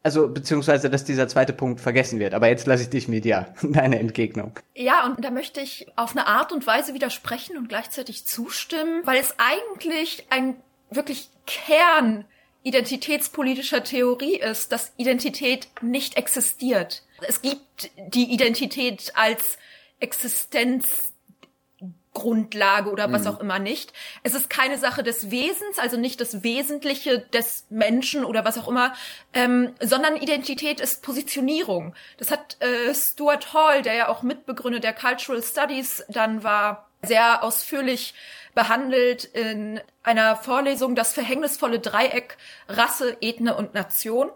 also 0.02 0.28
beziehungsweise, 0.28 0.90
dass 0.90 1.06
dieser 1.06 1.28
zweite 1.28 1.54
Punkt 1.54 1.80
vergessen 1.80 2.20
wird. 2.20 2.34
Aber 2.34 2.48
jetzt 2.48 2.66
lasse 2.66 2.84
ich 2.84 2.90
dich 2.90 3.08
mit 3.08 3.24
dir 3.24 3.54
deine 3.62 4.00
Entgegnung. 4.00 4.54
Ja, 4.74 5.06
und 5.06 5.24
da 5.24 5.30
möchte 5.30 5.62
ich 5.62 5.88
auf 5.96 6.12
eine 6.12 6.26
Art 6.26 6.52
und 6.52 6.66
Weise 6.66 6.96
widersprechen 6.96 7.56
und 7.56 7.70
gleichzeitig 7.70 8.26
zustimmen, 8.26 9.02
weil 9.06 9.20
es 9.20 9.36
eigentlich 9.38 10.26
ein 10.32 10.56
wirklich 10.90 11.30
Kern 11.46 12.26
identitätspolitischer 12.64 13.84
Theorie 13.84 14.38
ist, 14.38 14.72
dass 14.72 14.92
Identität 14.98 15.70
nicht 15.82 16.18
existiert. 16.18 17.04
Es 17.28 17.42
gibt 17.42 17.92
die 18.14 18.34
Identität 18.34 19.14
als 19.16 19.58
Existenzgrundlage 20.00 22.90
oder 22.90 23.12
was 23.12 23.24
mhm. 23.24 23.28
auch 23.28 23.40
immer 23.40 23.60
nicht. 23.60 23.94
Es 24.24 24.34
ist 24.34 24.50
keine 24.50 24.78
Sache 24.78 25.04
des 25.04 25.32
Wesens, 25.32 25.78
also 25.78 25.98
nicht 25.98 26.22
das 26.22 26.44
Wesentliche 26.44 27.20
des 27.20 27.66
Menschen 27.70 28.26
oder 28.26 28.46
was 28.46 28.58
auch 28.58 28.68
immer, 28.68 28.94
ähm, 29.34 29.74
sondern 29.82 30.16
Identität 30.16 30.80
ist 30.80 31.04
Positionierung. 31.04 31.94
Das 32.18 32.32
hat 32.32 32.58
äh, 32.62 32.94
Stuart 32.94 33.54
Hall, 33.54 33.82
der 33.82 33.96
ja 33.96 34.10
auch 34.10 34.24
Mitbegründer 34.24 34.80
der 34.80 34.94
Cultural 34.94 35.44
Studies 35.44 36.04
dann 36.10 36.44
war, 36.44 36.90
sehr 37.02 37.44
ausführlich 37.44 38.14
behandelt 38.54 39.24
in 39.24 39.80
einer 40.04 40.36
Vorlesung 40.36 40.96
das 40.96 41.14
verhängnisvolle 41.14 41.80
Dreieck 41.80 42.38
Rasse, 42.68 43.16
Ethne 43.22 43.56
und 43.56 43.74
Nation. 43.74 44.30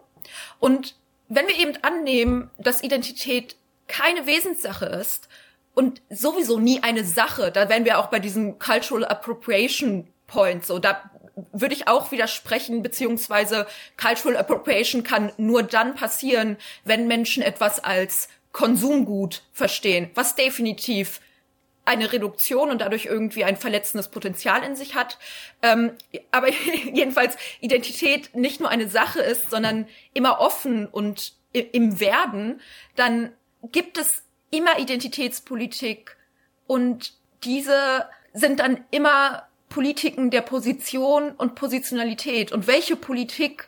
Und 0.59 0.95
wenn 1.27 1.47
wir 1.47 1.57
eben 1.57 1.73
annehmen, 1.81 2.49
dass 2.57 2.83
Identität 2.83 3.57
keine 3.87 4.25
Wesenssache 4.25 4.85
ist, 4.85 5.27
und 5.73 6.01
sowieso 6.09 6.59
nie 6.59 6.81
eine 6.83 7.03
Sache. 7.03 7.51
Da 7.51 7.69
wären 7.69 7.85
wir 7.85 7.99
auch 7.99 8.07
bei 8.07 8.19
diesem 8.19 8.59
Cultural 8.59 9.05
Appropriation 9.05 10.07
Point. 10.27 10.65
So, 10.65 10.79
da 10.79 11.09
würde 11.51 11.73
ich 11.73 11.87
auch 11.87 12.11
widersprechen, 12.11 12.83
beziehungsweise 12.83 13.67
Cultural 13.97 14.37
Appropriation 14.37 15.03
kann 15.03 15.31
nur 15.37 15.63
dann 15.63 15.95
passieren, 15.95 16.57
wenn 16.83 17.07
Menschen 17.07 17.43
etwas 17.43 17.83
als 17.83 18.29
Konsumgut 18.51 19.41
verstehen, 19.51 20.11
was 20.13 20.35
definitiv 20.35 21.19
eine 21.85 22.13
Reduktion 22.13 22.69
und 22.69 22.79
dadurch 22.79 23.05
irgendwie 23.05 23.43
ein 23.43 23.57
verletzendes 23.57 24.07
Potenzial 24.07 24.63
in 24.63 24.75
sich 24.75 24.95
hat. 24.95 25.17
Ähm, 25.61 25.91
aber 26.31 26.49
jedenfalls 26.93 27.35
Identität 27.59 28.35
nicht 28.35 28.59
nur 28.59 28.69
eine 28.69 28.87
Sache 28.87 29.21
ist, 29.21 29.49
sondern 29.49 29.87
immer 30.13 30.39
offen 30.39 30.87
und 30.87 31.33
im 31.51 31.99
Werden, 31.99 32.61
dann 32.95 33.31
gibt 33.71 33.99
es 33.99 34.22
immer 34.53 34.79
Identitätspolitik 34.79 36.15
und 36.67 37.13
diese 37.43 38.05
sind 38.33 38.59
dann 38.59 38.81
immer 38.91 39.43
Politiken 39.69 40.29
der 40.29 40.41
Position 40.41 41.31
und 41.31 41.55
Positionalität. 41.55 42.51
Und 42.51 42.67
welche 42.67 42.95
Politik 42.95 43.67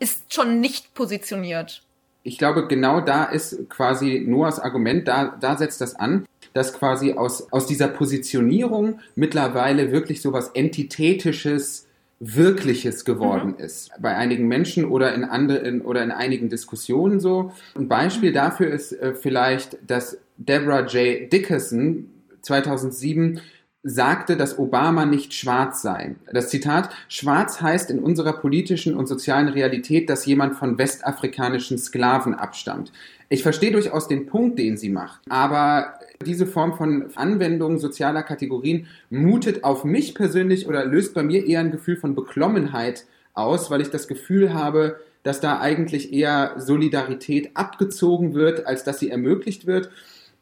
ist 0.00 0.34
schon 0.34 0.60
nicht 0.60 0.94
positioniert? 0.94 1.82
Ich 2.24 2.38
glaube, 2.38 2.66
genau 2.66 3.00
da 3.00 3.24
ist 3.24 3.70
quasi 3.70 4.24
Noahs 4.26 4.58
Argument, 4.58 5.06
da, 5.06 5.36
da 5.40 5.56
setzt 5.56 5.80
das 5.80 5.94
an, 5.94 6.26
dass 6.54 6.74
quasi 6.74 7.12
aus, 7.12 7.52
aus 7.52 7.66
dieser 7.66 7.86
Positionierung 7.86 8.98
mittlerweile 9.14 9.92
wirklich 9.92 10.20
so 10.20 10.32
was 10.32 10.48
Entitätisches 10.48 11.85
Wirkliches 12.18 13.04
geworden 13.04 13.54
mhm. 13.58 13.64
ist. 13.64 13.90
Bei 14.00 14.16
einigen 14.16 14.48
Menschen 14.48 14.84
oder 14.86 15.14
in 15.14 15.24
anderen 15.24 15.82
oder 15.82 16.02
in 16.02 16.10
einigen 16.10 16.48
Diskussionen 16.48 17.20
so. 17.20 17.52
Ein 17.74 17.88
Beispiel 17.88 18.30
mhm. 18.30 18.34
dafür 18.34 18.70
ist 18.70 18.92
äh, 18.92 19.14
vielleicht, 19.14 19.78
dass 19.86 20.18
Deborah 20.38 20.86
J. 20.86 21.30
Dickerson 21.32 22.10
2007 22.42 23.40
sagte, 23.82 24.36
dass 24.36 24.58
Obama 24.58 25.06
nicht 25.06 25.32
schwarz 25.32 25.80
sei. 25.80 26.16
Das 26.32 26.48
Zitat, 26.48 26.90
schwarz 27.08 27.60
heißt 27.60 27.90
in 27.90 28.00
unserer 28.00 28.32
politischen 28.32 28.96
und 28.96 29.06
sozialen 29.06 29.48
Realität, 29.48 30.10
dass 30.10 30.26
jemand 30.26 30.56
von 30.56 30.76
westafrikanischen 30.76 31.78
Sklaven 31.78 32.34
abstammt. 32.34 32.92
Ich 33.28 33.42
verstehe 33.42 33.70
durchaus 33.70 34.08
den 34.08 34.26
Punkt, 34.26 34.58
den 34.58 34.76
sie 34.76 34.88
macht, 34.88 35.20
aber 35.28 35.94
diese 36.24 36.46
Form 36.46 36.74
von 36.74 37.06
Anwendung 37.14 37.78
sozialer 37.78 38.22
Kategorien 38.22 38.86
mutet 39.10 39.64
auf 39.64 39.84
mich 39.84 40.14
persönlich 40.14 40.66
oder 40.66 40.84
löst 40.84 41.14
bei 41.14 41.22
mir 41.22 41.46
eher 41.46 41.60
ein 41.60 41.70
Gefühl 41.70 41.96
von 41.96 42.14
Beklommenheit 42.14 43.04
aus, 43.34 43.70
weil 43.70 43.80
ich 43.80 43.90
das 43.90 44.08
Gefühl 44.08 44.54
habe, 44.54 45.00
dass 45.22 45.40
da 45.40 45.60
eigentlich 45.60 46.12
eher 46.12 46.54
Solidarität 46.58 47.50
abgezogen 47.54 48.34
wird, 48.34 48.66
als 48.66 48.84
dass 48.84 48.98
sie 48.98 49.10
ermöglicht 49.10 49.66
wird. 49.66 49.90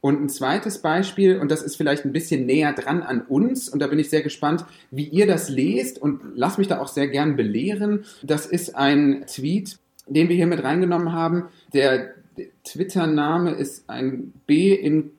Und 0.01 0.23
ein 0.23 0.29
zweites 0.29 0.83
Beispiel, 0.83 1.39
und 1.39 1.51
das 1.51 1.63
ist 1.63 1.77
vielleicht 1.77 2.05
ein 2.05 2.13
bisschen 2.13 2.45
näher 2.45 2.75
dran 2.75 3.03
an 3.03 3.23
uns, 3.23 3.71
und 3.71 3.81
da 3.81 3.87
bin 3.87 3.99
ich 3.99 4.11
sehr 4.11 4.21
gespannt, 4.21 4.67
wie 4.91 5.09
ihr 5.09 5.27
das 5.27 5.49
lest 5.49 6.01
und 6.01 6.21
lass 6.35 6.59
mich 6.59 6.69
da 6.69 6.79
auch 6.79 6.89
sehr 6.89 7.09
gern 7.09 7.37
belehren. 7.37 8.05
Das 8.23 8.45
ist 8.45 8.77
ein 8.77 9.25
Tweet, 9.27 9.79
den 10.07 10.29
wir 10.29 10.37
hier 10.37 10.47
mit 10.47 10.63
reingenommen 10.63 11.13
haben. 11.13 11.45
Der 11.73 12.11
Twitter-Name 12.65 13.53
ist 13.53 13.89
ein 13.89 14.35
B 14.47 14.75
in 14.75 15.13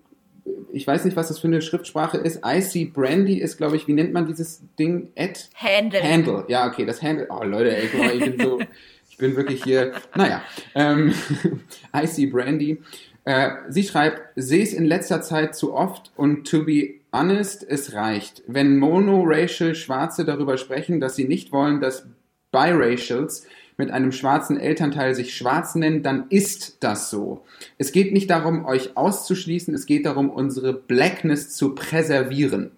ich 0.71 0.85
weiß 0.85 1.05
nicht, 1.05 1.15
was 1.15 1.29
das 1.29 1.39
für 1.39 1.47
eine 1.47 1.61
Schriftsprache 1.61 2.17
ist. 2.17 2.41
IC 2.45 2.93
Brandy 2.93 3.39
ist, 3.39 3.57
glaube 3.57 3.75
ich, 3.75 3.87
wie 3.87 3.93
nennt 3.93 4.13
man 4.13 4.27
dieses 4.27 4.61
Ding? 4.77 5.09
Ad? 5.17 5.39
Handle. 5.55 6.03
Handle, 6.03 6.45
ja, 6.47 6.67
okay, 6.67 6.85
das 6.85 7.01
Handle. 7.01 7.27
Oh, 7.29 7.43
Leute, 7.43 7.75
ey, 7.75 7.89
mal, 7.97 8.13
ich 8.15 8.35
bin 8.35 8.39
so, 8.39 8.59
ich 9.09 9.17
bin 9.17 9.35
wirklich 9.35 9.63
hier, 9.63 9.93
naja, 10.15 10.43
ähm, 10.75 11.13
IC 11.95 12.31
Brandy. 12.31 12.81
Äh, 13.23 13.51
sie 13.69 13.83
schreibt, 13.83 14.21
sehe 14.35 14.63
es 14.63 14.73
in 14.73 14.85
letzter 14.85 15.21
Zeit 15.21 15.55
zu 15.55 15.73
oft 15.73 16.11
und 16.15 16.47
to 16.47 16.63
be 16.63 16.95
honest, 17.11 17.65
es 17.67 17.93
reicht. 17.93 18.43
Wenn 18.45 18.77
monoracial 18.77 19.73
Schwarze 19.73 20.25
darüber 20.25 20.57
sprechen, 20.57 20.99
dass 20.99 21.15
sie 21.15 21.25
nicht 21.25 21.51
wollen, 21.51 21.81
dass 21.81 22.05
biracials 22.51 23.47
mit 23.77 23.91
einem 23.91 24.11
schwarzen 24.11 24.59
Elternteil 24.59 25.15
sich 25.15 25.35
schwarz 25.35 25.75
nennen, 25.75 26.03
dann 26.03 26.25
ist 26.29 26.77
das 26.83 27.09
so. 27.09 27.43
Es 27.77 27.91
geht 27.91 28.13
nicht 28.13 28.29
darum, 28.29 28.65
euch 28.65 28.95
auszuschließen, 28.95 29.73
es 29.73 29.85
geht 29.85 30.05
darum, 30.05 30.29
unsere 30.29 30.73
Blackness 30.73 31.55
zu 31.55 31.75
präservieren. 31.75 32.71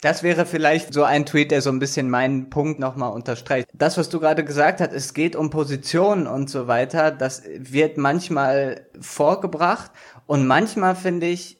Das 0.00 0.22
wäre 0.22 0.46
vielleicht 0.46 0.94
so 0.94 1.04
ein 1.04 1.26
Tweet, 1.26 1.50
der 1.50 1.60
so 1.60 1.68
ein 1.70 1.78
bisschen 1.78 2.08
meinen 2.08 2.48
Punkt 2.48 2.80
nochmal 2.80 3.12
unterstreicht. 3.12 3.68
Das, 3.74 3.98
was 3.98 4.08
du 4.08 4.18
gerade 4.18 4.44
gesagt 4.44 4.80
hast, 4.80 4.92
es 4.94 5.12
geht 5.12 5.36
um 5.36 5.50
Positionen 5.50 6.26
und 6.26 6.48
so 6.48 6.66
weiter, 6.66 7.10
das 7.10 7.42
wird 7.58 7.98
manchmal 7.98 8.86
vorgebracht 8.98 9.90
und 10.26 10.46
manchmal 10.46 10.96
finde 10.96 11.26
ich, 11.26 11.58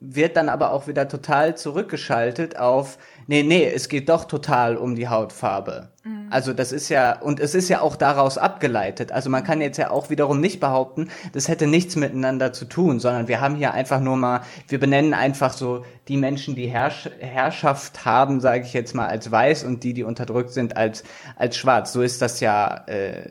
wird 0.00 0.36
dann 0.36 0.48
aber 0.48 0.72
auch 0.72 0.88
wieder 0.88 1.08
total 1.08 1.56
zurückgeschaltet 1.56 2.58
auf, 2.58 2.98
nee, 3.28 3.44
nee, 3.44 3.70
es 3.72 3.88
geht 3.88 4.08
doch 4.08 4.24
total 4.24 4.76
um 4.76 4.96
die 4.96 5.08
Hautfarbe. 5.08 5.90
Mhm. 6.06 6.28
Also 6.30 6.52
das 6.52 6.72
ist 6.72 6.88
ja, 6.88 7.18
und 7.18 7.40
es 7.40 7.54
ist 7.54 7.68
ja 7.68 7.80
auch 7.80 7.96
daraus 7.96 8.38
abgeleitet. 8.38 9.10
Also 9.10 9.28
man 9.28 9.42
kann 9.42 9.60
jetzt 9.60 9.76
ja 9.76 9.90
auch 9.90 10.08
wiederum 10.08 10.40
nicht 10.40 10.60
behaupten, 10.60 11.10
das 11.32 11.48
hätte 11.48 11.66
nichts 11.66 11.96
miteinander 11.96 12.52
zu 12.52 12.64
tun, 12.64 13.00
sondern 13.00 13.28
wir 13.28 13.40
haben 13.40 13.56
hier 13.56 13.74
einfach 13.74 14.00
nur 14.00 14.16
mal, 14.16 14.42
wir 14.68 14.78
benennen 14.78 15.14
einfach 15.14 15.52
so 15.52 15.84
die 16.08 16.16
Menschen, 16.16 16.54
die 16.54 16.68
Herrsch 16.68 17.10
Herrschaft 17.18 18.04
haben, 18.04 18.40
sage 18.40 18.64
ich 18.64 18.72
jetzt 18.72 18.94
mal, 18.94 19.08
als 19.08 19.30
weiß 19.30 19.64
und 19.64 19.82
die, 19.82 19.94
die 19.94 20.04
unterdrückt 20.04 20.52
sind, 20.52 20.76
als, 20.76 21.02
als 21.34 21.56
schwarz. 21.56 21.92
So 21.92 22.02
ist 22.02 22.22
das 22.22 22.40
ja, 22.40 22.84
äh, 22.86 23.30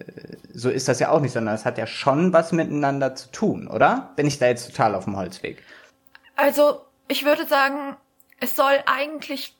so 0.53 0.69
ist 0.69 0.87
das 0.87 0.99
ja 0.99 1.09
auch 1.09 1.21
nicht, 1.21 1.31
sondern 1.31 1.55
es 1.55 1.63
hat 1.63 1.77
ja 1.77 1.87
schon 1.87 2.33
was 2.33 2.51
miteinander 2.51 3.15
zu 3.15 3.31
tun, 3.31 3.67
oder? 3.67 4.11
Bin 4.17 4.27
ich 4.27 4.39
da 4.39 4.47
jetzt 4.47 4.67
total 4.67 4.95
auf 4.95 5.05
dem 5.05 5.15
Holzweg? 5.15 5.63
Also, 6.35 6.81
ich 7.07 7.23
würde 7.23 7.45
sagen, 7.45 7.95
es 8.41 8.55
soll 8.55 8.73
eigentlich 8.85 9.55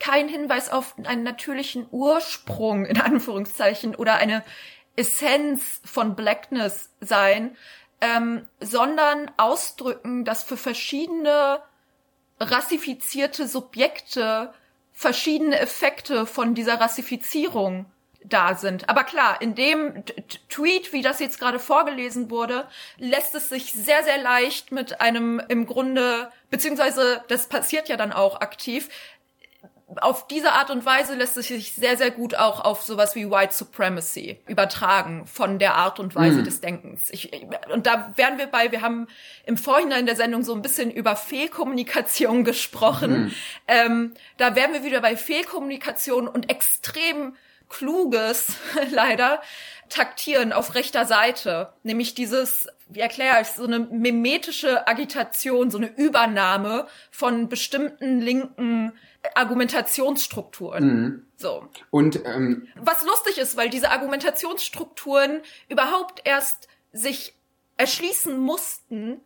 kein 0.00 0.28
Hinweis 0.28 0.70
auf 0.70 0.94
einen 1.04 1.22
natürlichen 1.22 1.86
Ursprung, 1.90 2.84
in 2.84 3.00
Anführungszeichen, 3.00 3.94
oder 3.94 4.16
eine 4.16 4.44
Essenz 4.96 5.80
von 5.84 6.14
Blackness 6.16 6.90
sein, 7.00 7.56
ähm, 8.00 8.46
sondern 8.60 9.30
ausdrücken, 9.36 10.24
dass 10.24 10.42
für 10.44 10.56
verschiedene 10.56 11.62
rassifizierte 12.40 13.46
Subjekte 13.48 14.52
verschiedene 14.92 15.58
Effekte 15.58 16.26
von 16.26 16.54
dieser 16.54 16.80
Rassifizierung 16.80 17.86
da 18.24 18.54
sind. 18.54 18.88
Aber 18.88 19.04
klar, 19.04 19.40
in 19.42 19.54
dem 19.54 20.02
Tweet, 20.48 20.92
wie 20.92 21.02
das 21.02 21.20
jetzt 21.20 21.38
gerade 21.38 21.58
vorgelesen 21.58 22.30
wurde, 22.30 22.66
lässt 22.96 23.34
es 23.34 23.50
sich 23.50 23.72
sehr, 23.72 24.02
sehr 24.02 24.18
leicht 24.18 24.72
mit 24.72 25.00
einem 25.00 25.42
im 25.48 25.66
Grunde, 25.66 26.30
beziehungsweise 26.50 27.22
das 27.28 27.48
passiert 27.48 27.88
ja 27.88 27.96
dann 27.96 28.12
auch 28.12 28.40
aktiv, 28.40 28.88
auf 30.00 30.26
diese 30.26 30.52
Art 30.52 30.70
und 30.70 30.84
Weise 30.84 31.14
lässt 31.14 31.36
es 31.36 31.48
sich 31.48 31.74
sehr, 31.74 31.96
sehr 31.96 32.10
gut 32.10 32.34
auch 32.34 32.64
auf 32.64 32.82
sowas 32.82 33.14
wie 33.14 33.30
White 33.30 33.54
Supremacy 33.54 34.40
übertragen 34.46 35.26
von 35.26 35.58
der 35.58 35.74
Art 35.74 36.00
und 36.00 36.14
Weise 36.14 36.38
mhm. 36.38 36.44
des 36.44 36.60
Denkens. 36.60 37.10
Ich, 37.10 37.30
und 37.72 37.86
da 37.86 38.12
wären 38.16 38.38
wir 38.38 38.46
bei, 38.46 38.72
wir 38.72 38.82
haben 38.82 39.08
im 39.46 39.56
Vorhinein 39.56 40.06
der 40.06 40.16
Sendung 40.16 40.42
so 40.42 40.54
ein 40.54 40.62
bisschen 40.62 40.90
über 40.90 41.16
Fehlkommunikation 41.16 42.44
gesprochen. 42.44 43.24
Mhm. 43.24 43.34
Ähm, 43.68 44.14
da 44.36 44.56
wären 44.56 44.72
wir 44.72 44.84
wieder 44.84 45.00
bei 45.00 45.16
Fehlkommunikation 45.16 46.28
und 46.28 46.50
extrem 46.50 47.34
kluges, 47.68 48.56
leider, 48.90 49.42
taktieren 49.88 50.52
auf 50.52 50.74
rechter 50.74 51.06
Seite. 51.06 51.72
Nämlich 51.82 52.14
dieses, 52.14 52.68
wie 52.88 53.00
erkläre 53.00 53.42
ich, 53.42 53.48
so 53.48 53.64
eine 53.64 53.80
mimetische 53.80 54.86
Agitation, 54.86 55.70
so 55.70 55.78
eine 55.78 55.94
Übernahme 55.96 56.86
von 57.10 57.48
bestimmten 57.48 58.20
linken 58.20 58.92
Argumentationsstrukturen. 59.34 60.84
Mhm. 60.84 61.26
So. 61.36 61.68
Und 61.90 62.24
ähm, 62.24 62.68
was 62.76 63.04
lustig 63.04 63.38
ist, 63.38 63.56
weil 63.56 63.70
diese 63.70 63.90
Argumentationsstrukturen 63.90 65.40
überhaupt 65.68 66.22
erst 66.24 66.68
sich 66.92 67.34
erschließen 67.76 68.38
mussten, 68.38 69.20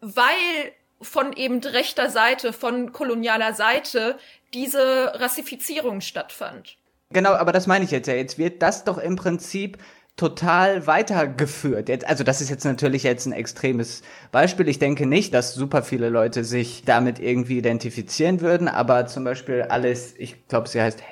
weil 0.00 0.72
von 1.02 1.32
eben 1.32 1.60
rechter 1.60 2.10
Seite, 2.10 2.52
von 2.52 2.92
kolonialer 2.92 3.54
Seite 3.54 4.18
diese 4.52 5.12
Rassifizierung 5.14 6.00
stattfand. 6.00 6.76
Genau, 7.10 7.32
aber 7.32 7.52
das 7.52 7.66
meine 7.66 7.84
ich 7.84 7.90
jetzt 7.90 8.06
ja. 8.06 8.14
Jetzt 8.14 8.38
wird 8.38 8.62
das 8.62 8.84
doch 8.84 8.98
im 8.98 9.16
Prinzip 9.16 9.78
total 10.16 10.86
weitergeführt. 10.86 11.88
Jetzt, 11.88 12.06
also 12.06 12.24
das 12.24 12.40
ist 12.40 12.50
jetzt 12.50 12.64
natürlich 12.64 13.04
jetzt 13.04 13.26
ein 13.26 13.32
extremes 13.32 14.02
Beispiel. 14.32 14.68
Ich 14.68 14.78
denke 14.78 15.06
nicht, 15.06 15.32
dass 15.32 15.54
super 15.54 15.82
viele 15.82 16.10
Leute 16.10 16.44
sich 16.44 16.82
damit 16.84 17.18
irgendwie 17.18 17.58
identifizieren 17.58 18.40
würden, 18.40 18.68
aber 18.68 19.06
zum 19.06 19.24
Beispiel 19.24 19.62
alles, 19.62 20.14
ich 20.18 20.46
glaube, 20.48 20.68
sie 20.68 20.82
heißt 20.82 21.02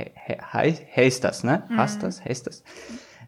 Hasters, 0.95 1.45
ne? 1.45 1.63
Mhm. 1.69 1.77
Hasters, 1.77 2.25
Hasters. 2.25 2.63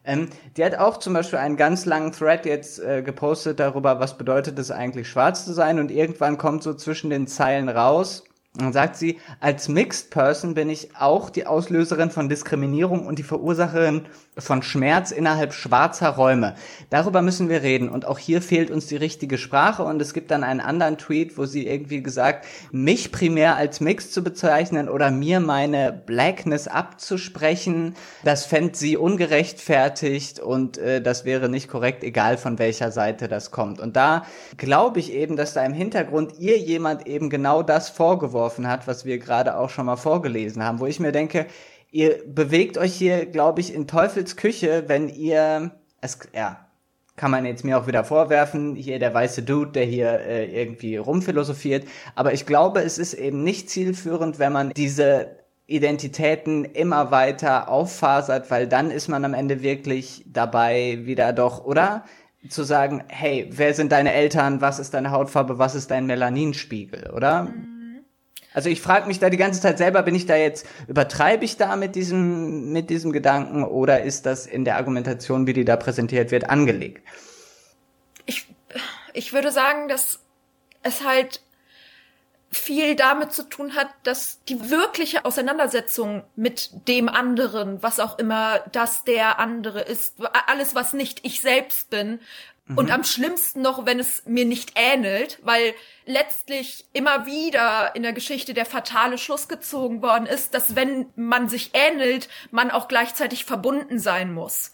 Ähm, 0.05 0.29
die 0.57 0.65
hat 0.65 0.77
auch 0.77 0.99
zum 0.99 1.13
Beispiel 1.13 1.39
einen 1.39 1.57
ganz 1.57 1.85
langen 1.85 2.13
Thread 2.13 2.47
jetzt 2.47 2.79
äh, 2.79 3.03
gepostet 3.03 3.61
darüber, 3.61 4.01
was 4.01 4.17
bedeutet 4.17 4.59
es 4.59 4.71
eigentlich 4.71 5.09
schwarz 5.09 5.45
zu 5.45 5.53
sein 5.53 5.79
und 5.79 5.91
irgendwann 5.91 6.39
kommt 6.39 6.63
so 6.63 6.75
zwischen 6.75 7.11
den 7.11 7.27
Zeilen 7.27 7.69
raus, 7.69 8.25
dann 8.55 8.73
sagt 8.73 8.97
sie, 8.97 9.21
als 9.39 9.69
Mixed 9.69 10.11
Person 10.11 10.55
bin 10.55 10.71
ich 10.71 10.97
auch 10.97 11.31
die 11.31 11.47
Auslöserin 11.47 12.11
von 12.11 12.29
Diskriminierung 12.29 13.07
und 13.07 13.21
die 13.21 13.23
Verursacherin 13.23 14.07
von 14.41 14.63
Schmerz 14.63 15.11
innerhalb 15.11 15.53
schwarzer 15.53 16.11
Räume. 16.11 16.55
Darüber 16.91 17.23
müssen 17.23 17.49
wir 17.49 17.63
reden. 17.63 17.89
Und 17.89 18.07
auch 18.07 18.19
hier 18.19 18.43
fehlt 18.43 18.71
uns 18.71 18.87
die 18.87 18.97
richtige 18.97 19.39
Sprache. 19.39 19.83
Und 19.83 20.01
es 20.03 20.15
gibt 20.15 20.31
dann 20.31 20.45
einen 20.45 20.61
anderen 20.61 20.99
Tweet, 20.99 21.39
wo 21.39 21.45
sie 21.45 21.67
irgendwie 21.67 22.03
gesagt, 22.03 22.47
mich 22.73 23.13
primär 23.13 23.57
als 23.57 23.81
Mixed 23.81 24.13
zu 24.13 24.23
bezeichnen 24.23 24.89
oder 24.89 25.11
mir 25.11 25.41
meine 25.41 25.93
Blackness 25.93 26.69
abzusprechen, 26.69 27.95
das 28.25 28.45
fände 28.45 28.77
sie 28.77 28.97
ungerechtfertigt 28.97 30.41
und 30.41 30.79
äh, 30.79 31.01
das 31.01 31.25
wäre 31.25 31.49
nicht 31.49 31.69
korrekt, 31.69 32.05
egal 32.05 32.37
von 32.37 32.59
welcher 32.59 32.91
Seite 32.91 33.29
das 33.29 33.51
kommt. 33.51 33.81
Und 33.81 33.97
da 33.97 34.25
glaube 34.57 35.01
ich 35.01 35.13
eben, 35.13 35.37
dass 35.37 35.55
da 35.55 35.65
im 35.65 35.73
Hintergrund 35.73 36.39
ihr 36.39 36.59
jemand 36.59 37.07
eben 37.07 37.31
genau 37.31 37.63
das 37.63 37.91
vorgeworfen 37.91 38.69
hat, 38.69 38.87
was 38.87 39.05
wir 39.05 39.19
gerade 39.19 39.57
auch 39.57 39.71
schon 39.71 39.87
mal 39.87 39.97
vorgelesen 39.97 40.65
haben, 40.65 40.81
wo 40.81 40.87
ich 40.87 41.01
mir 41.01 41.13
denke, 41.13 41.47
ihr 41.91 42.23
bewegt 42.27 42.79
euch 42.79 42.95
hier, 42.95 43.27
glaube 43.27 43.61
ich, 43.61 43.75
in 43.75 43.87
Teufels 43.87 44.37
Küche, 44.37 44.85
wenn 44.87 45.09
ihr 45.09 45.73
es, 46.01 46.19
ja, 46.35 46.67
kann 47.17 47.31
man 47.31 47.45
jetzt 47.45 47.65
mir 47.65 47.79
auch 47.79 47.87
wieder 47.87 48.05
vorwerfen, 48.05 48.75
hier 48.77 48.99
der 48.99 49.13
weiße 49.13 49.43
Dude, 49.43 49.73
der 49.73 49.85
hier 49.85 50.21
äh, 50.21 50.63
irgendwie 50.63 50.97
rumphilosophiert. 50.97 51.87
Aber 52.15 52.33
ich 52.33 52.47
glaube, 52.47 52.83
es 52.83 52.97
ist 52.97 53.13
eben 53.15 53.45
nicht 53.45 53.69
zielführend, 53.69 54.39
wenn 54.39 54.53
man 54.53 54.71
diese 54.71 55.37
Identitäten 55.67 56.65
immer 56.65 57.11
weiter 57.11 57.69
auffasert, 57.69 58.51
weil 58.51 58.67
dann 58.67 58.91
ist 58.91 59.09
man 59.09 59.25
am 59.25 59.35
Ende 59.35 59.63
wirklich 59.63 60.25
dabei 60.27 61.01
wieder 61.03 61.33
doch, 61.33 61.65
oder? 61.65 62.05
Zu 62.49 62.65
sagen, 62.65 63.05
hey, 63.09 63.51
wer 63.51 63.75
sind 63.75 63.93
deine 63.93 64.15
Eltern, 64.15 64.63
was 64.63 64.79
ist 64.79 64.95
deine 64.95 65.11
Hautfarbe, 65.11 65.59
was 65.59 65.75
ist 65.75 65.91
dein 65.91 66.07
Melaninspiegel, 66.07 67.11
oder? 67.11 67.45
Mhm. 67.45 67.80
Also 68.53 68.69
ich 68.69 68.81
frage 68.81 69.07
mich 69.07 69.19
da 69.19 69.31
die 69.31 69.37
ganze 69.37 69.61
Zeit 69.61 69.79
selber, 69.79 70.03
bin 70.03 70.15
ich 70.15 70.27
da 70.27 70.37
jetzt, 70.37 70.67
übertreibe 70.89 71.45
ich 71.45 71.57
da 71.57 71.77
mit 71.77 71.95
diesem, 71.95 72.73
mit 72.73 72.91
diesem 72.91 73.13
Gedanken 73.13 73.65
oder 73.65 74.03
ist 74.03 74.27
das 74.27 74.47
in 74.47 74.65
der 74.65 74.77
Argumentation, 74.77 75.47
wie 75.47 75.53
die 75.53 75.65
da 75.65 75.77
präsentiert 75.77 76.31
wird, 76.31 76.51
angelegt? 76.51 77.07
Ich, 78.27 78.49
ich 79.13 79.33
würde 79.33 79.53
sagen, 79.53 79.89
dass 79.89 80.21
es 80.83 81.05
halt 81.05 81.43
viel 82.53 82.97
damit 82.97 83.33
zu 83.33 83.45
tun 83.49 83.77
hat, 83.77 83.89
dass 84.03 84.43
die 84.49 84.71
wirkliche 84.71 85.25
Auseinandersetzung 85.25 86.25
mit 86.35 86.89
dem 86.89 87.09
anderen, 87.09 87.81
was 87.83 88.01
auch 88.01 88.19
immer 88.19 88.59
das 88.73 89.05
der 89.05 89.39
andere 89.39 89.81
ist, 89.83 90.17
alles, 90.49 90.75
was 90.75 90.93
nicht 90.93 91.25
ich 91.25 91.41
selbst 91.41 91.91
bin, 91.91 92.19
mhm. 92.71 92.79
und 92.79 92.91
am 92.91 93.05
schlimmsten 93.05 93.63
noch, 93.63 93.87
wenn 93.87 93.99
es 93.99 94.25
mir 94.27 94.45
nicht 94.45 94.73
ähnelt, 94.75 95.39
weil 95.43 95.75
letztlich 96.07 96.87
immer 96.93 97.27
wieder 97.27 97.95
in 97.95 98.03
der 98.03 98.13
Geschichte 98.13 98.55
der 98.55 98.67
fatale 98.67 99.19
Schluss 99.19 99.49
gezogen 99.49 100.03
worden 100.03 100.27
ist, 100.27 100.55
dass 100.55 100.77
wenn 100.77 101.07
man 101.17 101.49
sich 101.49 101.71
ähnelt, 101.75 102.29
man 102.51 102.71
auch 102.71 102.89
gleichzeitig 102.89 103.45
verbunden 103.45 103.99
sein 103.99 104.33
muss. 104.33 104.73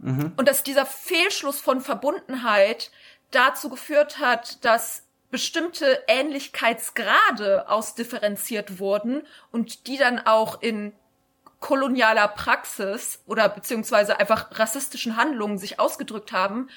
Mhm. 0.00 0.32
Und 0.36 0.48
dass 0.48 0.62
dieser 0.62 0.86
Fehlschluss 0.86 1.60
von 1.60 1.80
Verbundenheit 1.80 2.90
dazu 3.30 3.68
geführt 3.68 4.18
hat, 4.18 4.64
dass 4.64 5.04
bestimmte 5.30 6.02
Ähnlichkeitsgrade 6.06 7.68
ausdifferenziert 7.68 8.78
wurden 8.78 9.22
und 9.52 9.86
die 9.86 9.98
dann 9.98 10.18
auch 10.20 10.62
in 10.62 10.92
kolonialer 11.60 12.28
Praxis 12.28 13.22
oder 13.26 13.48
beziehungsweise 13.48 14.18
einfach 14.18 14.58
rassistischen 14.58 15.16
Handlungen 15.16 15.58
sich 15.58 15.80
ausgedrückt 15.80 16.32
haben, 16.32 16.68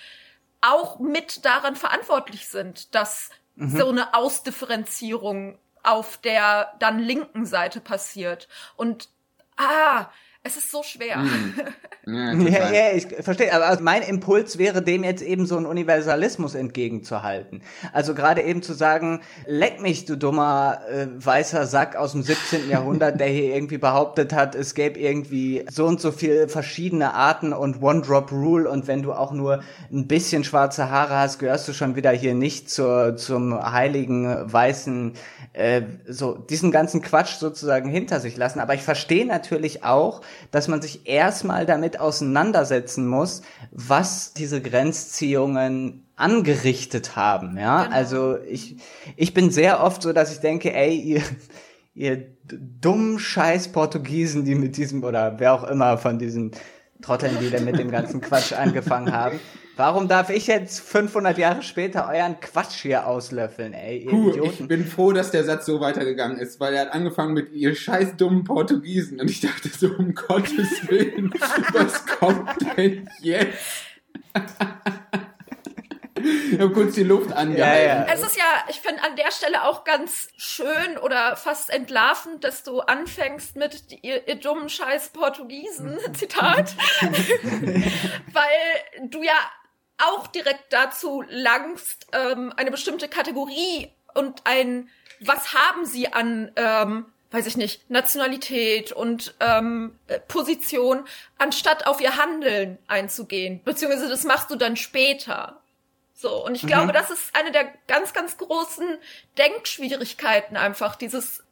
auch 0.62 0.99
mit 0.99 1.45
daran 1.45 1.76
verantwortlich 1.76 2.47
sind, 2.47 2.93
dass 2.95 3.30
mhm. 3.55 3.78
so 3.78 3.89
eine 3.89 4.14
Ausdifferenzierung 4.14 5.57
auf 5.84 6.18
der 6.18 6.74
dann 6.80 6.99
linken 6.99 7.45
Seite 7.45 7.82
passiert. 7.82 8.47
Und 8.76 9.09
ah, 9.57 10.09
es 10.44 10.58
ist 10.58 10.72
so 10.72 10.84
schwer. 10.84 11.18
Mm. 11.18 11.54
Ja, 12.08 12.34
ja, 12.34 12.72
ja, 12.72 12.96
ich 12.96 13.06
verstehe. 13.20 13.54
Aber 13.54 13.80
mein 13.80 14.02
Impuls 14.02 14.58
wäre, 14.58 14.82
dem 14.82 15.04
jetzt 15.04 15.22
eben 15.22 15.46
so 15.46 15.56
einen 15.56 15.68
Universalismus 15.68 16.56
entgegenzuhalten. 16.56 17.62
Also 17.94 18.16
gerade 18.16 18.42
eben 18.42 18.64
zu 18.64 18.74
sagen, 18.74 19.22
leck 19.46 19.82
mich, 19.82 20.06
du 20.06 20.18
dummer 20.18 20.80
äh, 20.89 21.06
weißer 21.24 21.68
Sack 21.68 21.96
aus 21.96 22.14
dem 22.14 22.24
17. 22.24 22.72
Jahrhundert, 22.72 23.20
der 23.20 23.28
hier 23.28 23.54
irgendwie 23.54 23.78
behauptet 23.78 24.34
hat, 24.34 24.56
es 24.56 24.74
gäbe 24.74 25.00
irgendwie 25.00 25.64
so 25.70 25.86
und 25.86 26.02
so 26.02 26.12
viele 26.12 26.50
verschiedene 26.50 27.14
Arten 27.14 27.54
und 27.54 27.84
One-Drop-Rule 27.84 28.68
und 28.68 28.88
wenn 28.88 29.04
du 29.04 29.14
auch 29.14 29.32
nur 29.32 29.62
ein 29.92 30.08
bisschen 30.08 30.44
schwarze 30.44 30.89
Haare 30.89 31.18
hast, 31.18 31.38
gehörst 31.38 31.68
du 31.68 31.74
schon 31.74 31.96
wieder 31.96 32.10
hier 32.10 32.34
nicht 32.34 32.68
zur, 32.72 33.16
zum 33.16 33.72
heiligen 33.72 34.52
weißen, 34.52 35.14
äh, 35.54 35.84
so 36.08 36.34
diesen 36.34 36.72
ganzen 36.72 37.04
Quatsch 37.04 37.36
sozusagen 37.36 37.92
hinter 37.92 38.20
sich 38.20 38.38
lassen. 38.38 38.60
Aber 38.60 38.74
ich 38.74 38.82
verstehe 38.82 39.28
natürlich 39.28 39.84
auch, 39.84 40.22
dass 40.52 40.68
man 40.68 40.82
sich 40.82 41.08
erstmal 41.08 41.66
damit 41.66 42.00
auseinandersetzen 42.00 43.08
muss, 43.08 43.42
was 43.72 44.34
diese 44.34 44.62
Grenzziehungen 44.62 46.06
angerichtet 46.16 47.16
haben, 47.16 47.58
ja. 47.58 47.84
Genau. 47.84 47.96
Also 47.96 48.38
ich, 48.48 48.78
ich 49.16 49.34
bin 49.34 49.52
sehr 49.52 49.84
oft 49.84 50.02
so, 50.02 50.14
dass 50.14 50.32
ich 50.32 50.40
denke, 50.40 50.74
ey, 50.74 50.96
ihr, 50.96 51.22
ihr 51.94 52.26
dummen 52.46 53.20
Scheiß 53.20 53.70
Portugiesen, 53.70 54.46
die 54.46 54.56
mit 54.56 54.78
diesem, 54.78 55.04
oder 55.04 55.40
wer 55.40 55.54
auch 55.54 55.64
immer 55.64 55.98
von 55.98 56.20
diesen 56.20 56.52
Trotteln, 57.02 57.38
die 57.42 57.50
da 57.50 57.60
mit 57.60 57.80
dem 57.80 57.90
ganzen 57.90 58.22
Quatsch 58.22 58.54
angefangen 58.54 59.12
haben, 59.12 59.40
Warum 59.78 60.08
darf 60.08 60.30
ich 60.30 60.48
jetzt 60.48 60.82
500 60.82 61.38
Jahre 61.38 61.64
später 61.64 62.10
euren 62.10 62.40
Quatsch 62.40 62.82
hier 62.82 63.08
auslöffeln, 63.08 63.74
ey, 63.74 64.00
ihr 64.00 64.10
Puh, 64.10 64.30
Idioten? 64.30 64.64
Ich 64.64 64.68
bin 64.68 64.86
froh, 64.86 65.14
dass 65.14 65.32
der 65.32 65.44
Satz 65.44 65.66
so 65.66 65.80
weitergegangen 65.80 66.38
ist, 66.38 66.60
weil 66.60 66.74
er 66.74 66.82
hat 66.82 66.94
angefangen 66.94 67.34
mit 67.34 67.52
ihr 67.54 67.74
scheiß 67.74 68.18
dummen 68.18 68.44
Portugiesen 68.44 69.20
und 69.20 69.30
ich 69.30 69.42
dachte 69.42 69.70
so, 69.70 69.88
um 69.98 70.14
Gottes 70.16 70.88
Willen, 70.90 71.34
was 71.74 72.06
kommt 72.06 72.78
denn 72.78 73.10
jetzt? 73.22 73.58
Ich 76.52 76.60
habe 76.60 76.72
kurz 76.72 76.96
die 76.96 77.04
Luft 77.04 77.32
angehalten. 77.32 77.88
Ja, 77.88 78.06
ja. 78.06 78.14
Es 78.14 78.22
ist 78.22 78.38
ja, 78.38 78.44
ich 78.70 78.80
finde 78.80 79.04
an 79.04 79.16
der 79.16 79.32
Stelle 79.32 79.64
auch 79.64 79.84
ganz 79.84 80.30
schön 80.38 80.98
oder 81.02 81.36
fast 81.36 81.70
entlarvend, 81.70 82.44
dass 82.44 82.64
du 82.64 82.82
anfängst 82.82 83.56
mit 83.56 84.04
ihr, 84.04 84.28
ihr 84.28 84.36
dummen 84.36 84.70
Scheiß 84.70 85.10
Portugiesen, 85.10 85.98
Zitat. 86.14 86.76
Weil 88.34 89.10
du 89.10 89.24
ja 89.24 89.34
auch 90.06 90.28
direkt 90.28 90.72
dazu 90.72 91.24
langst, 91.30 92.08
ähm, 92.14 92.54
eine 92.56 92.72
bestimmte 92.72 93.08
Kategorie 93.08 93.91
und 94.14 94.41
ein, 94.45 94.89
was 95.20 95.54
haben 95.54 95.86
sie 95.86 96.12
an, 96.12 96.52
ähm, 96.56 97.06
weiß 97.32 97.47
ich 97.47 97.58
nicht, 97.58 97.89
Nationalität 97.89 98.91
und 98.91 99.36
ähm, 99.39 99.97
äh, 100.08 100.20
Position, 100.20 101.06
anstatt 101.38 101.88
auf 101.88 102.02
ihr 102.02 102.18
Handeln 102.18 102.78
einzugehen. 102.88 103.62
Beziehungsweise 103.64 104.10
das 104.10 104.24
machst 104.24 104.52
du 104.52 104.56
dann 104.56 104.76
später. 104.76 105.62
So, 106.14 106.45
und 106.45 106.56
ich 106.56 106.64
mhm. 106.64 106.68
glaube, 106.68 106.91
das 106.91 107.10
ist 107.10 107.36
eine 107.36 107.52
der 107.52 107.66
ganz, 107.88 108.14
ganz 108.14 108.38
großen 108.38 108.86
Denkschwierigkeiten 109.38 110.56
einfach, 110.56 110.95
dieses, 110.95 111.43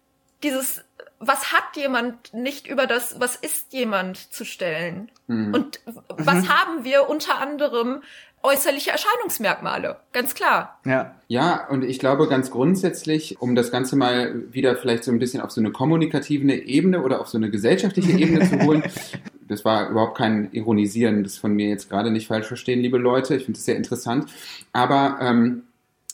dieses, 0.43 0.83
was 1.17 1.51
hat 1.51 1.75
jemand 1.75 2.33
nicht 2.33 2.67
über 2.67 2.85
das, 2.85 3.19
was 3.19 3.35
ist 3.35 3.73
jemand 3.73 4.31
zu 4.31 4.45
stellen? 4.45 5.11
Mhm. 5.27 5.53
Und 5.53 5.79
was 6.07 6.43
mhm. 6.43 6.49
haben 6.49 6.83
wir 6.83 7.09
unter 7.09 7.39
anderem 7.39 8.03
äußerliche 8.43 8.91
Erscheinungsmerkmale, 8.91 9.97
ganz 10.13 10.33
klar. 10.33 10.79
Ja. 10.85 11.15
Ja, 11.27 11.67
und 11.67 11.83
ich 11.83 11.99
glaube 11.99 12.27
ganz 12.27 12.51
grundsätzlich, 12.51 13.41
um 13.41 13.55
das 13.55 13.71
Ganze 13.71 13.95
mal 13.95 14.51
wieder 14.51 14.75
vielleicht 14.75 15.03
so 15.03 15.11
ein 15.11 15.19
bisschen 15.19 15.41
auf 15.41 15.51
so 15.51 15.61
eine 15.61 15.71
kommunikative 15.71 16.51
Ebene 16.53 17.01
oder 17.01 17.21
auf 17.21 17.27
so 17.27 17.37
eine 17.37 17.49
gesellschaftliche 17.49 18.11
Ebene 18.11 18.47
zu 18.49 18.59
holen. 18.61 18.83
Das 19.49 19.65
war 19.65 19.89
überhaupt 19.89 20.15
kein 20.15 20.49
Ironisieren, 20.51 21.23
das 21.23 21.39
von 21.39 21.55
mir 21.55 21.69
jetzt 21.69 21.89
gerade 21.89 22.11
nicht 22.11 22.27
falsch 22.27 22.45
verstehen, 22.45 22.81
liebe 22.81 22.99
Leute. 22.99 23.35
Ich 23.35 23.45
finde 23.45 23.57
es 23.57 23.65
sehr 23.65 23.77
interessant. 23.77 24.29
Aber 24.73 25.17
ähm, 25.21 25.63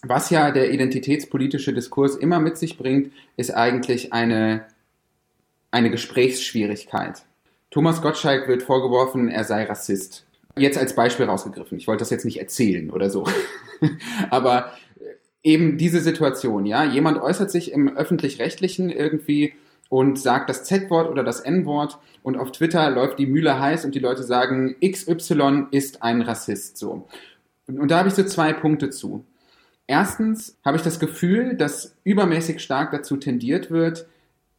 was 0.03 0.29
ja 0.29 0.51
der 0.51 0.71
identitätspolitische 0.71 1.73
Diskurs 1.73 2.15
immer 2.15 2.39
mit 2.39 2.57
sich 2.57 2.77
bringt, 2.77 3.11
ist 3.35 3.51
eigentlich 3.51 4.13
eine, 4.13 4.65
eine 5.69 5.91
Gesprächsschwierigkeit. 5.91 7.23
Thomas 7.71 8.01
Gottschalk 8.01 8.47
wird 8.47 8.63
vorgeworfen, 8.63 9.27
er 9.27 9.43
sei 9.43 9.65
Rassist. 9.65 10.24
Jetzt 10.57 10.77
als 10.77 10.95
Beispiel 10.95 11.25
rausgegriffen. 11.25 11.77
Ich 11.77 11.87
wollte 11.87 12.01
das 12.01 12.09
jetzt 12.09 12.25
nicht 12.25 12.39
erzählen 12.39 12.89
oder 12.89 13.09
so. 13.09 13.25
Aber 14.29 14.71
eben 15.43 15.77
diese 15.77 15.99
Situation, 16.01 16.65
ja. 16.65 16.83
Jemand 16.83 17.21
äußert 17.21 17.51
sich 17.51 17.71
im 17.71 17.95
öffentlich-rechtlichen 17.95 18.89
irgendwie 18.89 19.53
und 19.89 20.19
sagt 20.19 20.49
das 20.49 20.63
Z-Wort 20.63 21.09
oder 21.09 21.23
das 21.23 21.41
N-Wort 21.41 21.99
und 22.23 22.37
auf 22.37 22.51
Twitter 22.51 22.89
läuft 22.89 23.19
die 23.19 23.27
Mühle 23.27 23.59
heiß 23.59 23.85
und 23.85 23.93
die 23.95 23.99
Leute 23.99 24.23
sagen, 24.23 24.75
XY 24.83 25.67
ist 25.71 26.01
ein 26.01 26.21
Rassist, 26.21 26.77
so. 26.77 27.07
Und 27.67 27.89
da 27.89 27.99
habe 27.99 28.09
ich 28.09 28.15
so 28.15 28.23
zwei 28.23 28.53
Punkte 28.53 28.89
zu. 28.89 29.25
Erstens 29.87 30.57
habe 30.65 30.77
ich 30.77 30.83
das 30.83 30.99
Gefühl, 30.99 31.55
dass 31.55 31.95
übermäßig 32.03 32.61
stark 32.61 32.91
dazu 32.91 33.17
tendiert 33.17 33.69
wird, 33.69 34.07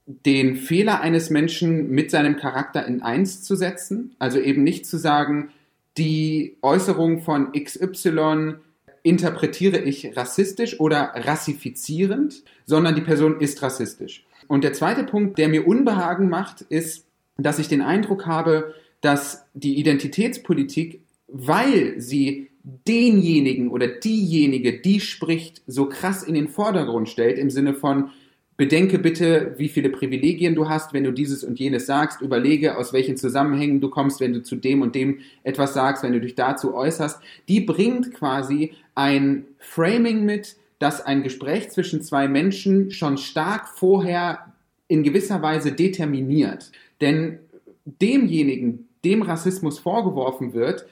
den 0.06 0.56
Fehler 0.56 1.00
eines 1.00 1.30
Menschen 1.30 1.90
mit 1.90 2.12
seinem 2.12 2.36
Charakter 2.36 2.86
in 2.86 3.02
eins 3.02 3.42
zu 3.42 3.56
setzen. 3.56 4.14
Also 4.20 4.38
eben 4.38 4.62
nicht 4.62 4.86
zu 4.86 4.98
sagen, 4.98 5.50
die 5.98 6.58
Äußerung 6.62 7.20
von 7.20 7.52
XY 7.52 8.56
interpretiere 9.02 9.78
ich 9.78 10.16
rassistisch 10.16 10.80
oder 10.80 11.12
rassifizierend, 11.14 12.42
sondern 12.64 12.94
die 12.94 13.02
Person 13.02 13.40
ist 13.40 13.62
rassistisch. 13.62 14.26
Und 14.48 14.64
der 14.64 14.72
zweite 14.72 15.04
Punkt, 15.04 15.38
der 15.38 15.48
mir 15.48 15.66
Unbehagen 15.66 16.28
macht, 16.28 16.62
ist, 16.62 17.06
dass 17.38 17.58
ich 17.58 17.68
den 17.68 17.82
Eindruck 17.82 18.26
habe, 18.26 18.74
dass 19.00 19.46
die 19.54 19.78
Identitätspolitik, 19.78 21.02
weil 21.28 22.00
sie 22.00 22.50
denjenigen 22.62 23.70
oder 23.70 23.86
diejenige, 23.86 24.80
die 24.80 25.00
spricht, 25.00 25.62
so 25.66 25.88
krass 25.88 26.22
in 26.22 26.34
den 26.34 26.48
Vordergrund 26.48 27.08
stellt, 27.08 27.38
im 27.38 27.50
Sinne 27.50 27.74
von, 27.74 28.10
Bedenke 28.56 28.98
bitte, 28.98 29.54
wie 29.58 29.68
viele 29.68 29.90
Privilegien 29.90 30.54
du 30.54 30.68
hast, 30.68 30.94
wenn 30.94 31.04
du 31.04 31.12
dieses 31.12 31.44
und 31.44 31.58
jenes 31.58 31.84
sagst. 31.84 32.22
Überlege, 32.22 32.78
aus 32.78 32.94
welchen 32.94 33.18
Zusammenhängen 33.18 33.80
du 33.80 33.90
kommst, 33.90 34.20
wenn 34.20 34.32
du 34.32 34.42
zu 34.42 34.56
dem 34.56 34.80
und 34.80 34.94
dem 34.94 35.18
etwas 35.42 35.74
sagst, 35.74 36.02
wenn 36.02 36.12
du 36.12 36.20
dich 36.20 36.34
dazu 36.34 36.74
äußerst. 36.74 37.20
Die 37.48 37.60
bringt 37.60 38.14
quasi 38.14 38.72
ein 38.94 39.44
Framing 39.58 40.24
mit, 40.24 40.56
das 40.78 41.04
ein 41.04 41.22
Gespräch 41.22 41.70
zwischen 41.70 42.02
zwei 42.02 42.28
Menschen 42.28 42.90
schon 42.90 43.18
stark 43.18 43.68
vorher 43.68 44.52
in 44.88 45.02
gewisser 45.02 45.42
Weise 45.42 45.72
determiniert. 45.72 46.72
Denn 47.02 47.38
demjenigen, 47.84 48.88
dem 49.04 49.22
Rassismus 49.22 49.78
vorgeworfen 49.78 50.54
wird, 50.54 50.86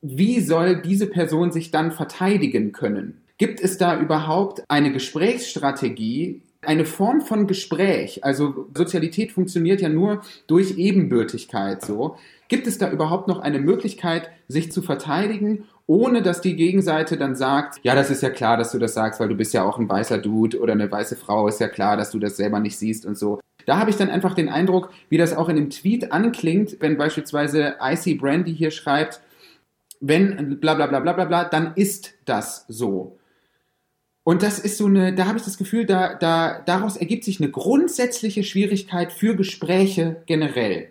wie 0.00 0.40
soll 0.40 0.80
diese 0.82 1.06
Person 1.06 1.52
sich 1.52 1.70
dann 1.70 1.92
verteidigen 1.92 2.72
können? 2.72 3.20
Gibt 3.38 3.60
es 3.60 3.78
da 3.78 4.00
überhaupt 4.00 4.64
eine 4.68 4.92
Gesprächsstrategie, 4.92 6.42
eine 6.64 6.84
Form 6.84 7.20
von 7.20 7.46
Gespräch, 7.46 8.24
also 8.24 8.66
Sozialität 8.76 9.32
funktioniert 9.32 9.80
ja 9.80 9.88
nur 9.88 10.22
durch 10.46 10.78
Ebenbürtigkeit 10.78 11.84
so. 11.84 12.16
Gibt 12.48 12.66
es 12.66 12.78
da 12.78 12.90
überhaupt 12.90 13.28
noch 13.28 13.40
eine 13.40 13.58
Möglichkeit, 13.58 14.30
sich 14.46 14.70
zu 14.70 14.82
verteidigen, 14.82 15.64
ohne 15.86 16.22
dass 16.22 16.40
die 16.40 16.54
Gegenseite 16.54 17.16
dann 17.16 17.34
sagt, 17.34 17.80
ja, 17.82 17.94
das 17.94 18.10
ist 18.10 18.22
ja 18.22 18.30
klar, 18.30 18.56
dass 18.56 18.72
du 18.72 18.78
das 18.78 18.94
sagst, 18.94 19.18
weil 19.18 19.28
du 19.28 19.34
bist 19.34 19.52
ja 19.52 19.64
auch 19.64 19.78
ein 19.78 19.88
weißer 19.88 20.18
Dude 20.18 20.60
oder 20.60 20.72
eine 20.72 20.90
weiße 20.90 21.16
Frau, 21.16 21.48
ist 21.48 21.60
ja 21.60 21.68
klar, 21.68 21.96
dass 21.96 22.12
du 22.12 22.18
das 22.18 22.36
selber 22.36 22.60
nicht 22.60 22.78
siehst 22.78 23.04
und 23.04 23.18
so. 23.18 23.40
Da 23.66 23.78
habe 23.78 23.90
ich 23.90 23.96
dann 23.96 24.10
einfach 24.10 24.34
den 24.34 24.48
Eindruck, 24.48 24.90
wie 25.08 25.18
das 25.18 25.36
auch 25.36 25.48
in 25.48 25.56
dem 25.56 25.70
Tweet 25.70 26.12
anklingt, 26.12 26.76
wenn 26.80 26.96
beispielsweise 26.96 27.76
Icy 27.80 28.14
Brandy 28.14 28.54
hier 28.54 28.70
schreibt, 28.70 29.20
wenn 30.00 30.58
bla 30.60 30.74
bla 30.74 30.86
bla 30.86 31.00
bla 31.00 31.12
bla 31.12 31.24
bla, 31.24 31.44
dann 31.44 31.72
ist 31.74 32.14
das 32.24 32.64
so. 32.68 33.18
Und 34.24 34.42
das 34.42 34.58
ist 34.58 34.78
so 34.78 34.86
eine, 34.86 35.14
da 35.14 35.26
habe 35.26 35.38
ich 35.38 35.44
das 35.44 35.58
Gefühl, 35.58 35.84
da, 35.84 36.14
da, 36.14 36.60
daraus 36.64 36.96
ergibt 36.96 37.24
sich 37.24 37.40
eine 37.40 37.50
grundsätzliche 37.50 38.44
Schwierigkeit 38.44 39.12
für 39.12 39.34
Gespräche 39.34 40.22
generell. 40.26 40.90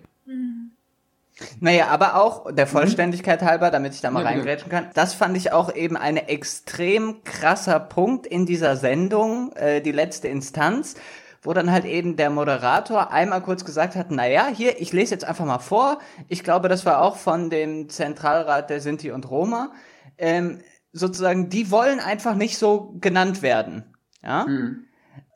Naja, 1.60 1.88
aber 1.88 2.16
auch 2.16 2.52
der 2.54 2.68
Vollständigkeit 2.68 3.42
halber, 3.42 3.72
damit 3.72 3.94
ich 3.94 4.02
da 4.02 4.12
mal 4.12 4.24
ja, 4.24 4.30
reingrätschen 4.30 4.70
kann, 4.70 4.90
das 4.94 5.14
fand 5.14 5.36
ich 5.38 5.52
auch 5.52 5.74
eben 5.74 5.98
ein 5.98 6.18
extrem 6.18 7.24
krasser 7.24 7.80
Punkt 7.80 8.28
in 8.28 8.46
dieser 8.46 8.76
Sendung, 8.76 9.52
äh, 9.54 9.82
die 9.82 9.92
letzte 9.92 10.28
Instanz, 10.28 10.96
wo 11.42 11.54
dann 11.54 11.72
halt 11.72 11.86
eben 11.86 12.16
der 12.16 12.30
Moderator 12.30 13.12
einmal 13.12 13.42
kurz 13.42 13.66
gesagt 13.66 13.96
hat, 13.96 14.12
naja, 14.12 14.48
hier, 14.54 14.80
ich 14.80 14.94
lese 14.94 15.16
jetzt 15.16 15.26
einfach 15.26 15.46
mal 15.46 15.60
vor. 15.60 16.00
Ich 16.28 16.44
glaube, 16.44 16.70
das 16.70 16.86
war 16.86 17.02
auch 17.02 17.16
von 17.16 17.50
dem 17.50 17.90
Zentralrat 17.90 18.70
der 18.70 18.80
Sinti 18.80 19.12
und 19.12 19.30
Roma. 19.30 19.72
Ähm, 20.20 20.60
sozusagen, 20.94 21.50
die 21.50 21.72
wollen 21.72 22.00
einfach 22.00 22.36
nicht 22.36 22.58
so 22.58 22.96
genannt 23.00 23.42
werden. 23.42 23.84
Ja. 24.24 24.46
Mhm. 24.46 24.86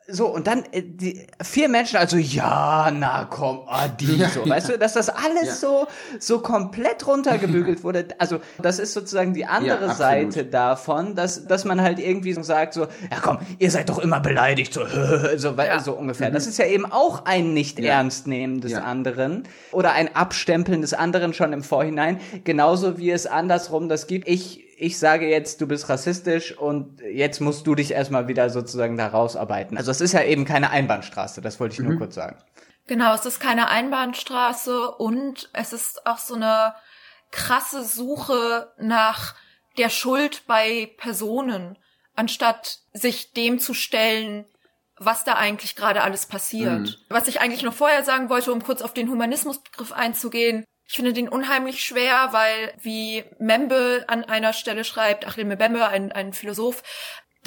So, 0.08 0.28
und 0.28 0.46
dann 0.46 0.62
äh, 0.70 0.82
die 0.84 1.26
vier 1.42 1.68
Menschen, 1.68 1.96
also 1.96 2.16
ja, 2.16 2.92
na 2.96 3.24
komm, 3.24 3.62
ah, 3.66 3.88
die 3.88 4.16
ja, 4.16 4.28
so, 4.28 4.44
ja. 4.44 4.50
weißt 4.50 4.68
du, 4.68 4.78
dass 4.78 4.92
das 4.92 5.08
alles 5.08 5.46
ja. 5.46 5.54
so, 5.54 5.86
so 6.20 6.38
komplett 6.38 7.04
runtergebügelt 7.08 7.82
wurde. 7.82 8.06
Also, 8.18 8.38
das 8.62 8.78
ist 8.78 8.92
sozusagen 8.92 9.34
die 9.34 9.46
andere 9.46 9.94
Seite 9.94 10.44
davon, 10.44 11.16
dass, 11.16 11.46
dass 11.46 11.64
man 11.64 11.80
halt 11.80 11.98
irgendwie 11.98 12.32
so 12.34 12.42
sagt, 12.42 12.74
so, 12.74 12.82
ja 12.82 13.18
komm, 13.20 13.38
ihr 13.58 13.70
seid 13.70 13.88
doch 13.88 13.98
immer 13.98 14.20
beleidigt, 14.20 14.72
so, 14.72 14.86
so, 15.36 15.56
so 15.82 15.92
ungefähr. 15.94 16.30
Mhm. 16.30 16.34
Das 16.34 16.46
ist 16.46 16.58
ja 16.58 16.66
eben 16.66 16.86
auch 16.86 17.24
ein 17.24 17.52
nicht 17.52 17.80
ernst 17.80 18.28
nehmen 18.28 18.60
des 18.60 18.74
anderen 18.74 19.42
oder 19.72 19.92
ein 19.92 20.14
Abstempeln 20.14 20.82
des 20.82 20.94
anderen 20.94 21.34
schon 21.34 21.52
im 21.52 21.64
Vorhinein, 21.64 22.20
genauso 22.44 22.98
wie 22.98 23.10
es 23.10 23.26
andersrum 23.26 23.88
das 23.88 24.06
gibt. 24.06 24.28
Ich 24.28 24.65
ich 24.76 24.98
sage 24.98 25.26
jetzt, 25.28 25.60
du 25.60 25.66
bist 25.66 25.88
rassistisch 25.88 26.56
und 26.56 27.00
jetzt 27.00 27.40
musst 27.40 27.66
du 27.66 27.74
dich 27.74 27.92
erstmal 27.92 28.28
wieder 28.28 28.50
sozusagen 28.50 28.96
da 28.96 29.08
rausarbeiten. 29.08 29.76
Also 29.78 29.90
es 29.90 30.00
ist 30.00 30.12
ja 30.12 30.22
eben 30.22 30.44
keine 30.44 30.70
Einbahnstraße, 30.70 31.40
das 31.40 31.58
wollte 31.58 31.74
ich 31.74 31.80
mhm. 31.80 31.88
nur 31.88 31.98
kurz 31.98 32.14
sagen. 32.14 32.38
Genau, 32.86 33.14
es 33.14 33.24
ist 33.26 33.40
keine 33.40 33.68
Einbahnstraße 33.68 34.90
und 34.92 35.48
es 35.52 35.72
ist 35.72 36.06
auch 36.06 36.18
so 36.18 36.34
eine 36.34 36.74
krasse 37.32 37.84
Suche 37.84 38.72
nach 38.78 39.34
der 39.78 39.88
Schuld 39.88 40.46
bei 40.46 40.92
Personen, 40.98 41.78
anstatt 42.14 42.80
sich 42.92 43.32
dem 43.32 43.58
zu 43.58 43.74
stellen, 43.74 44.44
was 44.98 45.24
da 45.24 45.34
eigentlich 45.34 45.74
gerade 45.74 46.02
alles 46.02 46.26
passiert. 46.26 46.80
Mhm. 46.80 46.94
Was 47.08 47.28
ich 47.28 47.40
eigentlich 47.40 47.62
noch 47.62 47.74
vorher 47.74 48.04
sagen 48.04 48.30
wollte, 48.30 48.52
um 48.52 48.62
kurz 48.62 48.82
auf 48.82 48.94
den 48.94 49.10
Humanismusbegriff 49.10 49.92
einzugehen, 49.92 50.64
ich 50.88 50.96
finde 50.96 51.12
den 51.12 51.28
unheimlich 51.28 51.82
schwer, 51.82 52.28
weil, 52.32 52.72
wie 52.80 53.24
Membe 53.38 54.04
an 54.06 54.24
einer 54.24 54.52
Stelle 54.52 54.84
schreibt, 54.84 55.26
Achille 55.26 55.46
Mbembe, 55.46 55.86
ein, 55.88 56.12
ein 56.12 56.32
Philosoph, 56.32 56.82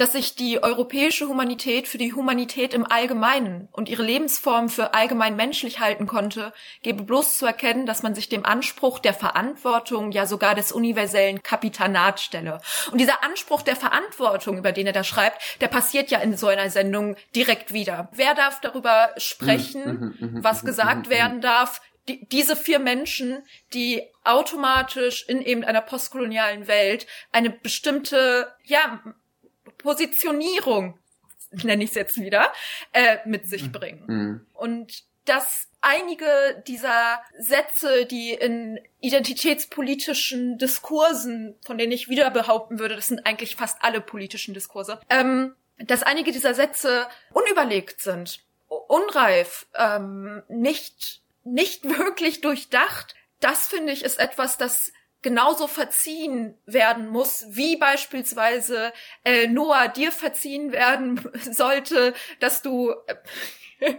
dass 0.00 0.12
sich 0.12 0.34
die 0.34 0.62
europäische 0.62 1.28
Humanität 1.28 1.86
für 1.86 1.98
die 1.98 2.14
Humanität 2.14 2.72
im 2.72 2.90
Allgemeinen 2.90 3.68
und 3.70 3.90
ihre 3.90 4.02
Lebensform 4.02 4.70
für 4.70 4.94
allgemein 4.94 5.36
menschlich 5.36 5.78
halten 5.78 6.06
konnte, 6.06 6.54
gebe 6.82 7.02
bloß 7.02 7.36
zu 7.36 7.44
erkennen, 7.44 7.84
dass 7.84 8.02
man 8.02 8.14
sich 8.14 8.30
dem 8.30 8.46
Anspruch 8.46 8.98
der 8.98 9.12
Verantwortung, 9.12 10.10
ja 10.10 10.24
sogar 10.24 10.54
des 10.54 10.72
universellen 10.72 11.42
Kapitanat 11.42 12.18
stelle. 12.18 12.62
Und 12.90 12.98
dieser 12.98 13.22
Anspruch 13.22 13.60
der 13.60 13.76
Verantwortung, 13.76 14.56
über 14.56 14.72
den 14.72 14.86
er 14.86 14.94
da 14.94 15.04
schreibt, 15.04 15.60
der 15.60 15.68
passiert 15.68 16.10
ja 16.10 16.20
in 16.20 16.34
so 16.34 16.46
einer 16.46 16.70
Sendung 16.70 17.16
direkt 17.36 17.74
wieder. 17.74 18.08
Wer 18.12 18.34
darf 18.34 18.60
darüber 18.62 19.10
sprechen, 19.18 19.84
mhm, 19.84 20.14
mhm, 20.18 20.34
mhm, 20.36 20.44
was 20.44 20.64
gesagt 20.64 21.10
werden 21.10 21.42
darf? 21.42 21.82
Die, 22.10 22.26
diese 22.26 22.56
vier 22.56 22.78
Menschen, 22.78 23.42
die 23.72 24.02
automatisch 24.24 25.28
in 25.28 25.42
eben 25.42 25.64
einer 25.64 25.80
postkolonialen 25.80 26.66
Welt 26.66 27.06
eine 27.32 27.50
bestimmte, 27.50 28.52
ja, 28.64 29.00
Positionierung, 29.78 30.98
nenne 31.50 31.84
ich 31.84 31.90
es 31.90 31.96
jetzt 31.96 32.20
wieder, 32.20 32.52
äh, 32.92 33.18
mit 33.24 33.46
sich 33.46 33.64
mhm. 33.64 33.72
bringen. 33.72 34.04
Mhm. 34.06 34.46
Und 34.54 35.04
dass 35.24 35.68
einige 35.80 36.62
dieser 36.66 37.22
Sätze, 37.38 38.06
die 38.06 38.32
in 38.32 38.80
identitätspolitischen 39.00 40.58
Diskursen, 40.58 41.56
von 41.64 41.78
denen 41.78 41.92
ich 41.92 42.08
wieder 42.08 42.30
behaupten 42.30 42.78
würde, 42.78 42.96
das 42.96 43.08
sind 43.08 43.24
eigentlich 43.26 43.56
fast 43.56 43.78
alle 43.82 44.00
politischen 44.00 44.54
Diskurse, 44.54 45.00
ähm, 45.08 45.54
dass 45.78 46.02
einige 46.02 46.32
dieser 46.32 46.54
Sätze 46.54 47.06
unüberlegt 47.32 48.00
sind, 48.00 48.40
unreif, 48.68 49.66
ähm, 49.74 50.42
nicht 50.48 51.22
nicht 51.44 51.84
wirklich 51.98 52.40
durchdacht. 52.40 53.14
Das 53.40 53.68
finde 53.68 53.92
ich 53.92 54.04
ist 54.04 54.18
etwas, 54.18 54.58
das 54.58 54.92
genauso 55.22 55.66
verziehen 55.66 56.56
werden 56.66 57.08
muss, 57.08 57.44
wie 57.50 57.76
beispielsweise 57.76 58.92
äh, 59.24 59.48
Noah 59.48 59.88
dir 59.88 60.12
verziehen 60.12 60.72
werden 60.72 61.20
sollte, 61.50 62.14
dass 62.40 62.62
du 62.62 62.94
äh, 63.06 63.14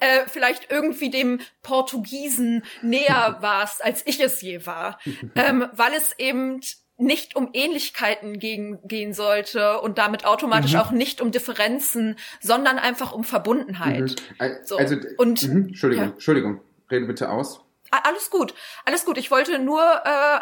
äh, 0.00 0.26
vielleicht 0.26 0.70
irgendwie 0.70 1.10
dem 1.10 1.40
Portugiesen 1.62 2.64
näher 2.82 3.38
warst, 3.40 3.84
als 3.84 4.06
ich 4.06 4.20
es 4.20 4.40
je 4.40 4.66
war, 4.66 4.98
ähm, 5.34 5.68
weil 5.72 5.92
es 5.94 6.12
eben 6.18 6.60
nicht 6.98 7.36
um 7.36 7.50
Ähnlichkeiten 7.52 8.38
gegen, 8.38 8.80
gehen 8.88 9.12
sollte 9.12 9.80
und 9.80 9.98
damit 9.98 10.24
automatisch 10.24 10.72
mhm. 10.72 10.78
auch 10.78 10.90
nicht 10.90 11.20
um 11.20 11.30
Differenzen, 11.30 12.16
sondern 12.40 12.78
einfach 12.78 13.12
um 13.12 13.24
Verbundenheit. 13.24 14.16
Mhm. 14.38 14.56
So. 14.64 14.78
Also, 14.78 14.96
und, 15.18 15.42
mh, 15.42 15.66
Entschuldigung, 15.68 16.04
ja. 16.04 16.10
Entschuldigung 16.12 16.60
rede 16.90 17.06
bitte 17.06 17.30
aus. 17.30 17.60
Alles 17.90 18.30
gut, 18.30 18.54
alles 18.84 19.04
gut. 19.04 19.16
Ich 19.18 19.30
wollte 19.30 19.58
nur 19.58 19.82
äh, 20.04 20.40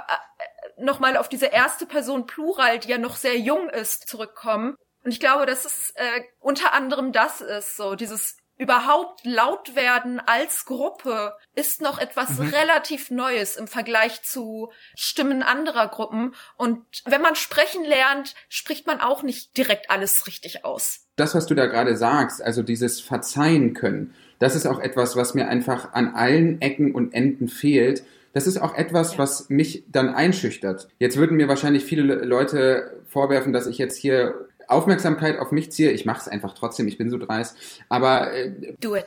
nochmal 0.82 1.16
auf 1.16 1.28
diese 1.28 1.46
erste 1.46 1.86
Person 1.86 2.26
Plural, 2.26 2.78
die 2.78 2.88
ja 2.88 2.98
noch 2.98 3.16
sehr 3.16 3.38
jung 3.38 3.68
ist, 3.68 4.08
zurückkommen. 4.08 4.76
Und 5.04 5.10
ich 5.10 5.20
glaube, 5.20 5.44
dass 5.44 5.64
es 5.64 5.92
äh, 5.96 6.22
unter 6.40 6.72
anderem 6.72 7.12
das 7.12 7.42
ist, 7.42 7.76
so 7.76 7.94
dieses 7.94 8.38
überhaupt 8.56 9.24
laut 9.24 9.74
werden 9.74 10.20
als 10.20 10.64
Gruppe 10.64 11.34
ist 11.54 11.82
noch 11.82 11.98
etwas 11.98 12.38
mhm. 12.38 12.50
relativ 12.50 13.10
Neues 13.10 13.56
im 13.56 13.66
Vergleich 13.66 14.22
zu 14.22 14.70
Stimmen 14.96 15.42
anderer 15.42 15.88
Gruppen. 15.88 16.34
Und 16.56 16.84
wenn 17.04 17.20
man 17.20 17.34
sprechen 17.34 17.84
lernt, 17.84 18.34
spricht 18.48 18.86
man 18.86 19.00
auch 19.00 19.22
nicht 19.22 19.56
direkt 19.56 19.90
alles 19.90 20.26
richtig 20.26 20.64
aus. 20.64 21.00
Das, 21.16 21.34
was 21.34 21.46
du 21.46 21.54
da 21.54 21.66
gerade 21.66 21.96
sagst, 21.96 22.42
also 22.42 22.62
dieses 22.62 23.00
Verzeihen 23.00 23.74
können, 23.74 24.14
das 24.44 24.54
ist 24.54 24.66
auch 24.66 24.78
etwas, 24.78 25.16
was 25.16 25.32
mir 25.32 25.48
einfach 25.48 25.94
an 25.94 26.14
allen 26.14 26.60
Ecken 26.60 26.94
und 26.94 27.14
Enden 27.14 27.48
fehlt. 27.48 28.04
Das 28.34 28.46
ist 28.46 28.58
auch 28.58 28.74
etwas, 28.74 29.16
was 29.16 29.48
mich 29.48 29.84
dann 29.90 30.10
einschüchtert. 30.10 30.88
Jetzt 30.98 31.16
würden 31.16 31.38
mir 31.38 31.48
wahrscheinlich 31.48 31.82
viele 31.82 32.02
Leute 32.02 33.00
vorwerfen, 33.08 33.54
dass 33.54 33.66
ich 33.66 33.78
jetzt 33.78 33.96
hier 33.96 34.34
Aufmerksamkeit 34.68 35.38
auf 35.38 35.50
mich 35.50 35.72
ziehe. 35.72 35.92
Ich 35.92 36.04
mache 36.04 36.20
es 36.20 36.28
einfach 36.28 36.52
trotzdem, 36.52 36.86
ich 36.88 36.98
bin 36.98 37.08
so 37.08 37.16
dreist. 37.16 37.56
Aber 37.88 38.34
äh, 38.34 38.52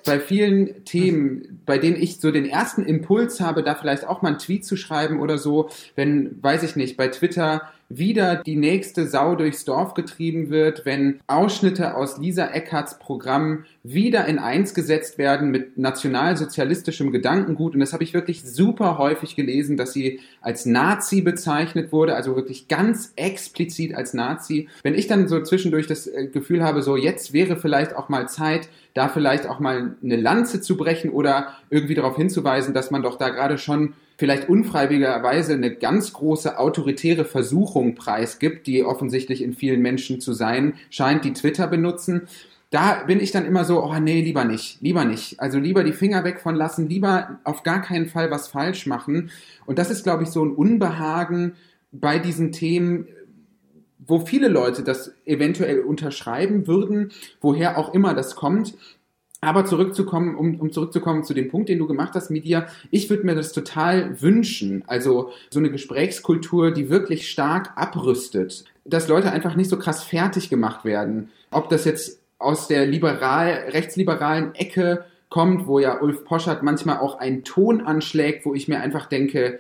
bei 0.04 0.20
vielen 0.20 0.84
Themen, 0.86 1.62
bei 1.68 1.78
denen 1.78 2.02
ich 2.02 2.20
so 2.20 2.32
den 2.32 2.48
ersten 2.48 2.84
Impuls 2.84 3.40
habe, 3.40 3.62
da 3.62 3.76
vielleicht 3.76 4.08
auch 4.08 4.24
mal 4.24 4.30
einen 4.30 4.40
Tweet 4.40 4.66
zu 4.66 4.76
schreiben 4.76 5.20
oder 5.20 5.38
so, 5.38 5.70
wenn, 5.96 6.42
weiß 6.42 6.64
ich 6.64 6.76
nicht, 6.76 6.98
bei 6.98 7.10
Twitter 7.10 7.62
wieder 7.90 8.38
die 8.38 8.58
nächste 8.58 9.08
Sau 9.08 9.36
durchs 9.36 9.64
Dorf 9.64 9.94
getrieben 9.94 10.50
wird, 10.50 10.86
wenn 10.86 11.20
Ausschnitte 11.28 11.96
aus 11.96 12.18
Lisa 12.18 12.48
Eckharts 12.48 13.00
Programm 13.00 13.64
wieder 13.84 14.26
in 14.26 14.40
eins 14.40 14.74
gesetzt 14.74 15.18
werden 15.18 15.52
mit 15.52 15.78
nationalsozialistischem 15.78 17.12
Gedankengut. 17.12 17.74
Und 17.74 17.80
das 17.80 17.94
habe 17.94 18.04
ich 18.04 18.14
wirklich 18.14 18.44
super 18.44 18.98
häufig 18.98 19.36
gelesen, 19.36 19.78
dass 19.78 19.94
sie 19.94 20.20
als 20.42 20.66
Nazi 20.66 21.22
bezeichnet 21.22 21.94
wurde, 21.94 22.16
also 22.16 22.36
wirklich 22.36 22.68
ganz 22.68 23.14
explizit 23.16 23.96
als 23.96 24.14
Nazi. 24.14 24.68
Wenn 24.84 24.96
ich 24.96 25.08
dann 25.08 25.30
so 25.30 25.42
zwischendurch 25.42 25.88
das 25.88 26.08
äh, 26.08 26.28
Gefühl 26.28 26.64
habe, 26.64 26.82
so 26.82 26.98
jetzt 26.98 27.32
wäre 27.32 27.56
vielleicht 27.56 27.96
auch 27.96 28.10
mal 28.10 28.28
Zeit, 28.28 28.68
da 28.94 29.08
vielleicht 29.08 29.48
auch 29.48 29.60
mal 29.60 29.96
eine 30.04 30.16
Lanze 30.18 30.60
zu 30.60 30.76
brechen 30.76 31.12
oder 31.12 31.54
irgendwie 31.70 31.96
darauf 31.96 32.18
hinzuweisen, 32.18 32.74
dass 32.74 32.92
man 32.92 33.04
doch 33.04 33.18
da 33.18 33.30
gerade 33.30 33.58
schon 33.58 33.94
vielleicht 34.18 34.50
unfreiwilligerweise 34.50 35.54
eine 35.54 35.74
ganz 35.74 36.14
große 36.14 36.58
autoritäre 36.58 37.24
Versuchung 37.24 37.96
preisgibt, 37.96 38.68
die 38.68 38.84
offensichtlich 38.84 39.44
in 39.44 39.54
vielen 39.54 39.82
Menschen 39.82 40.20
zu 40.20 40.34
sein 40.34 40.74
scheint, 40.90 41.24
die 41.24 41.34
Twitter 41.34 41.68
benutzen. 41.68 42.28
Da 42.70 43.04
bin 43.06 43.22
ich 43.22 43.32
dann 43.32 43.46
immer 43.46 43.64
so, 43.64 43.82
oh 43.82 44.00
nee, 44.00 44.22
lieber 44.22 44.44
nicht, 44.44 44.82
lieber 44.82 45.06
nicht. 45.06 45.40
Also 45.40 45.58
lieber 45.60 45.84
die 45.84 45.94
Finger 45.94 46.24
weg 46.24 46.42
von 46.42 46.56
lassen, 46.56 46.90
lieber 46.90 47.40
auf 47.44 47.64
gar 47.64 47.82
keinen 47.82 48.08
Fall 48.08 48.30
was 48.30 48.50
falsch 48.50 48.88
machen. 48.88 49.30
Und 49.66 49.80
das 49.80 49.90
ist, 49.90 50.04
glaube 50.04 50.24
ich, 50.24 50.30
so 50.30 50.44
ein 50.44 50.52
Unbehagen 50.52 51.54
bei 51.92 52.20
diesen 52.20 52.52
Themen, 52.52 53.08
wo 54.00 54.20
viele 54.20 54.48
Leute 54.48 54.84
das 54.84 55.14
eventuell 55.26 55.80
unterschreiben 55.80 56.68
würden, 56.68 57.12
woher 57.40 57.78
auch 57.78 57.94
immer 57.94 58.14
das 58.14 58.36
kommt. 58.36 58.74
Aber 59.40 59.66
zurückzukommen, 59.66 60.36
um, 60.36 60.60
um 60.60 60.72
zurückzukommen 60.72 61.24
zu 61.24 61.34
dem 61.34 61.50
Punkt, 61.50 61.70
den 61.70 61.78
du 61.78 61.86
gemacht 61.86 62.14
hast, 62.16 62.32
Media, 62.32 62.68
ich 62.90 63.10
würde 63.10 63.26
mir 63.26 63.36
das 63.36 63.52
total 63.52 64.20
wünschen. 64.22 64.84
Also 64.88 65.32
so 65.52 65.60
eine 65.60 65.70
Gesprächskultur, 65.70 66.72
die 66.72 66.90
wirklich 66.90 67.30
stark 67.30 67.72
abrüstet, 67.76 68.66
dass 68.84 69.08
Leute 69.08 69.32
einfach 69.32 69.56
nicht 69.56 69.70
so 69.70 69.78
krass 69.78 70.04
fertig 70.04 70.50
gemacht 70.50 70.86
werden. 70.86 71.30
Ob 71.52 71.70
das 71.70 71.86
jetzt 71.86 72.20
aus 72.40 72.68
der 72.68 72.88
liberal, 72.88 73.66
rechtsliberalen 73.70 74.56
Ecke 74.56 75.06
kommt, 75.30 75.68
wo 75.68 75.80
ja 75.80 76.02
Ulf 76.02 76.24
Poschert 76.24 76.64
manchmal 76.64 77.00
auch 77.00 77.20
einen 77.20 77.44
Ton 77.44 77.82
anschlägt, 77.82 78.46
wo 78.46 78.56
ich 78.56 78.68
mir 78.68 78.80
einfach 78.80 79.06
denke, 79.06 79.60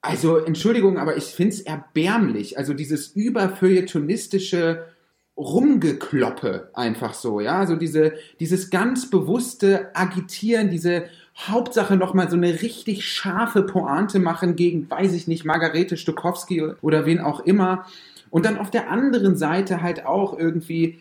also 0.00 0.36
Entschuldigung, 0.38 0.96
aber 0.96 1.16
ich 1.16 1.24
finde 1.24 1.54
es 1.54 1.60
erbärmlich. 1.60 2.56
Also 2.56 2.72
dieses 2.72 3.08
überfeuilletonistische 3.08 4.86
Rumgekloppe 5.38 6.70
einfach 6.74 7.14
so, 7.14 7.40
ja, 7.40 7.58
also 7.58 7.76
diese, 7.76 8.14
dieses 8.40 8.70
ganz 8.70 9.08
bewusste 9.08 9.94
Agitieren, 9.94 10.68
diese 10.68 11.04
Hauptsache 11.36 11.96
nochmal 11.96 12.28
so 12.28 12.36
eine 12.36 12.60
richtig 12.60 13.06
scharfe 13.06 13.62
Pointe 13.62 14.18
machen 14.18 14.56
gegen, 14.56 14.90
weiß 14.90 15.14
ich 15.14 15.28
nicht, 15.28 15.44
Margarete 15.44 15.96
Stokowski 15.96 16.62
oder 16.82 17.06
wen 17.06 17.20
auch 17.20 17.40
immer. 17.40 17.86
Und 18.30 18.44
dann 18.44 18.58
auf 18.58 18.70
der 18.70 18.90
anderen 18.90 19.36
Seite 19.36 19.80
halt 19.80 20.04
auch 20.04 20.36
irgendwie 20.36 20.98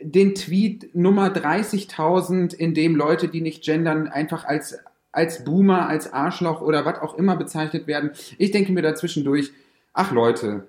den 0.00 0.34
Tweet 0.34 0.94
Nummer 0.94 1.28
30.000, 1.28 2.54
in 2.54 2.74
dem 2.74 2.96
Leute, 2.96 3.28
die 3.28 3.40
nicht 3.40 3.64
gendern, 3.64 4.08
einfach 4.08 4.44
als, 4.44 4.78
als 5.12 5.44
Boomer, 5.44 5.88
als 5.88 6.12
Arschloch 6.12 6.60
oder 6.60 6.84
was 6.84 6.98
auch 7.00 7.16
immer 7.16 7.36
bezeichnet 7.36 7.86
werden. 7.86 8.10
Ich 8.36 8.50
denke 8.50 8.72
mir 8.72 8.82
dazwischendurch, 8.82 9.52
ach 9.92 10.10
Leute, 10.12 10.66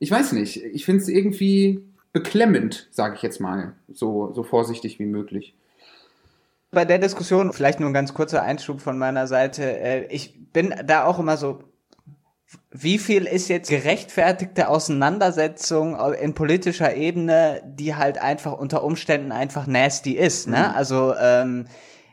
ich 0.00 0.10
weiß 0.10 0.32
nicht, 0.32 0.56
ich 0.56 0.84
finde 0.84 1.02
es 1.02 1.08
irgendwie 1.08 1.84
beklemmend, 2.12 2.88
sage 2.90 3.14
ich 3.16 3.22
jetzt 3.22 3.40
mal, 3.40 3.74
so, 3.88 4.32
so 4.32 4.42
vorsichtig 4.42 4.98
wie 4.98 5.06
möglich. 5.06 5.54
Bei 6.72 6.84
der 6.84 6.98
Diskussion, 6.98 7.52
vielleicht 7.52 7.80
nur 7.80 7.90
ein 7.90 7.94
ganz 7.94 8.14
kurzer 8.14 8.42
Einschub 8.42 8.80
von 8.80 8.96
meiner 8.98 9.26
Seite, 9.26 9.64
äh, 9.64 10.06
ich 10.06 10.52
bin 10.52 10.74
da 10.84 11.04
auch 11.04 11.18
immer 11.18 11.36
so, 11.36 11.64
wie 12.72 12.98
viel 12.98 13.26
ist 13.26 13.48
jetzt 13.48 13.70
gerechtfertigte 13.70 14.68
Auseinandersetzung 14.68 15.96
in 16.14 16.34
politischer 16.34 16.94
Ebene, 16.94 17.62
die 17.64 17.94
halt 17.94 18.18
einfach 18.18 18.52
unter 18.52 18.82
Umständen 18.82 19.30
einfach 19.30 19.66
nasty 19.66 20.12
ist, 20.12 20.48
ne? 20.48 20.68
Mhm. 20.70 20.76
Also, 20.76 21.14
ähm, 21.20 21.66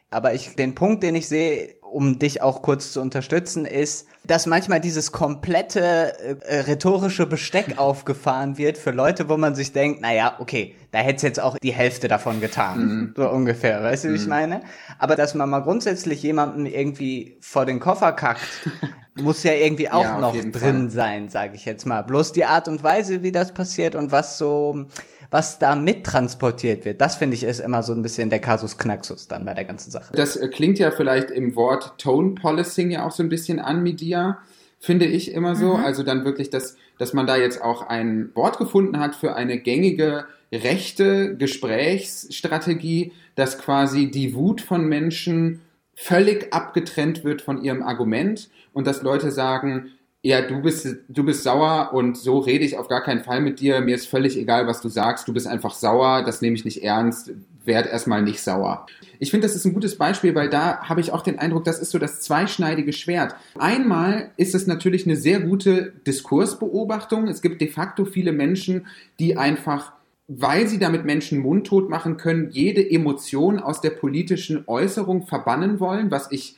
aber 0.10 0.34
ich, 0.34 0.56
den 0.56 0.76
Punkt, 0.76 1.04
den 1.04 1.16
ich 1.16 1.28
sehe, 1.28 1.76
um 1.92 2.20
dich 2.20 2.42
auch 2.42 2.62
kurz 2.62 2.92
zu 2.92 3.02
unterstützen, 3.02 3.66
ist, 3.66 4.08
dass 4.26 4.46
manchmal 4.46 4.80
dieses 4.80 5.12
komplette 5.12 6.40
äh, 6.48 6.60
rhetorische 6.62 7.26
Besteck 7.26 7.78
aufgefahren 7.78 8.58
wird 8.58 8.78
für 8.78 8.92
Leute, 8.92 9.30
wo 9.30 9.38
man 9.38 9.56
sich 9.56 9.74
denkt, 9.74 10.02
naja, 10.02 10.36
okay, 10.40 10.76
da 10.92 11.00
hätte 11.00 11.28
jetzt 11.28 11.40
auch 11.40 11.58
die 11.58 11.74
Hälfte 11.74 12.08
davon 12.08 12.42
getan. 12.42 12.80
Mhm. 12.80 13.14
So 13.16 13.30
ungefähr, 13.30 13.84
weißt 13.84 14.06
du, 14.06 14.10
wie 14.10 14.16
ich 14.16 14.24
mhm. 14.24 14.30
meine? 14.30 14.62
Aber 15.00 15.16
dass 15.16 15.36
man 15.36 15.50
mal 15.50 15.60
grundsätzlich 15.60 16.22
jemanden 16.24 16.66
irgendwie 16.66 17.38
vor 17.42 17.66
den 17.66 17.80
Koffer 17.80 18.12
kackt, 18.12 18.70
muss 19.16 19.44
ja 19.44 19.54
irgendwie 19.54 19.90
auch 19.90 20.04
ja, 20.04 20.20
noch 20.20 20.34
drin 20.34 20.52
Fall. 20.52 20.90
sein, 20.90 21.30
sage 21.30 21.56
ich 21.56 21.66
jetzt 21.66 21.86
mal. 21.86 22.04
Bloß 22.04 22.34
die 22.34 22.46
Art 22.46 22.68
und 22.68 22.84
Weise, 22.84 23.24
wie 23.24 23.32
das 23.32 23.54
passiert 23.54 23.96
und 23.96 24.12
was 24.12 24.38
so 24.38 24.86
was 25.30 25.60
da 25.60 25.76
mittransportiert 25.76 26.86
wird. 26.86 27.02
Das 27.02 27.16
finde 27.16 27.36
ich 27.36 27.44
ist 27.44 27.60
immer 27.60 27.84
so 27.84 27.94
ein 27.94 28.02
bisschen 28.02 28.30
der 28.30 28.40
Kasus 28.40 28.78
Knaxus 28.78 29.28
dann 29.28 29.46
bei 29.46 29.54
der 29.54 29.66
ganzen 29.66 29.92
Sache. 29.92 30.14
Das 30.16 30.36
äh, 30.36 30.48
klingt 30.48 30.80
ja 30.80 30.92
vielleicht 30.92 31.32
im 31.32 31.56
Wort 31.56 31.98
Tone 31.98 32.32
Policing 32.32 32.92
ja 32.92 33.06
auch 33.06 33.12
so 33.12 33.24
ein 33.24 33.30
bisschen 33.30 33.60
an 33.60 33.84
Media, 33.84 34.40
finde 34.80 35.06
ich 35.06 35.34
immer 35.34 35.56
so. 35.56 35.78
Mhm. 35.78 35.84
Also 35.84 36.04
dann 36.04 36.26
wirklich, 36.26 36.50
dass, 36.50 36.78
dass 36.98 37.14
man 37.14 37.28
da 37.28 37.36
jetzt 37.36 37.62
auch 37.62 37.88
ein 37.88 38.30
Wort 38.36 38.58
gefunden 38.58 39.00
hat 39.00 39.16
für 39.16 39.36
eine 39.36 39.60
gängige 39.60 40.26
rechte 40.52 41.36
Gesprächsstrategie, 41.36 43.12
dass 43.36 43.58
quasi 43.58 44.10
die 44.12 44.34
Wut 44.34 44.62
von 44.62 44.88
Menschen 44.88 45.62
völlig 45.94 46.54
abgetrennt 46.54 47.24
wird 47.24 47.42
von 47.42 47.62
ihrem 47.62 47.82
Argument 47.82 48.50
und 48.72 48.86
dass 48.86 49.02
Leute 49.02 49.32
sagen, 49.32 49.92
ja, 50.28 50.42
du 50.42 50.62
bist, 50.62 50.86
du 51.08 51.24
bist 51.24 51.44
sauer 51.44 51.92
und 51.94 52.18
so 52.18 52.40
rede 52.40 52.66
ich 52.66 52.78
auf 52.78 52.90
gar 52.90 53.02
keinen 53.02 53.24
Fall 53.24 53.40
mit 53.40 53.62
dir. 53.62 53.80
Mir 53.80 53.96
ist 53.96 54.10
völlig 54.10 54.38
egal, 54.38 54.68
was 54.68 54.82
du 54.82 54.90
sagst. 54.90 55.26
Du 55.26 55.34
bist 55.34 55.48
einfach 55.48 55.74
sauer. 55.74 56.22
Das 56.26 56.42
nehme 56.42 56.58
ich 56.58 56.66
nicht 56.66 56.84
ernst. 56.84 57.32
Werd 57.64 57.88
erstmal 57.88 58.22
nicht 58.22 58.42
sauer. 58.42 58.88
Ich 59.20 59.32
finde, 59.32 59.48
das 59.48 59.56
ist 59.56 59.64
ein 59.64 59.74
gutes 59.74 59.98
Beispiel, 59.98 60.36
weil 60.36 60.50
da 60.50 60.82
habe 60.82 61.00
ich 61.00 61.14
auch 61.14 61.22
den 61.22 61.40
Eindruck, 61.40 61.64
das 61.64 61.80
ist 61.80 61.92
so 61.92 61.98
das 61.98 62.20
zweischneidige 62.20 62.92
Schwert. 62.92 63.36
Einmal 63.58 64.32
ist 64.36 64.54
es 64.54 64.68
natürlich 64.68 65.06
eine 65.06 65.16
sehr 65.16 65.40
gute 65.40 65.94
Diskursbeobachtung. 66.06 67.30
Es 67.30 67.42
gibt 67.42 67.62
de 67.62 67.70
facto 67.70 68.04
viele 68.04 68.34
Menschen, 68.34 68.88
die 69.20 69.38
einfach 69.38 69.94
weil 70.30 70.68
sie 70.68 70.78
damit 70.78 71.06
Menschen 71.06 71.40
mundtot 71.40 71.90
machen 71.90 72.18
können, 72.18 72.50
jede 72.52 72.82
Emotion 72.92 73.60
aus 73.60 73.80
der 73.80 73.92
politischen 73.92 74.66
Äußerung 74.68 75.26
verbannen 75.26 75.80
wollen, 75.80 76.12
was 76.12 76.30
ich 76.34 76.58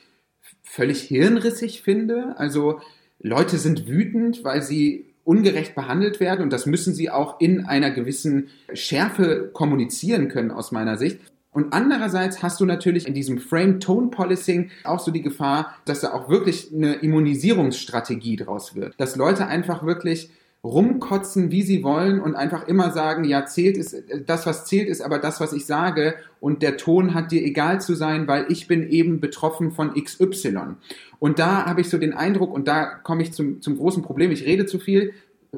völlig 0.63 1.03
hirnrissig 1.03 1.83
finde. 1.83 2.33
Also 2.37 2.79
Leute 3.19 3.57
sind 3.57 3.87
wütend, 3.87 4.43
weil 4.43 4.61
sie 4.61 5.05
ungerecht 5.23 5.75
behandelt 5.75 6.19
werden 6.19 6.41
und 6.41 6.51
das 6.51 6.65
müssen 6.65 6.93
sie 6.93 7.09
auch 7.09 7.39
in 7.39 7.65
einer 7.65 7.91
gewissen 7.91 8.47
Schärfe 8.73 9.49
kommunizieren 9.53 10.27
können 10.27 10.51
aus 10.51 10.71
meiner 10.71 10.97
Sicht. 10.97 11.19
Und 11.51 11.73
andererseits 11.73 12.43
hast 12.43 12.59
du 12.61 12.65
natürlich 12.65 13.07
in 13.07 13.13
diesem 13.13 13.39
Frame-Tone-Policing 13.39 14.69
auch 14.83 14.99
so 14.99 15.11
die 15.11 15.21
Gefahr, 15.21 15.75
dass 15.85 16.01
da 16.01 16.13
auch 16.13 16.29
wirklich 16.29 16.71
eine 16.73 16.95
Immunisierungsstrategie 16.95 18.37
draus 18.37 18.75
wird. 18.75 18.93
Dass 18.97 19.15
Leute 19.15 19.47
einfach 19.47 19.83
wirklich 19.83 20.29
rumkotzen, 20.63 21.51
wie 21.51 21.61
sie 21.61 21.83
wollen 21.83 22.19
und 22.19 22.35
einfach 22.35 22.67
immer 22.67 22.91
sagen, 22.91 23.23
ja, 23.23 23.45
zählt 23.45 23.77
ist, 23.77 23.95
das, 24.25 24.45
was 24.45 24.65
zählt, 24.65 24.89
ist 24.89 25.01
aber 25.01 25.17
das, 25.17 25.39
was 25.39 25.53
ich 25.53 25.65
sage 25.65 26.15
und 26.41 26.61
der 26.61 26.75
Ton 26.75 27.13
hat 27.13 27.31
dir 27.31 27.43
egal 27.43 27.79
zu 27.79 27.95
sein, 27.95 28.27
weil 28.27 28.45
ich 28.49 28.67
bin 28.67 28.89
eben 28.89 29.21
betroffen 29.21 29.71
von 29.71 29.93
XY. 29.93 30.75
Und 31.19 31.39
da 31.39 31.65
habe 31.65 31.81
ich 31.81 31.89
so 31.89 31.97
den 31.97 32.13
Eindruck, 32.13 32.53
und 32.53 32.67
da 32.67 32.85
komme 32.85 33.23
ich 33.23 33.31
zum, 33.31 33.61
zum 33.61 33.77
großen 33.77 34.03
Problem, 34.03 34.31
ich 34.31 34.45
rede 34.45 34.65
zu 34.65 34.79
viel, 34.79 35.13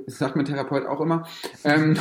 sagt 0.05 0.35
mein 0.35 0.45
Therapeut 0.45 0.85
auch 0.85 1.01
immer. 1.01 1.27
Ähm, 1.63 1.97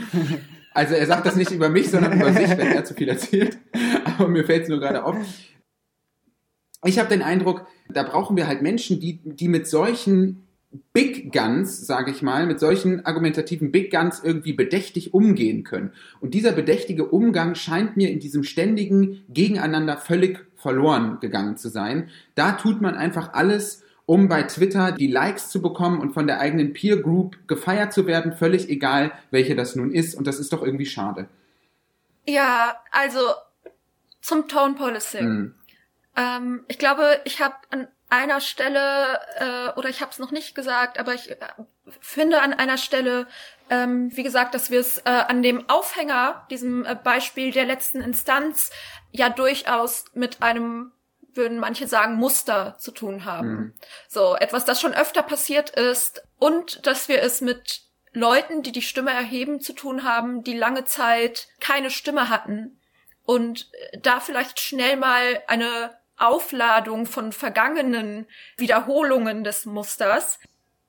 also 0.74 0.94
er 0.94 1.06
sagt 1.06 1.26
das 1.26 1.36
nicht 1.36 1.52
über 1.52 1.68
mich, 1.68 1.90
sondern 1.90 2.20
über 2.20 2.32
sich, 2.32 2.50
wenn 2.50 2.72
er 2.72 2.84
zu 2.84 2.94
viel 2.94 3.08
erzählt. 3.08 3.58
Aber 4.04 4.28
mir 4.28 4.44
fällt 4.44 4.64
es 4.64 4.68
nur 4.68 4.80
gerade 4.80 5.04
auf. 5.04 5.16
Ich 6.84 6.98
habe 6.98 7.08
den 7.08 7.22
Eindruck, 7.22 7.66
da 7.88 8.02
brauchen 8.02 8.36
wir 8.36 8.46
halt 8.46 8.60
Menschen, 8.60 9.00
die, 9.00 9.20
die 9.24 9.48
mit 9.48 9.66
solchen 9.66 10.43
Big 10.92 11.32
Guns, 11.32 11.86
sage 11.86 12.10
ich 12.10 12.22
mal, 12.22 12.46
mit 12.46 12.60
solchen 12.60 13.04
argumentativen 13.04 13.72
Big 13.72 13.90
Guns 13.90 14.22
irgendwie 14.22 14.52
bedächtig 14.52 15.14
umgehen 15.14 15.64
können. 15.64 15.92
Und 16.20 16.34
dieser 16.34 16.52
bedächtige 16.52 17.06
Umgang 17.06 17.54
scheint 17.54 17.96
mir 17.96 18.10
in 18.10 18.20
diesem 18.20 18.44
ständigen 18.44 19.24
Gegeneinander 19.28 19.96
völlig 19.96 20.46
verloren 20.56 21.18
gegangen 21.20 21.56
zu 21.56 21.68
sein. 21.68 22.08
Da 22.34 22.52
tut 22.52 22.80
man 22.80 22.94
einfach 22.94 23.32
alles, 23.34 23.82
um 24.06 24.28
bei 24.28 24.42
Twitter 24.42 24.92
die 24.92 25.06
Likes 25.06 25.50
zu 25.50 25.62
bekommen 25.62 26.00
und 26.00 26.12
von 26.12 26.26
der 26.26 26.40
eigenen 26.40 26.72
Peer 26.72 26.98
Group 26.98 27.36
gefeiert 27.46 27.92
zu 27.92 28.06
werden, 28.06 28.32
völlig 28.32 28.68
egal, 28.68 29.12
welche 29.30 29.56
das 29.56 29.76
nun 29.76 29.90
ist. 29.90 30.14
Und 30.14 30.26
das 30.26 30.38
ist 30.38 30.52
doch 30.52 30.62
irgendwie 30.62 30.86
schade. 30.86 31.28
Ja, 32.26 32.76
also 32.90 33.20
zum 34.20 34.48
Tone 34.48 34.74
Policing. 34.74 35.28
Mhm. 35.28 35.54
Ähm, 36.16 36.64
ich 36.68 36.78
glaube, 36.78 37.20
ich 37.24 37.42
habe 37.42 37.54
einer 38.08 38.40
Stelle, 38.40 39.20
äh, 39.36 39.78
oder 39.78 39.88
ich 39.88 40.00
habe 40.00 40.10
es 40.10 40.18
noch 40.18 40.30
nicht 40.30 40.54
gesagt, 40.54 40.98
aber 40.98 41.14
ich 41.14 41.30
äh, 41.30 41.36
finde 42.00 42.42
an 42.42 42.52
einer 42.52 42.78
Stelle, 42.78 43.26
ähm, 43.70 44.14
wie 44.16 44.22
gesagt, 44.22 44.54
dass 44.54 44.70
wir 44.70 44.80
es 44.80 44.98
äh, 44.98 45.10
an 45.10 45.42
dem 45.42 45.68
Aufhänger, 45.68 46.46
diesem 46.50 46.84
äh, 46.84 46.94
Beispiel 46.94 47.50
der 47.50 47.64
letzten 47.64 48.00
Instanz, 48.00 48.70
ja 49.10 49.28
durchaus 49.28 50.04
mit 50.14 50.42
einem 50.42 50.92
würden 51.36 51.58
manche 51.58 51.88
sagen, 51.88 52.14
Muster 52.14 52.76
zu 52.78 52.92
tun 52.92 53.24
haben. 53.24 53.48
Mhm. 53.48 53.74
So, 54.08 54.36
etwas, 54.36 54.64
das 54.64 54.80
schon 54.80 54.94
öfter 54.94 55.22
passiert 55.22 55.70
ist 55.70 56.22
und 56.38 56.86
dass 56.86 57.08
wir 57.08 57.22
es 57.22 57.40
mit 57.40 57.82
Leuten, 58.12 58.62
die 58.62 58.70
die 58.70 58.82
Stimme 58.82 59.10
erheben, 59.10 59.60
zu 59.60 59.72
tun 59.72 60.04
haben, 60.04 60.44
die 60.44 60.56
lange 60.56 60.84
Zeit 60.84 61.48
keine 61.60 61.90
Stimme 61.90 62.28
hatten 62.28 62.80
und 63.24 63.70
äh, 63.72 63.98
da 63.98 64.20
vielleicht 64.20 64.60
schnell 64.60 64.96
mal 64.96 65.42
eine 65.46 65.96
Aufladung 66.16 67.06
von 67.06 67.32
vergangenen 67.32 68.26
Wiederholungen 68.56 69.44
des 69.44 69.66
Musters 69.66 70.38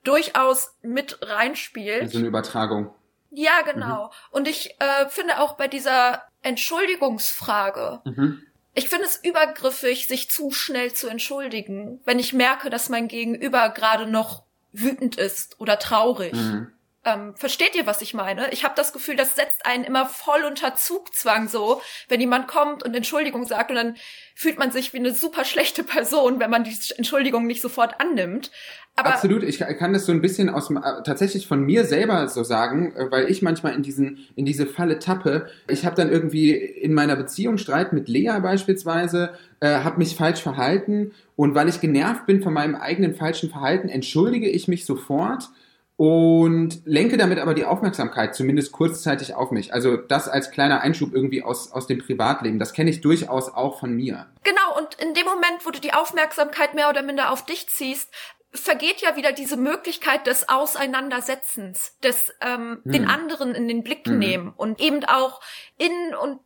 durchaus 0.03 0.75
mit 0.81 1.19
reinspielt. 1.21 2.03
Also 2.03 2.19
eine 2.19 2.27
Übertragung. 2.27 2.93
Ja, 3.31 3.61
genau. 3.63 4.05
Mhm. 4.05 4.09
Und 4.31 4.47
ich 4.47 4.75
äh, 4.79 5.09
finde 5.09 5.39
auch 5.39 5.53
bei 5.53 5.67
dieser 5.67 6.23
Entschuldigungsfrage, 6.41 8.01
mhm. 8.05 8.41
ich 8.73 8.87
finde 8.87 9.05
es 9.05 9.21
übergriffig, 9.23 10.07
sich 10.07 10.29
zu 10.29 10.51
schnell 10.51 10.93
zu 10.93 11.07
entschuldigen, 11.07 11.99
wenn 12.05 12.19
ich 12.19 12.33
merke, 12.33 12.69
dass 12.69 12.89
mein 12.89 13.07
Gegenüber 13.07 13.69
gerade 13.69 14.07
noch 14.07 14.43
wütend 14.71 15.17
ist 15.17 15.59
oder 15.59 15.79
traurig. 15.79 16.33
Mhm. 16.33 16.71
Ähm, 17.05 17.35
versteht 17.35 17.75
ihr, 17.75 17.85
was 17.85 18.01
ich 18.01 18.15
meine? 18.15 18.51
Ich 18.51 18.63
habe 18.63 18.73
das 18.75 18.91
Gefühl, 18.91 19.15
das 19.15 19.35
setzt 19.35 19.65
einen 19.67 19.83
immer 19.83 20.07
voll 20.07 20.43
unter 20.43 20.73
Zugzwang 20.73 21.47
so, 21.47 21.81
wenn 22.09 22.19
jemand 22.19 22.47
kommt 22.47 22.83
und 22.83 22.95
Entschuldigung 22.95 23.45
sagt 23.45 23.69
und 23.69 23.75
dann 23.75 23.95
fühlt 24.33 24.57
man 24.57 24.71
sich 24.71 24.91
wie 24.91 24.97
eine 24.97 25.13
super 25.13 25.45
schlechte 25.45 25.83
Person, 25.83 26.39
wenn 26.39 26.49
man 26.49 26.63
die 26.63 26.75
Entschuldigung 26.97 27.45
nicht 27.45 27.61
sofort 27.61 28.01
annimmt. 28.01 28.49
Aber 28.95 29.09
Absolut, 29.09 29.43
ich 29.43 29.59
kann 29.59 29.93
das 29.93 30.05
so 30.05 30.13
ein 30.13 30.21
bisschen 30.21 30.49
aus 30.49 30.71
äh, 30.71 30.79
tatsächlich 31.03 31.47
von 31.47 31.61
mir 31.61 31.85
selber 31.85 32.27
so 32.27 32.43
sagen, 32.43 32.93
äh, 32.95 33.11
weil 33.11 33.29
ich 33.29 33.41
manchmal 33.41 33.75
in 33.75 33.83
diesen 33.83 34.25
in 34.35 34.45
diese 34.45 34.65
Falle 34.65 34.99
tappe. 34.99 35.47
Ich 35.67 35.85
habe 35.85 35.95
dann 35.95 36.09
irgendwie 36.09 36.53
in 36.53 36.93
meiner 36.93 37.15
Beziehung 37.15 37.57
Streit 37.57 37.93
mit 37.93 38.07
Lea 38.07 38.39
beispielsweise, 38.41 39.31
äh, 39.59 39.67
habe 39.67 39.99
mich 39.99 40.15
falsch 40.15 40.41
verhalten 40.41 41.11
und 41.35 41.53
weil 41.53 41.69
ich 41.69 41.81
genervt 41.81 42.25
bin 42.25 42.41
von 42.41 42.53
meinem 42.53 42.75
eigenen 42.75 43.13
falschen 43.13 43.49
Verhalten, 43.49 43.89
entschuldige 43.89 44.49
ich 44.49 44.67
mich 44.67 44.85
sofort 44.85 45.49
und 45.97 46.81
lenke 46.85 47.15
damit 47.17 47.39
aber 47.39 47.53
die 47.53 47.65
Aufmerksamkeit 47.65 48.35
zumindest 48.35 48.73
kurzzeitig 48.73 49.33
auf 49.33 49.51
mich. 49.51 49.73
Also 49.73 49.95
das 49.95 50.27
als 50.27 50.51
kleiner 50.51 50.81
Einschub 50.81 51.13
irgendwie 51.13 51.41
aus, 51.41 51.71
aus 51.71 51.87
dem 51.87 51.99
Privatleben. 51.99 52.59
Das 52.59 52.73
kenne 52.73 52.89
ich 52.89 52.99
durchaus 52.99 53.49
auch 53.49 53.79
von 53.79 53.93
mir. 53.93 54.27
Genau, 54.43 54.77
und 54.77 54.95
in 54.95 55.13
dem 55.13 55.25
Moment, 55.25 55.65
wo 55.65 55.71
du 55.71 55.79
die 55.79 55.93
Aufmerksamkeit 55.93 56.73
mehr 56.73 56.89
oder 56.89 57.01
minder 57.01 57.31
auf 57.31 57.45
dich 57.45 57.69
ziehst, 57.69 58.11
vergeht 58.51 59.01
ja 59.01 59.15
wieder 59.15 59.31
diese 59.31 59.57
Möglichkeit 59.57 60.27
des 60.27 60.49
Auseinandersetzens, 60.49 61.97
des 62.03 62.33
ähm, 62.41 62.81
hm. 62.83 62.91
den 62.91 63.07
anderen 63.07 63.55
in 63.55 63.67
den 63.67 63.83
Blick 63.83 64.05
hm. 64.05 64.19
nehmen 64.19 64.53
und 64.55 64.81
eben 64.81 65.03
auch 65.05 65.41
in 65.77 66.15
und 66.15 66.41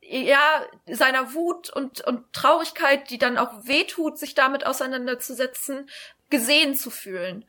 ja 0.00 0.40
seiner 0.86 1.34
Wut 1.34 1.70
und 1.70 2.00
und 2.00 2.32
Traurigkeit, 2.32 3.10
die 3.10 3.18
dann 3.18 3.38
auch 3.38 3.52
wehtut, 3.66 4.18
sich 4.18 4.34
damit 4.34 4.66
auseinanderzusetzen, 4.66 5.88
gesehen 6.30 6.74
zu 6.74 6.90
fühlen. 6.90 7.44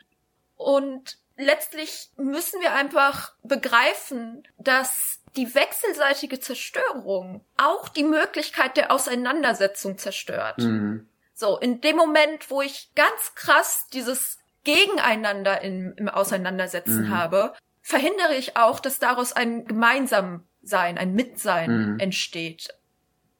Und 0.55 1.17
letztlich 1.39 2.09
müssen 2.17 2.61
wir 2.61 2.73
einfach 2.73 3.33
begreifen, 3.43 4.43
dass 4.57 5.19
die 5.35 5.55
wechselseitige 5.55 6.39
Zerstörung 6.39 7.45
auch 7.57 7.89
die 7.89 8.03
Möglichkeit 8.03 8.77
der 8.77 8.91
Auseinandersetzung 8.91 9.97
zerstört. 9.97 10.57
Mhm. 10.59 11.07
So, 11.33 11.57
in 11.57 11.81
dem 11.81 11.95
Moment, 11.95 12.51
wo 12.51 12.61
ich 12.61 12.91
ganz 12.95 13.35
krass 13.35 13.87
dieses 13.93 14.39
Gegeneinander 14.63 15.61
im, 15.61 15.93
im 15.95 16.09
Auseinandersetzen 16.09 17.03
mhm. 17.03 17.09
habe, 17.09 17.53
verhindere 17.81 18.35
ich 18.35 18.57
auch, 18.57 18.79
dass 18.79 18.99
daraus 18.99 19.31
ein 19.31 19.65
Gemeinsamsein, 19.65 20.97
ein 20.97 21.13
Mitsein 21.13 21.93
mhm. 21.93 21.99
entsteht. 21.99 22.69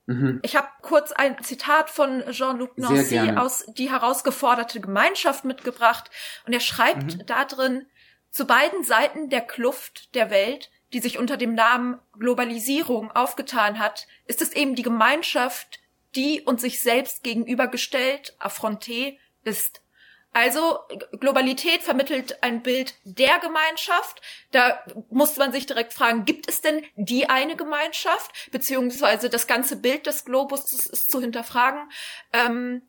Mhm. 0.10 0.40
Ich 0.42 0.56
habe 0.56 0.68
kurz 0.82 1.12
ein 1.12 1.42
Zitat 1.44 1.92
von 1.92 2.24
Jean-Luc 2.32 2.80
Nancy 2.80 3.20
aus 3.36 3.66
Die 3.68 3.92
herausgeforderte 3.92 4.82
Gemeinschaft 4.82 5.46
mitgebracht 5.46 6.10
und 6.48 6.54
er 6.54 6.62
schreibt 6.62 7.18
mhm. 7.18 7.26
da 7.28 7.46
drin, 7.46 7.86
zu 8.32 8.46
beiden 8.46 8.84
Seiten 8.84 9.30
der 9.30 9.42
Kluft 9.42 10.16
der 10.16 10.32
Welt, 10.32 10.72
die 10.94 11.00
sich 11.00 11.20
unter 11.20 11.38
dem 11.38 11.54
Namen 11.54 12.00
Globalisierung 12.18 13.12
aufgetan 13.12 13.78
hat, 13.78 14.08
ist 14.26 14.42
es 14.42 14.52
eben 14.54 14.74
die 14.74 14.82
Gemeinschaft, 14.82 15.80
die 16.16 16.42
und 16.42 16.60
sich 16.60 16.82
selbst 16.82 17.24
gegenübergestellt, 17.24 18.36
affronté, 18.40 19.18
ist. 19.44 19.84
Also 20.32 20.80
Globalität 21.20 21.82
vermittelt 21.82 22.44
ein 22.44 22.62
Bild 22.62 22.94
der 23.04 23.40
Gemeinschaft. 23.40 24.22
Da 24.52 24.84
muss 25.10 25.38
man 25.38 25.52
sich 25.52 25.66
direkt 25.66 25.94
fragen, 25.94 26.26
gibt 26.26 26.48
es 26.48 26.62
denn 26.62 26.84
die 26.96 27.30
eine 27.30 27.56
Gemeinschaft? 27.56 28.52
Beziehungsweise 28.52 29.30
das 29.30 29.48
ganze 29.48 29.76
Bild 29.76 30.06
des 30.06 30.26
Globus 30.26 30.72
ist, 30.72 31.12
zu 31.12 31.20
hinterfragen. 31.20 31.90
Ähm, 32.32 32.84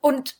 und 0.00 0.36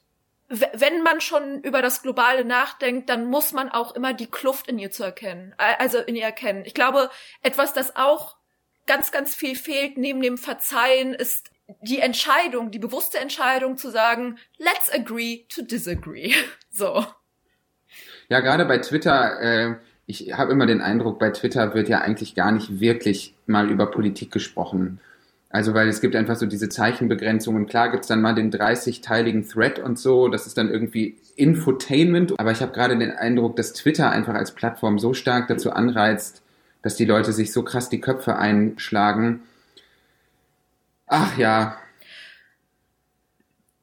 wenn 0.48 1.02
man 1.02 1.22
schon 1.22 1.62
über 1.62 1.80
das 1.80 2.02
Globale 2.02 2.44
nachdenkt, 2.44 3.08
dann 3.08 3.24
muss 3.26 3.52
man 3.52 3.70
auch 3.70 3.94
immer 3.94 4.12
die 4.12 4.26
Kluft 4.26 4.68
in 4.68 4.78
ihr 4.78 4.90
zu 4.90 5.02
erkennen, 5.02 5.54
also 5.56 5.98
in 5.98 6.14
ihr 6.14 6.24
erkennen. 6.24 6.64
Ich 6.66 6.74
glaube, 6.74 7.10
etwas, 7.40 7.72
das 7.72 7.96
auch 7.96 8.36
ganz, 8.86 9.12
ganz 9.12 9.34
viel 9.34 9.56
fehlt 9.56 9.96
neben 9.96 10.20
dem 10.20 10.36
Verzeihen, 10.36 11.14
ist 11.14 11.51
die 11.80 11.98
Entscheidung, 11.98 12.70
die 12.70 12.78
bewusste 12.78 13.18
Entscheidung 13.18 13.76
zu 13.76 13.90
sagen, 13.90 14.38
let's 14.58 14.92
agree 14.92 15.44
to 15.48 15.62
disagree. 15.62 16.32
So. 16.74 17.04
Ja, 18.30 18.40
gerade 18.40 18.64
bei 18.64 18.78
Twitter, 18.78 19.40
äh, 19.42 19.74
ich 20.06 20.32
habe 20.32 20.52
immer 20.52 20.64
den 20.64 20.80
Eindruck, 20.80 21.18
bei 21.18 21.28
Twitter 21.28 21.74
wird 21.74 21.90
ja 21.90 22.00
eigentlich 22.00 22.34
gar 22.34 22.50
nicht 22.50 22.80
wirklich 22.80 23.34
mal 23.44 23.70
über 23.70 23.90
Politik 23.90 24.32
gesprochen. 24.32 24.98
Also, 25.50 25.74
weil 25.74 25.86
es 25.88 26.00
gibt 26.00 26.16
einfach 26.16 26.36
so 26.36 26.46
diese 26.46 26.70
Zeichenbegrenzungen. 26.70 27.66
Klar 27.66 27.90
gibt's 27.90 28.08
dann 28.08 28.22
mal 28.22 28.34
den 28.34 28.50
30-teiligen 28.50 29.46
Thread 29.46 29.78
und 29.78 29.98
so, 29.98 30.28
das 30.28 30.46
ist 30.46 30.56
dann 30.56 30.70
irgendwie 30.70 31.18
Infotainment. 31.36 32.40
Aber 32.40 32.52
ich 32.52 32.62
habe 32.62 32.72
gerade 32.72 32.96
den 32.96 33.10
Eindruck, 33.10 33.56
dass 33.56 33.74
Twitter 33.74 34.10
einfach 34.10 34.34
als 34.34 34.52
Plattform 34.52 34.98
so 34.98 35.12
stark 35.12 35.48
dazu 35.48 35.70
anreizt, 35.70 36.42
dass 36.80 36.96
die 36.96 37.04
Leute 37.04 37.32
sich 37.32 37.52
so 37.52 37.62
krass 37.62 37.90
die 37.90 38.00
Köpfe 38.00 38.36
einschlagen, 38.36 39.42
Ach 41.12 41.36
ja. 41.36 41.76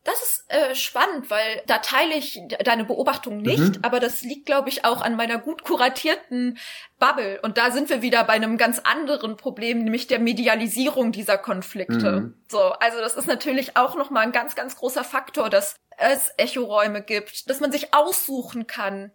Das 0.04 0.20
ist 0.24 0.46
äh, 0.48 0.74
spannend, 0.74 1.30
weil 1.30 1.62
da 1.68 1.78
teile 1.78 2.16
ich 2.16 2.42
deine 2.66 2.86
Beobachtung 2.86 3.38
nicht, 3.38 3.60
mhm. 3.60 3.80
aber 3.84 4.00
das 4.00 4.24
liegt, 4.24 4.48
glaube 4.48 4.70
ich, 4.70 4.84
auch 4.84 5.02
an 5.02 5.16
meiner 5.16 5.38
gut 5.38 5.64
kuratierten 5.64 6.58
Bubble. 6.98 7.40
Und 7.44 7.60
da 7.60 7.70
sind 7.70 7.90
wir 7.90 8.02
wieder 8.02 8.24
bei 8.24 8.34
einem 8.34 8.58
ganz 8.58 8.80
anderen 8.80 9.38
Problem, 9.38 9.84
nämlich 9.84 10.08
der 10.08 10.18
Medialisierung 10.18 11.12
dieser 11.12 11.38
Konflikte. 11.38 12.22
Mhm. 12.22 12.34
So, 12.50 12.60
also 12.60 13.00
das 13.00 13.16
ist 13.16 13.28
natürlich 13.28 13.78
auch 13.78 13.96
nochmal 13.96 14.24
ein 14.24 14.32
ganz, 14.32 14.56
ganz 14.56 14.76
großer 14.76 15.04
Faktor, 15.04 15.52
dass 15.52 15.76
es 15.98 16.32
Echoräume 16.38 17.04
gibt, 17.04 17.48
dass 17.48 17.60
man 17.60 17.72
sich 17.72 17.94
aussuchen 17.94 18.66
kann, 18.66 19.12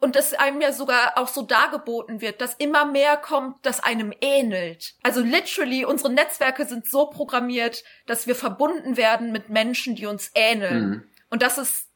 und 0.00 0.16
dass 0.16 0.34
einem 0.34 0.60
ja 0.60 0.72
sogar 0.72 1.18
auch 1.18 1.28
so 1.28 1.42
dargeboten 1.42 2.20
wird, 2.20 2.40
dass 2.40 2.54
immer 2.54 2.84
mehr 2.86 3.16
kommt, 3.16 3.56
das 3.62 3.82
einem 3.82 4.12
ähnelt. 4.20 4.94
Also 5.02 5.20
literally, 5.20 5.84
unsere 5.84 6.12
Netzwerke 6.12 6.66
sind 6.66 6.86
so 6.86 7.06
programmiert, 7.06 7.82
dass 8.06 8.26
wir 8.26 8.34
verbunden 8.34 8.96
werden 8.96 9.32
mit 9.32 9.48
Menschen, 9.48 9.96
die 9.96 10.06
uns 10.06 10.30
ähneln. 10.34 10.88
Mhm. 10.88 11.02
Und 11.30 11.42
das 11.42 11.58
ist 11.58 11.88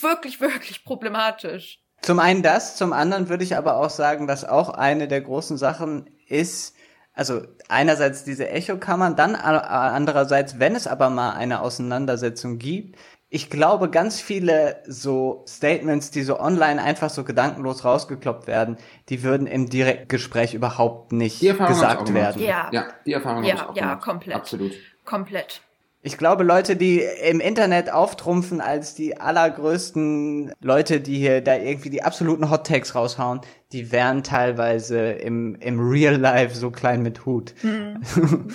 wirklich, 0.00 0.40
wirklich 0.40 0.84
problematisch. 0.84 1.80
Zum 2.02 2.18
einen 2.18 2.42
das, 2.42 2.76
zum 2.76 2.92
anderen 2.92 3.28
würde 3.28 3.44
ich 3.44 3.56
aber 3.56 3.76
auch 3.76 3.90
sagen, 3.90 4.26
dass 4.26 4.44
auch 4.44 4.68
eine 4.68 5.08
der 5.08 5.22
großen 5.22 5.56
Sachen 5.56 6.10
ist, 6.28 6.74
also 7.14 7.42
einerseits 7.68 8.24
diese 8.24 8.48
Echokammern, 8.48 9.16
dann 9.16 9.36
andererseits, 9.36 10.58
wenn 10.58 10.74
es 10.74 10.86
aber 10.86 11.10
mal 11.10 11.32
eine 11.32 11.60
Auseinandersetzung 11.60 12.58
gibt, 12.58 12.98
ich 13.34 13.50
glaube, 13.50 13.90
ganz 13.90 14.20
viele 14.20 14.80
so 14.86 15.42
Statements, 15.48 16.12
die 16.12 16.22
so 16.22 16.38
online 16.38 16.80
einfach 16.80 17.10
so 17.10 17.24
gedankenlos 17.24 17.84
rausgekloppt 17.84 18.46
werden, 18.46 18.76
die 19.08 19.24
würden 19.24 19.48
im 19.48 19.68
Direktgespräch 19.68 20.54
überhaupt 20.54 21.10
nicht 21.10 21.40
gesagt 21.40 22.14
werden. 22.14 22.40
Ja. 22.40 22.68
ja, 22.70 22.86
die 23.04 23.12
Erfahrung 23.12 23.42
ja, 23.42 23.54
habe 23.54 23.62
ich 23.64 23.68
auch 23.70 23.76
Ja, 23.76 23.82
gemacht. 23.88 24.02
komplett. 24.04 24.36
Absolut. 24.36 24.72
Komplett. 25.04 25.62
Ich 26.06 26.18
glaube, 26.18 26.44
Leute, 26.44 26.76
die 26.76 27.00
im 27.00 27.40
Internet 27.40 27.90
auftrumpfen 27.90 28.60
als 28.60 28.94
die 28.94 29.18
allergrößten 29.18 30.52
Leute, 30.60 31.00
die 31.00 31.16
hier 31.16 31.40
da 31.40 31.56
irgendwie 31.56 31.88
die 31.88 32.02
absoluten 32.02 32.50
Hot 32.50 32.66
Takes 32.66 32.94
raushauen, 32.94 33.40
die 33.72 33.90
wären 33.90 34.22
teilweise 34.22 35.12
im, 35.12 35.54
im 35.60 35.80
Real 35.80 36.16
Life 36.16 36.54
so 36.56 36.70
klein 36.70 37.02
mit 37.02 37.24
Hut. 37.24 37.54
Mhm. 37.62 38.02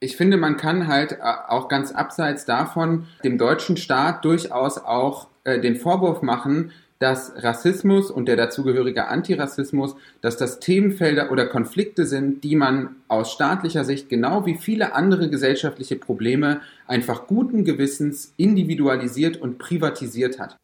ich 0.00 0.16
finde, 0.16 0.36
man 0.38 0.56
kann 0.56 0.88
halt 0.88 1.12
äh, 1.12 1.18
auch 1.46 1.68
ganz 1.68 1.92
abseits 1.92 2.46
davon 2.46 3.06
dem 3.22 3.38
deutschen 3.38 3.76
Staat 3.76 4.24
durchaus 4.24 4.76
auch 4.76 5.28
äh, 5.44 5.60
den 5.60 5.76
Vorwurf 5.76 6.20
machen, 6.20 6.72
dass 7.02 7.32
Rassismus 7.42 8.12
und 8.12 8.26
der 8.28 8.36
dazugehörige 8.36 9.08
Antirassismus, 9.08 9.96
dass 10.20 10.36
das 10.36 10.60
Themenfelder 10.60 11.32
oder 11.32 11.46
Konflikte 11.46 12.06
sind, 12.06 12.44
die 12.44 12.54
man 12.54 12.94
aus 13.08 13.32
staatlicher 13.32 13.84
Sicht 13.84 14.08
genau 14.08 14.46
wie 14.46 14.54
viele 14.54 14.94
andere 14.94 15.28
gesellschaftliche 15.28 15.96
Probleme 15.96 16.60
einfach 16.86 17.26
guten 17.26 17.64
Gewissens 17.64 18.34
individualisiert 18.36 19.36
und 19.36 19.58
privatisiert 19.58 20.38
hat. 20.38 20.56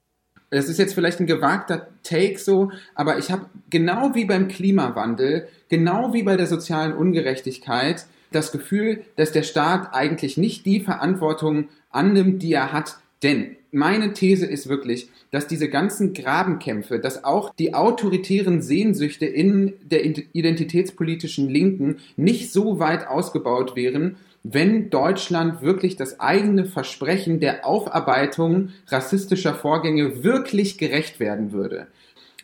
Das 0.50 0.68
ist 0.68 0.78
jetzt 0.78 0.94
vielleicht 0.94 1.18
ein 1.18 1.26
gewagter 1.26 1.88
Take 2.04 2.38
so, 2.38 2.70
aber 2.94 3.18
ich 3.18 3.32
habe 3.32 3.46
genau 3.68 4.14
wie 4.14 4.24
beim 4.24 4.46
Klimawandel, 4.46 5.48
genau 5.68 6.12
wie 6.12 6.22
bei 6.22 6.36
der 6.36 6.46
sozialen 6.46 6.92
Ungerechtigkeit, 6.92 8.06
das 8.30 8.52
Gefühl, 8.52 9.02
dass 9.16 9.32
der 9.32 9.42
Staat 9.42 9.92
eigentlich 9.92 10.36
nicht 10.36 10.66
die 10.66 10.78
Verantwortung 10.78 11.68
annimmt, 11.90 12.42
die 12.42 12.52
er 12.52 12.72
hat. 12.72 12.98
Denn 13.22 13.56
meine 13.72 14.12
These 14.12 14.46
ist 14.46 14.68
wirklich, 14.68 15.10
dass 15.30 15.46
diese 15.46 15.68
ganzen 15.68 16.14
Grabenkämpfe, 16.14 16.98
dass 16.98 17.24
auch 17.24 17.52
die 17.54 17.74
autoritären 17.74 18.62
Sehnsüchte 18.62 19.26
in 19.26 19.74
der 19.82 20.04
identitätspolitischen 20.04 21.48
Linken 21.48 21.96
nicht 22.16 22.52
so 22.52 22.78
weit 22.78 23.06
ausgebaut 23.06 23.76
wären, 23.76 24.16
wenn 24.44 24.88
Deutschland 24.88 25.62
wirklich 25.62 25.96
das 25.96 26.20
eigene 26.20 26.64
Versprechen 26.64 27.40
der 27.40 27.66
Aufarbeitung 27.66 28.70
rassistischer 28.86 29.54
Vorgänge 29.54 30.22
wirklich 30.22 30.78
gerecht 30.78 31.20
werden 31.20 31.52
würde. 31.52 31.88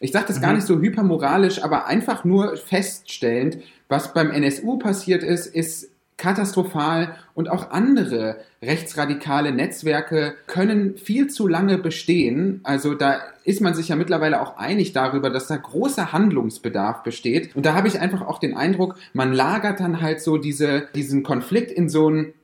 Ich 0.00 0.12
sage 0.12 0.26
das 0.28 0.38
mhm. 0.38 0.42
gar 0.42 0.52
nicht 0.54 0.66
so 0.66 0.80
hypermoralisch, 0.80 1.62
aber 1.62 1.86
einfach 1.86 2.24
nur 2.24 2.56
feststellend, 2.56 3.58
was 3.88 4.12
beim 4.12 4.30
NSU 4.30 4.78
passiert 4.78 5.22
ist, 5.22 5.46
ist 5.46 5.90
katastrophal 6.16 7.16
und 7.34 7.50
auch 7.50 7.70
andere 7.70 8.36
rechtsradikale 8.62 9.52
Netzwerke 9.52 10.34
können 10.46 10.96
viel 10.96 11.28
zu 11.28 11.48
lange 11.48 11.78
bestehen. 11.78 12.60
Also 12.62 12.94
da 12.94 13.20
ist 13.44 13.60
man 13.60 13.74
sich 13.74 13.88
ja 13.88 13.96
mittlerweile 13.96 14.40
auch 14.40 14.56
einig 14.56 14.92
darüber, 14.92 15.30
dass 15.30 15.48
da 15.48 15.56
großer 15.56 16.12
Handlungsbedarf 16.12 17.02
besteht. 17.02 17.54
Und 17.56 17.66
da 17.66 17.74
habe 17.74 17.88
ich 17.88 18.00
einfach 18.00 18.22
auch 18.22 18.38
den 18.38 18.56
Eindruck, 18.56 18.96
man 19.12 19.32
lagert 19.32 19.80
dann 19.80 20.00
halt 20.00 20.20
so 20.20 20.38
diese, 20.38 20.88
diesen 20.94 21.24
Konflikt 21.24 21.70
in 21.70 21.88
so 21.88 22.08
ein, 22.08 22.34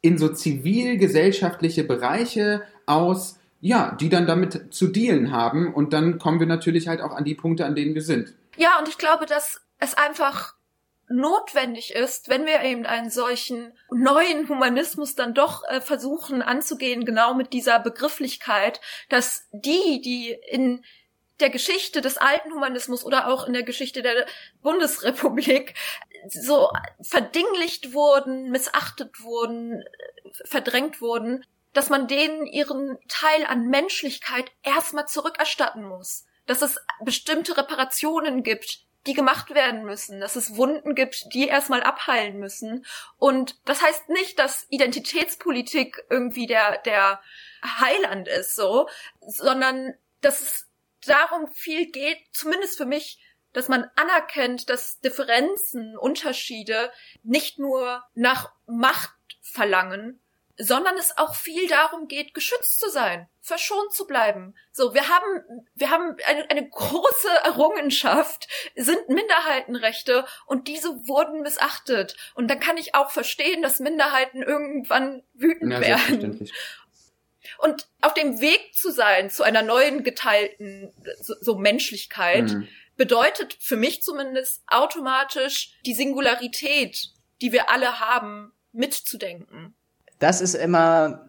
in 0.00 0.16
so 0.16 0.28
zivilgesellschaftliche 0.28 1.82
Bereiche 1.82 2.62
aus, 2.86 3.40
ja, 3.60 3.96
die 4.00 4.08
dann 4.08 4.26
damit 4.26 4.72
zu 4.72 4.86
dealen 4.86 5.32
haben. 5.32 5.74
Und 5.74 5.92
dann 5.92 6.18
kommen 6.18 6.38
wir 6.38 6.46
natürlich 6.46 6.86
halt 6.86 7.00
auch 7.00 7.12
an 7.12 7.24
die 7.24 7.34
Punkte, 7.34 7.66
an 7.66 7.74
denen 7.74 7.94
wir 7.94 8.02
sind. 8.02 8.34
Ja, 8.56 8.78
und 8.78 8.88
ich 8.88 8.96
glaube, 8.96 9.26
dass 9.26 9.60
es 9.80 9.94
einfach 9.94 10.54
notwendig 11.08 11.94
ist, 11.94 12.28
wenn 12.28 12.46
wir 12.46 12.62
eben 12.62 12.86
einen 12.86 13.10
solchen 13.10 13.72
neuen 13.90 14.48
Humanismus 14.48 15.14
dann 15.14 15.34
doch 15.34 15.64
äh, 15.64 15.80
versuchen 15.80 16.42
anzugehen, 16.42 17.04
genau 17.04 17.34
mit 17.34 17.52
dieser 17.52 17.78
Begrifflichkeit, 17.78 18.80
dass 19.08 19.48
die, 19.52 20.00
die 20.00 20.36
in 20.50 20.84
der 21.40 21.50
Geschichte 21.50 22.00
des 22.00 22.18
alten 22.18 22.52
Humanismus 22.52 23.04
oder 23.04 23.28
auch 23.28 23.46
in 23.46 23.52
der 23.52 23.62
Geschichte 23.62 24.02
der 24.02 24.26
Bundesrepublik 24.62 25.74
so 26.28 26.68
verdinglicht 27.00 27.94
wurden, 27.94 28.50
missachtet 28.50 29.22
wurden, 29.22 29.84
verdrängt 30.44 31.00
wurden, 31.00 31.44
dass 31.72 31.90
man 31.90 32.08
denen 32.08 32.46
ihren 32.46 32.98
Teil 33.08 33.46
an 33.46 33.68
Menschlichkeit 33.68 34.50
erstmal 34.62 35.06
zurückerstatten 35.06 35.84
muss. 35.84 36.26
Dass 36.46 36.62
es 36.62 36.80
bestimmte 37.04 37.56
Reparationen 37.56 38.42
gibt, 38.42 38.87
die 39.08 39.14
gemacht 39.14 39.54
werden 39.54 39.84
müssen, 39.84 40.20
dass 40.20 40.36
es 40.36 40.56
Wunden 40.56 40.94
gibt, 40.94 41.32
die 41.32 41.48
erstmal 41.48 41.82
abheilen 41.82 42.38
müssen. 42.38 42.84
Und 43.16 43.58
das 43.64 43.80
heißt 43.82 44.10
nicht, 44.10 44.38
dass 44.38 44.66
Identitätspolitik 44.68 46.04
irgendwie 46.10 46.46
der, 46.46 46.78
der 46.82 47.20
Heiland 47.80 48.28
ist, 48.28 48.54
so, 48.54 48.88
sondern 49.26 49.94
dass 50.20 50.42
es 50.42 50.68
darum 51.06 51.48
viel 51.48 51.90
geht, 51.90 52.18
zumindest 52.32 52.76
für 52.76 52.84
mich, 52.84 53.18
dass 53.54 53.68
man 53.68 53.90
anerkennt, 53.96 54.68
dass 54.68 55.00
Differenzen, 55.00 55.96
Unterschiede 55.96 56.92
nicht 57.22 57.58
nur 57.58 58.04
nach 58.14 58.52
Macht 58.66 59.14
verlangen, 59.40 60.20
sondern 60.58 60.96
es 60.96 61.16
auch 61.16 61.36
viel 61.36 61.68
darum 61.68 62.08
geht, 62.08 62.34
geschützt 62.34 62.80
zu 62.80 62.90
sein, 62.90 63.28
verschont 63.40 63.92
zu 63.92 64.06
bleiben. 64.06 64.56
So, 64.72 64.92
wir 64.92 65.08
haben, 65.08 65.64
wir 65.74 65.90
haben 65.90 66.16
eine, 66.26 66.50
eine 66.50 66.68
große 66.68 67.28
Errungenschaft, 67.44 68.48
sind 68.74 69.08
Minderheitenrechte 69.08 70.26
und 70.46 70.66
diese 70.66 70.88
wurden 71.06 71.42
missachtet. 71.42 72.16
Und 72.34 72.48
dann 72.48 72.58
kann 72.58 72.76
ich 72.76 72.96
auch 72.96 73.10
verstehen, 73.10 73.62
dass 73.62 73.78
Minderheiten 73.78 74.42
irgendwann 74.42 75.22
wütend 75.32 75.72
ja, 75.72 75.80
werden. 75.80 76.50
Und 77.58 77.88
auf 78.02 78.14
dem 78.14 78.40
Weg 78.40 78.74
zu 78.74 78.90
sein 78.90 79.30
zu 79.30 79.44
einer 79.44 79.62
neuen 79.62 80.02
geteilten 80.02 80.92
so, 81.20 81.34
so 81.40 81.56
Menschlichkeit 81.56 82.50
mhm. 82.50 82.68
bedeutet 82.96 83.56
für 83.60 83.76
mich 83.76 84.02
zumindest 84.02 84.62
automatisch 84.66 85.78
die 85.86 85.94
Singularität, 85.94 87.10
die 87.40 87.52
wir 87.52 87.70
alle 87.70 88.00
haben, 88.00 88.52
mitzudenken 88.72 89.77
das 90.18 90.40
ist 90.40 90.54
immer 90.54 91.28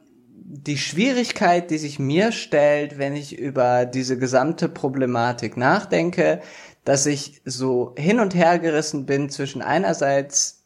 die 0.51 0.77
Schwierigkeit, 0.77 1.69
die 1.69 1.77
sich 1.77 1.99
mir 1.99 2.31
stellt, 2.31 2.97
wenn 2.97 3.15
ich 3.15 3.37
über 3.37 3.85
diese 3.85 4.17
gesamte 4.17 4.67
Problematik 4.67 5.57
nachdenke, 5.57 6.41
dass 6.83 7.05
ich 7.05 7.41
so 7.45 7.93
hin 7.97 8.19
und 8.19 8.33
her 8.33 8.57
gerissen 8.57 9.05
bin 9.05 9.29
zwischen 9.29 9.61
einerseits 9.61 10.65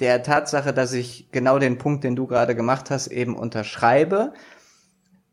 der 0.00 0.22
Tatsache, 0.22 0.72
dass 0.72 0.92
ich 0.94 1.28
genau 1.32 1.58
den 1.58 1.76
Punkt, 1.76 2.02
den 2.02 2.16
du 2.16 2.26
gerade 2.26 2.54
gemacht 2.54 2.90
hast, 2.90 3.08
eben 3.08 3.36
unterschreibe 3.36 4.32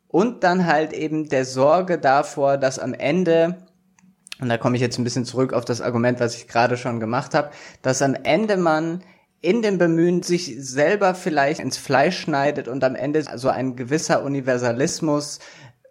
und 0.10 0.44
dann 0.44 0.66
halt 0.66 0.92
eben 0.92 1.30
der 1.30 1.46
Sorge 1.46 1.98
davor, 1.98 2.58
dass 2.58 2.78
am 2.78 2.94
Ende 2.94 3.58
und 4.42 4.50
da 4.50 4.58
komme 4.58 4.76
ich 4.76 4.82
jetzt 4.82 4.98
ein 4.98 5.04
bisschen 5.04 5.24
zurück 5.24 5.54
auf 5.54 5.66
das 5.66 5.82
Argument, 5.82 6.20
was 6.20 6.36
ich 6.36 6.48
gerade 6.48 6.76
schon 6.76 7.00
gemacht 7.00 7.36
habe, 7.36 7.52
dass 7.84 8.02
am 8.02 8.16
Ende 8.16 8.58
man 8.58 9.04
in 9.42 9.62
dem 9.62 9.78
Bemühen 9.78 10.22
sich 10.24 10.56
selber 10.60 11.16
vielleicht 11.16 11.60
ins 11.60 11.78
Fleisch 11.78 12.20
schneidet 12.20 12.68
und 12.68 12.84
am 12.84 12.96
Ende 12.96 13.26
so 13.36 13.50
ein 13.50 13.76
gewisser 13.76 14.24
Universalismus, 14.24 15.40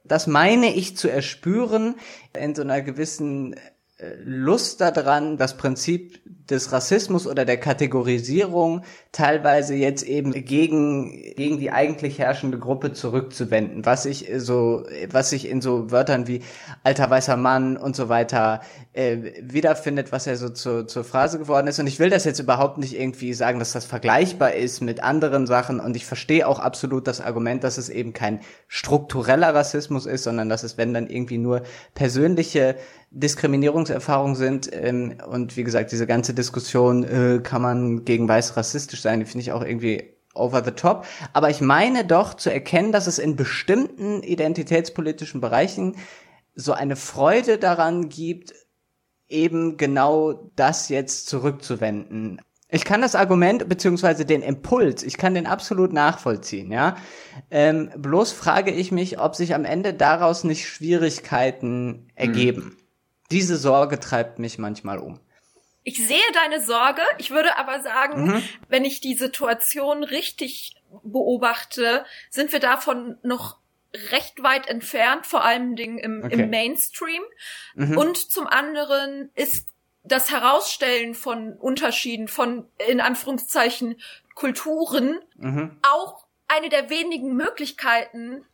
das 0.05 0.27
meine 0.27 0.75
ich 0.75 0.97
zu 0.97 1.09
erspüren, 1.09 1.97
in 2.39 2.55
so 2.55 2.63
einer 2.63 2.81
gewissen 2.81 3.57
Lust 4.25 4.81
daran, 4.81 5.37
das 5.37 5.57
Prinzip 5.57 6.21
des 6.51 6.73
Rassismus 6.73 7.27
oder 7.27 7.45
der 7.45 7.59
Kategorisierung 7.59 8.83
teilweise 9.13 9.75
jetzt 9.75 10.03
eben 10.03 10.33
gegen, 10.33 11.35
gegen 11.37 11.59
die 11.59 11.71
eigentlich 11.71 12.19
herrschende 12.19 12.59
Gruppe 12.59 12.93
zurückzuwenden, 12.93 13.85
was 13.87 14.07
ich 14.07 14.31
so, 14.37 14.85
was 15.11 15.31
sich 15.31 15.49
in 15.49 15.61
so 15.61 15.91
Wörtern 15.91 16.27
wie 16.27 16.43
alter 16.83 17.09
weißer 17.09 17.37
Mann 17.37 17.77
und 17.77 17.95
so 17.95 18.09
weiter 18.09 18.61
äh, 18.93 19.19
wiederfindet, 19.41 20.13
was 20.13 20.25
ja 20.25 20.35
so 20.37 20.49
zur, 20.49 20.89
zur 20.89 21.05
Phrase 21.05 21.39
geworden 21.39 21.69
ist. 21.69 21.79
Und 21.79 21.87
ich 21.87 21.99
will 21.99 22.11
das 22.11 22.25
jetzt 22.25 22.41
überhaupt 22.41 22.79
nicht 22.79 22.99
irgendwie 22.99 23.33
sagen, 23.35 23.59
dass 23.59 23.73
das 23.73 23.85
vergleichbar 23.85 24.55
ist 24.55 24.81
mit 24.81 25.03
anderen 25.03 25.47
Sachen. 25.47 25.79
Und 25.79 25.97
ich 25.97 26.07
verstehe 26.07 26.47
auch 26.47 26.59
absolut 26.59 27.07
das 27.07 27.21
Argument, 27.21 27.63
dass 27.63 27.79
es 27.79 27.89
eben 27.89 28.13
kein 28.13 28.41
struktureller 28.67 29.55
Rassismus 29.55 30.07
ist, 30.07 30.25
sondern 30.25 30.49
dass 30.49 30.65
es, 30.65 30.77
wenn 30.77 30.95
dann 30.95 31.09
irgendwie 31.09 31.39
nur 31.39 31.63
persönliche 31.95 32.77
Diskriminierungserfahrungen 33.11 34.37
sind. 34.37 34.71
Ähm, 34.73 35.15
und 35.29 35.57
wie 35.57 35.65
gesagt, 35.65 35.93
diese 35.93 36.07
ganze 36.07 36.35
Diskussion, 36.35 37.05
äh, 37.05 37.41
kann 37.43 37.63
man 37.63 38.05
gegen 38.05 38.29
Weiß 38.29 38.57
rassistisch 38.57 39.03
sein, 39.03 39.21
die 39.21 39.27
finde 39.27 39.43
ich 39.43 39.53
auch 39.53 39.65
irgendwie 39.65 40.15
over 40.35 40.65
the 40.65 40.71
top. 40.71 41.07
Aber 41.33 41.51
ich 41.51 41.61
meine 41.61 42.05
doch 42.05 42.35
zu 42.35 42.53
erkennen, 42.53 42.93
dass 42.93 43.07
es 43.07 43.19
in 43.19 43.37
bestimmten 43.37 44.23
identitätspolitischen 44.23 45.41
Bereichen 45.41 45.97
so 46.55 46.73
eine 46.73 46.97
Freude 46.97 47.59
daran 47.59 48.09
gibt, 48.09 48.55
eben 49.29 49.77
genau 49.77 50.51
das 50.57 50.89
jetzt 50.89 51.29
zurückzuwenden. 51.29 52.41
Ich 52.73 52.85
kann 52.85 53.03
das 53.03 53.17
Argument 53.17 53.69
beziehungsweise 53.69 54.25
den 54.25 54.43
Impuls, 54.43 55.03
ich 55.03 55.17
kann 55.17 55.35
den 55.35 55.47
absolut 55.47 55.93
nachvollziehen, 55.93 56.71
ja. 56.71 56.97
Ähm, 57.51 57.91
bloß 57.97 58.31
frage 58.31 58.71
ich 58.71 58.93
mich, 58.93 59.19
ob 59.19 59.35
sich 59.35 59.55
am 59.57 59.65
Ende 59.65 59.93
daraus 59.93 60.45
nicht 60.45 60.69
Schwierigkeiten 60.69 62.07
ergeben. 62.15 62.77
Diese 63.31 63.57
Sorge 63.57 64.01
treibt 64.01 64.39
mich 64.39 64.59
manchmal 64.59 64.99
um. 64.99 65.21
Ich 65.83 66.07
sehe 66.07 66.19
deine 66.35 66.63
Sorge. 66.63 67.03
Ich 67.19 67.31
würde 67.31 67.57
aber 67.57 67.81
sagen, 67.81 68.25
mhm. 68.25 68.43
wenn 68.69 68.85
ich 68.85 69.01
die 69.01 69.15
Situation 69.15 70.05
richtig 70.05 70.77
beobachte, 71.03 72.05
sind 72.29 72.53
wir 72.53 72.61
davon 72.61 73.17
noch 73.23 73.59
recht 74.11 74.43
weit 74.43 74.69
entfernt, 74.69 75.27
vor 75.27 75.45
allen 75.45 75.75
Dingen 75.77 75.99
im, 75.99 76.23
okay. 76.25 76.35
im 76.35 76.51
Mainstream. 76.51 77.23
Mhm. 77.75 77.99
Und 77.99 78.17
zum 78.31 78.47
anderen 78.47 79.31
ist 79.35 79.69
das 80.05 80.31
Herausstellen 80.31 81.15
von 81.15 81.55
Unterschieden, 81.55 82.29
von 82.29 82.67
in 82.89 83.01
Anführungszeichen 83.01 84.01
Kulturen, 84.35 85.19
mhm. 85.37 85.79
auch 85.83 86.27
eine 86.49 86.69
der 86.69 86.91
wenigen 86.91 87.35
Möglichkeiten, 87.37 88.45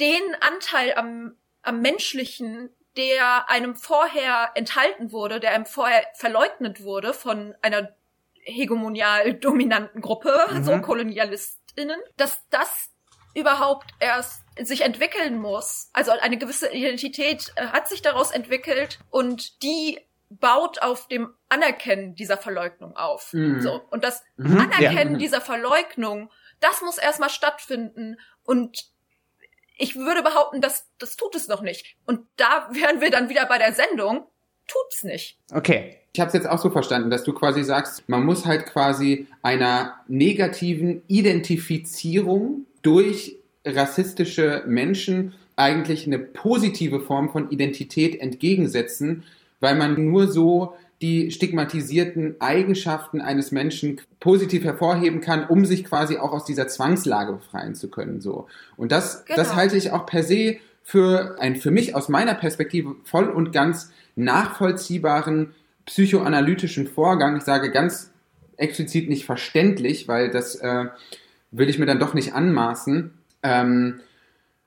den 0.00 0.22
Anteil 0.40 0.94
am, 0.94 1.36
am 1.62 1.80
Menschlichen 1.80 2.70
der 2.96 3.50
einem 3.50 3.76
vorher 3.76 4.50
enthalten 4.54 5.12
wurde, 5.12 5.40
der 5.40 5.52
einem 5.52 5.66
vorher 5.66 6.02
verleugnet 6.14 6.82
wurde 6.82 7.12
von 7.12 7.54
einer 7.62 7.94
hegemonial 8.34 9.34
dominanten 9.34 10.00
Gruppe, 10.00 10.34
mhm. 10.50 10.64
so 10.64 10.78
KolonialistInnen, 10.80 12.00
dass 12.16 12.40
das 12.50 12.90
überhaupt 13.34 13.90
erst 14.00 14.42
sich 14.58 14.80
entwickeln 14.80 15.38
muss. 15.38 15.90
Also 15.92 16.12
eine 16.12 16.38
gewisse 16.38 16.72
Identität 16.72 17.52
äh, 17.56 17.66
hat 17.66 17.88
sich 17.88 18.00
daraus 18.00 18.30
entwickelt 18.30 18.98
und 19.10 19.62
die 19.62 20.00
baut 20.30 20.80
auf 20.80 21.06
dem 21.08 21.34
Anerkennen 21.48 22.14
dieser 22.14 22.38
Verleugnung 22.38 22.96
auf. 22.96 23.32
Mhm. 23.32 23.60
So. 23.60 23.82
Und 23.90 24.04
das 24.04 24.22
mhm. 24.36 24.58
Anerkennen 24.58 25.12
ja. 25.12 25.18
dieser 25.18 25.40
Verleugnung, 25.40 26.30
das 26.60 26.80
muss 26.80 26.98
erstmal 26.98 27.30
stattfinden 27.30 28.18
und 28.42 28.90
ich 29.76 29.96
würde 29.96 30.22
behaupten, 30.22 30.60
dass 30.60 30.86
das 30.98 31.16
tut 31.16 31.34
es 31.34 31.48
noch 31.48 31.62
nicht. 31.62 31.96
Und 32.06 32.20
da 32.36 32.68
wären 32.72 33.00
wir 33.00 33.10
dann 33.10 33.28
wieder 33.28 33.46
bei 33.46 33.58
der 33.58 33.72
Sendung. 33.72 34.26
Tut's 34.66 35.04
nicht. 35.04 35.38
Okay. 35.52 35.98
Ich 36.12 36.20
habe 36.20 36.28
es 36.28 36.34
jetzt 36.34 36.48
auch 36.48 36.58
so 36.58 36.70
verstanden, 36.70 37.10
dass 37.10 37.24
du 37.24 37.34
quasi 37.34 37.62
sagst, 37.62 38.08
man 38.08 38.24
muss 38.24 38.46
halt 38.46 38.64
quasi 38.64 39.26
einer 39.42 40.00
negativen 40.08 41.02
Identifizierung 41.08 42.64
durch 42.80 43.36
rassistische 43.66 44.64
Menschen 44.66 45.34
eigentlich 45.56 46.06
eine 46.06 46.18
positive 46.18 47.00
Form 47.00 47.28
von 47.28 47.50
Identität 47.50 48.18
entgegensetzen, 48.18 49.24
weil 49.60 49.74
man 49.74 50.02
nur 50.06 50.28
so 50.28 50.74
die 51.02 51.30
stigmatisierten 51.30 52.36
Eigenschaften 52.40 53.20
eines 53.20 53.52
Menschen 53.52 54.00
positiv 54.18 54.64
hervorheben 54.64 55.20
kann, 55.20 55.46
um 55.46 55.66
sich 55.66 55.84
quasi 55.84 56.16
auch 56.16 56.32
aus 56.32 56.44
dieser 56.44 56.68
Zwangslage 56.68 57.34
befreien 57.34 57.74
zu 57.74 57.90
können. 57.90 58.20
So. 58.20 58.46
Und 58.76 58.92
das, 58.92 59.24
genau. 59.26 59.36
das 59.36 59.54
halte 59.54 59.76
ich 59.76 59.90
auch 59.92 60.06
per 60.06 60.22
se 60.22 60.56
für 60.82 61.36
ein 61.40 61.56
für 61.56 61.70
mich 61.70 61.94
aus 61.94 62.08
meiner 62.08 62.34
Perspektive 62.34 62.94
voll 63.04 63.28
und 63.28 63.52
ganz 63.52 63.90
nachvollziehbaren 64.14 65.54
psychoanalytischen 65.84 66.86
Vorgang. 66.86 67.36
Ich 67.36 67.42
sage 67.42 67.70
ganz 67.70 68.10
explizit 68.56 69.08
nicht 69.08 69.26
verständlich, 69.26 70.08
weil 70.08 70.30
das 70.30 70.56
äh, 70.56 70.86
will 71.50 71.68
ich 71.68 71.78
mir 71.78 71.86
dann 71.86 71.98
doch 71.98 72.14
nicht 72.14 72.34
anmaßen. 72.34 73.12
Ähm, 73.42 74.00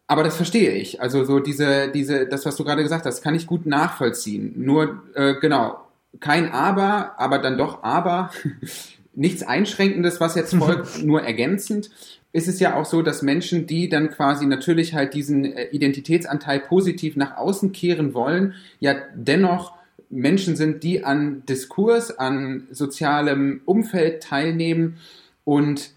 aber 0.08 0.24
das 0.24 0.36
verstehe 0.36 0.72
ich. 0.72 1.02
Also 1.02 1.24
so 1.24 1.40
diese, 1.40 1.90
diese, 1.90 2.26
das, 2.26 2.46
was 2.46 2.56
du 2.56 2.64
gerade 2.64 2.84
gesagt 2.84 3.06
hast, 3.06 3.22
kann 3.22 3.36
ich 3.36 3.48
gut 3.48 3.66
nachvollziehen. 3.66 4.54
Nur, 4.58 5.04
äh, 5.14 5.36
genau, 5.40 5.89
kein 6.20 6.52
Aber, 6.52 7.20
aber 7.20 7.40
dann 7.40 7.58
doch 7.58 7.84
Aber. 7.84 8.32
Nichts 9.16 9.44
Einschränkendes, 9.44 10.22
was 10.22 10.36
jetzt 10.36 10.56
folgt, 10.56 11.04
nur 11.04 11.22
ergänzend. 11.22 11.90
Ist 12.32 12.48
es 12.48 12.60
ja 12.60 12.76
auch 12.76 12.86
so, 12.86 13.02
dass 13.02 13.22
Menschen, 13.22 13.66
die 13.66 13.90
dann 13.90 14.12
quasi 14.12 14.46
natürlich 14.46 14.94
halt 14.94 15.14
diesen 15.14 15.46
äh, 15.46 15.70
Identitätsanteil 15.72 16.60
positiv 16.60 17.16
nach 17.16 17.38
außen 17.38 17.72
kehren 17.72 18.14
wollen, 18.14 18.54
ja 18.80 18.96
dennoch 19.16 19.74
Menschen 20.10 20.56
sind, 20.56 20.84
die 20.84 21.04
an 21.04 21.44
Diskurs, 21.48 22.18
an 22.18 22.68
sozialem 22.72 23.62
Umfeld 23.66 24.24
teilnehmen. 24.24 24.98
Und 25.44 25.92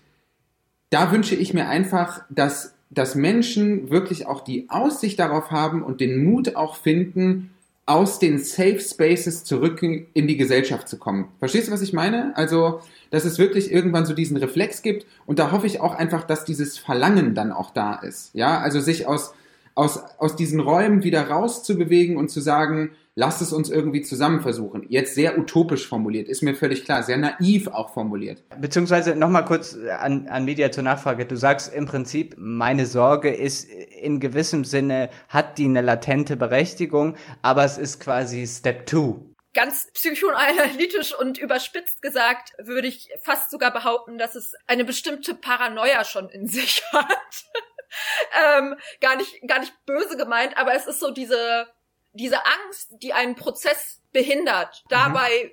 da 0.91 1.13
wünsche 1.13 1.35
ich 1.35 1.55
mir 1.55 1.69
einfach, 1.69 2.23
dass, 2.29 2.75
dass 2.91 3.15
Menschen 3.15 3.91
wirklich 3.91 4.27
auch 4.27 4.43
die 4.43 4.69
Aussicht 4.69 5.19
darauf 5.19 5.51
haben 5.51 5.83
und 5.83 6.01
den 6.01 6.25
Mut 6.25 6.57
auch 6.57 6.77
finden, 6.77 7.51
aus 7.93 8.19
den 8.19 8.39
Safe 8.39 8.81
Spaces 8.81 9.45
zurück 9.45 9.83
in 9.83 10.27
die 10.27 10.39
Gesellschaft 10.39 10.89
zu 10.89 10.97
kommen. 10.97 11.29
Verstehst 11.39 11.69
du, 11.69 11.73
was 11.73 11.83
ich 11.83 11.93
meine? 11.93 12.35
Also, 12.37 12.81
dass 13.11 13.27
es 13.27 13.39
wirklich 13.39 13.71
irgendwann 13.71 14.07
so 14.07 14.15
diesen 14.15 14.39
Reflex 14.39 14.81
gibt 14.81 15.07
und 15.27 15.39
da 15.39 15.53
hoffe 15.53 15.67
ich 15.67 15.81
auch 15.81 15.95
einfach, 15.95 16.25
dass 16.25 16.47
dieses 16.47 16.79
Verlangen 16.79 17.35
dann 17.35 17.53
auch 17.53 17.71
da 17.71 17.97
ist. 17.97 18.31
Ja, 18.33 18.61
also 18.61 18.81
sich 18.81 19.07
aus, 19.07 19.35
aus, 19.75 19.99
aus 20.19 20.37
diesen 20.37 20.61
Räumen 20.61 21.03
wieder 21.03 21.29
rauszubewegen 21.29 22.17
und 22.17 22.31
zu 22.31 22.41
sagen, 22.41 22.93
lasst 23.15 23.43
es 23.43 23.53
uns 23.53 23.71
irgendwie 23.71 24.03
zusammen 24.03 24.41
versuchen. 24.41 24.85
Jetzt 24.89 25.15
sehr 25.15 25.39
utopisch 25.39 25.87
formuliert, 25.87 26.29
ist 26.29 26.43
mir 26.43 26.55
völlig 26.55 26.85
klar, 26.85 27.03
sehr 27.03 27.19
naiv 27.19 27.69
auch 27.69 27.93
formuliert. 27.93 28.43
Beziehungsweise 28.61 29.15
nochmal 29.15 29.45
kurz 29.45 29.77
an, 29.99 30.29
an 30.29 30.45
Media 30.45 30.71
zur 30.71 30.85
Nachfrage. 30.85 31.27
Du 31.27 31.37
sagst 31.37 31.73
im 31.75 31.87
Prinzip, 31.87 32.35
meine 32.39 32.87
Sorge 32.87 33.31
ist 33.31 33.69
in 33.71 34.21
gewissem 34.21 34.65
Sinne, 34.65 35.11
hat 35.29 35.59
die 35.59 35.67
eine 35.67 35.83
latente 35.83 36.37
Berechtigung, 36.37 37.17
aber 37.43 37.65
es 37.65 37.79
ist 37.79 38.01
quasi 38.01 38.47
Step 38.47 38.87
Two. 38.87 39.29
Ganz 39.55 39.91
psychoanalytisch 39.93 41.15
und 41.19 41.37
überspitzt 41.37 42.01
gesagt, 42.01 42.55
würde 42.59 42.89
ich 42.89 43.11
fast 43.23 43.51
sogar 43.51 43.71
behaupten, 43.71 44.17
dass 44.17 44.35
es 44.35 44.55
eine 44.67 44.87
bestimmte 44.87 45.35
Paranoia 45.35 46.05
schon 46.05 46.31
in 46.31 46.47
sich 46.47 46.83
hat. 46.93 47.45
ähm, 48.59 48.77
gar 49.01 49.17
nicht, 49.17 49.41
gar 49.47 49.61
nicht 49.61 49.73
böse 49.87 50.17
gemeint, 50.17 50.57
aber 50.57 50.75
es 50.75 50.87
ist 50.87 51.01
so 51.01 51.11
diese, 51.11 51.69
diese 52.13 52.45
Angst, 52.45 52.91
die 53.03 53.13
einen 53.13 53.37
Prozess 53.37 54.01
behindert, 54.13 54.85
dabei 54.89 55.53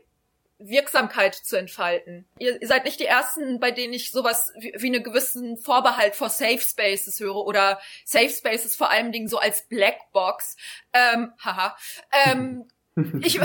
mhm. 0.57 0.69
Wirksamkeit 0.69 1.35
zu 1.35 1.57
entfalten. 1.57 2.27
Ihr, 2.37 2.61
ihr, 2.61 2.67
seid 2.67 2.83
nicht 2.83 2.99
die 2.99 3.05
ersten, 3.05 3.59
bei 3.59 3.71
denen 3.71 3.93
ich 3.93 4.11
sowas 4.11 4.51
wie, 4.59 4.73
wie 4.77 4.87
einen 4.87 5.03
gewissen 5.03 5.57
Vorbehalt 5.57 6.15
vor 6.15 6.29
Safe 6.29 6.59
Spaces 6.59 7.19
höre 7.19 7.37
oder 7.37 7.79
Safe 8.03 8.29
Spaces 8.29 8.75
vor 8.75 8.89
allen 8.91 9.13
Dingen 9.13 9.29
so 9.29 9.37
als 9.37 9.67
Blackbox. 9.67 10.57
Ähm, 10.93 11.33
haha. 11.39 11.77
Ähm, 12.25 12.67
ich, 13.21 13.39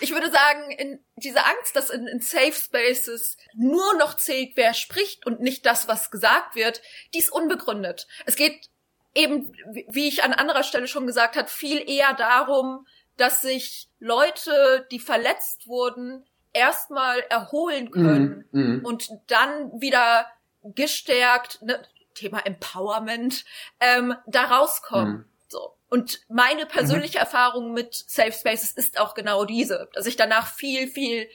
ich 0.00 0.12
würde 0.12 0.30
sagen, 0.30 0.70
in 0.70 1.04
diese 1.16 1.44
Angst, 1.44 1.76
dass 1.76 1.90
in, 1.90 2.06
in 2.06 2.20
Safe 2.20 2.52
Spaces 2.52 3.36
nur 3.54 3.94
noch 3.98 4.14
zählt, 4.14 4.52
wer 4.56 4.74
spricht 4.74 5.26
und 5.26 5.40
nicht 5.40 5.66
das, 5.66 5.88
was 5.88 6.10
gesagt 6.10 6.54
wird, 6.54 6.82
die 7.14 7.18
ist 7.18 7.32
unbegründet. 7.32 8.06
Es 8.26 8.36
geht 8.36 8.68
eben, 9.14 9.52
wie 9.88 10.08
ich 10.08 10.24
an 10.24 10.32
anderer 10.32 10.62
Stelle 10.62 10.88
schon 10.88 11.06
gesagt 11.06 11.36
habe, 11.36 11.48
viel 11.48 11.88
eher 11.88 12.14
darum, 12.14 12.86
dass 13.16 13.42
sich 13.42 13.88
Leute, 14.00 14.86
die 14.90 14.98
verletzt 14.98 15.66
wurden, 15.66 16.24
erstmal 16.52 17.20
erholen 17.30 17.90
können 17.90 18.44
mm, 18.52 18.60
mm. 18.60 18.84
und 18.84 19.08
dann 19.26 19.80
wieder 19.80 20.26
gestärkt, 20.62 21.62
ne, 21.62 21.82
Thema 22.14 22.40
Empowerment, 22.46 23.44
ähm, 23.80 24.14
da 24.26 24.44
rauskommen. 24.44 25.12
Mm. 25.12 25.24
So. 25.48 25.74
Und 25.94 26.22
meine 26.28 26.66
persönliche 26.66 27.18
-hmm. 27.18 27.20
Erfahrung 27.20 27.72
mit 27.72 27.94
Safe 27.94 28.32
Spaces 28.32 28.72
ist 28.72 28.98
auch 28.98 29.14
genau 29.14 29.44
diese, 29.44 29.88
dass 29.92 30.06
ich 30.06 30.16
danach 30.16 30.52
viel, 30.52 30.88
viel 30.88 31.28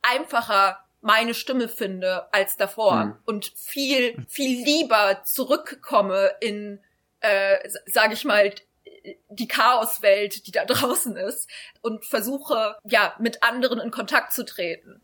einfacher 0.00 0.78
meine 1.02 1.34
Stimme 1.34 1.68
finde 1.68 2.32
als 2.32 2.56
davor 2.56 3.04
mhm. 3.04 3.16
und 3.26 3.52
viel, 3.54 4.24
viel 4.28 4.64
lieber 4.64 5.20
zurückkomme 5.24 6.30
in 6.40 6.80
äh, 7.20 7.68
sage 7.84 8.14
ich 8.14 8.24
mal, 8.24 8.54
die 9.28 9.46
Chaoswelt, 9.46 10.46
die 10.46 10.52
da 10.52 10.64
draußen 10.66 11.14
ist 11.16 11.50
und 11.82 12.06
versuche, 12.06 12.76
ja, 12.84 13.12
mit 13.18 13.42
anderen 13.42 13.78
in 13.78 13.90
Kontakt 13.90 14.32
zu 14.32 14.46
treten. 14.46 15.02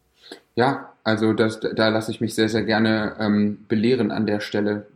Ja, 0.54 0.94
also 1.04 1.34
das, 1.34 1.60
da 1.60 1.88
lasse 1.88 2.10
ich 2.10 2.22
mich 2.22 2.34
sehr, 2.34 2.48
sehr 2.48 2.64
gerne 2.64 3.16
ähm, 3.20 3.66
belehren 3.68 4.12
an 4.12 4.24
der 4.24 4.40
Stelle. 4.40 4.86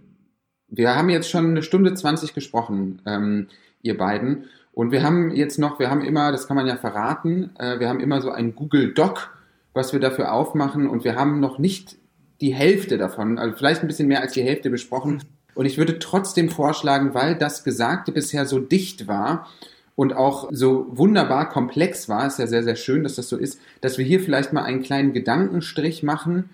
Wir 0.68 0.96
haben 0.96 1.10
jetzt 1.10 1.28
schon 1.28 1.50
eine 1.50 1.62
Stunde 1.62 1.92
zwanzig 1.92 2.32
gesprochen, 2.32 3.02
ähm, 3.04 3.48
ihr 3.82 3.96
beiden. 3.96 4.44
Und 4.72 4.90
wir 4.90 5.02
haben 5.02 5.30
jetzt 5.30 5.58
noch, 5.58 5.78
wir 5.78 5.90
haben 5.90 6.02
immer, 6.02 6.32
das 6.32 6.48
kann 6.48 6.56
man 6.56 6.66
ja 6.66 6.76
verraten, 6.76 7.50
äh, 7.58 7.78
wir 7.78 7.88
haben 7.88 8.00
immer 8.00 8.22
so 8.22 8.30
ein 8.30 8.54
Google 8.54 8.94
Doc, 8.94 9.30
was 9.74 9.92
wir 9.92 10.00
dafür 10.00 10.32
aufmachen 10.32 10.88
und 10.88 11.04
wir 11.04 11.16
haben 11.16 11.40
noch 11.40 11.58
nicht 11.58 11.96
die 12.40 12.54
Hälfte 12.54 12.98
davon, 12.98 13.38
also 13.38 13.56
vielleicht 13.56 13.82
ein 13.82 13.86
bisschen 13.86 14.08
mehr 14.08 14.20
als 14.20 14.32
die 14.32 14.42
Hälfte 14.42 14.70
besprochen. 14.70 15.22
Und 15.54 15.66
ich 15.66 15.76
würde 15.76 15.98
trotzdem 15.98 16.48
vorschlagen, 16.48 17.14
weil 17.14 17.36
das 17.36 17.64
Gesagte 17.64 18.12
bisher 18.12 18.46
so 18.46 18.58
dicht 18.58 19.06
war 19.06 19.48
und 19.94 20.14
auch 20.14 20.48
so 20.50 20.86
wunderbar 20.90 21.48
komplex 21.48 22.08
war, 22.08 22.26
ist 22.26 22.38
ja 22.38 22.46
sehr, 22.46 22.62
sehr 22.62 22.76
schön, 22.76 23.02
dass 23.02 23.16
das 23.16 23.28
so 23.28 23.36
ist, 23.36 23.60
dass 23.80 23.98
wir 23.98 24.04
hier 24.04 24.20
vielleicht 24.20 24.52
mal 24.52 24.64
einen 24.64 24.82
kleinen 24.82 25.12
Gedankenstrich 25.12 26.02
machen. 26.02 26.50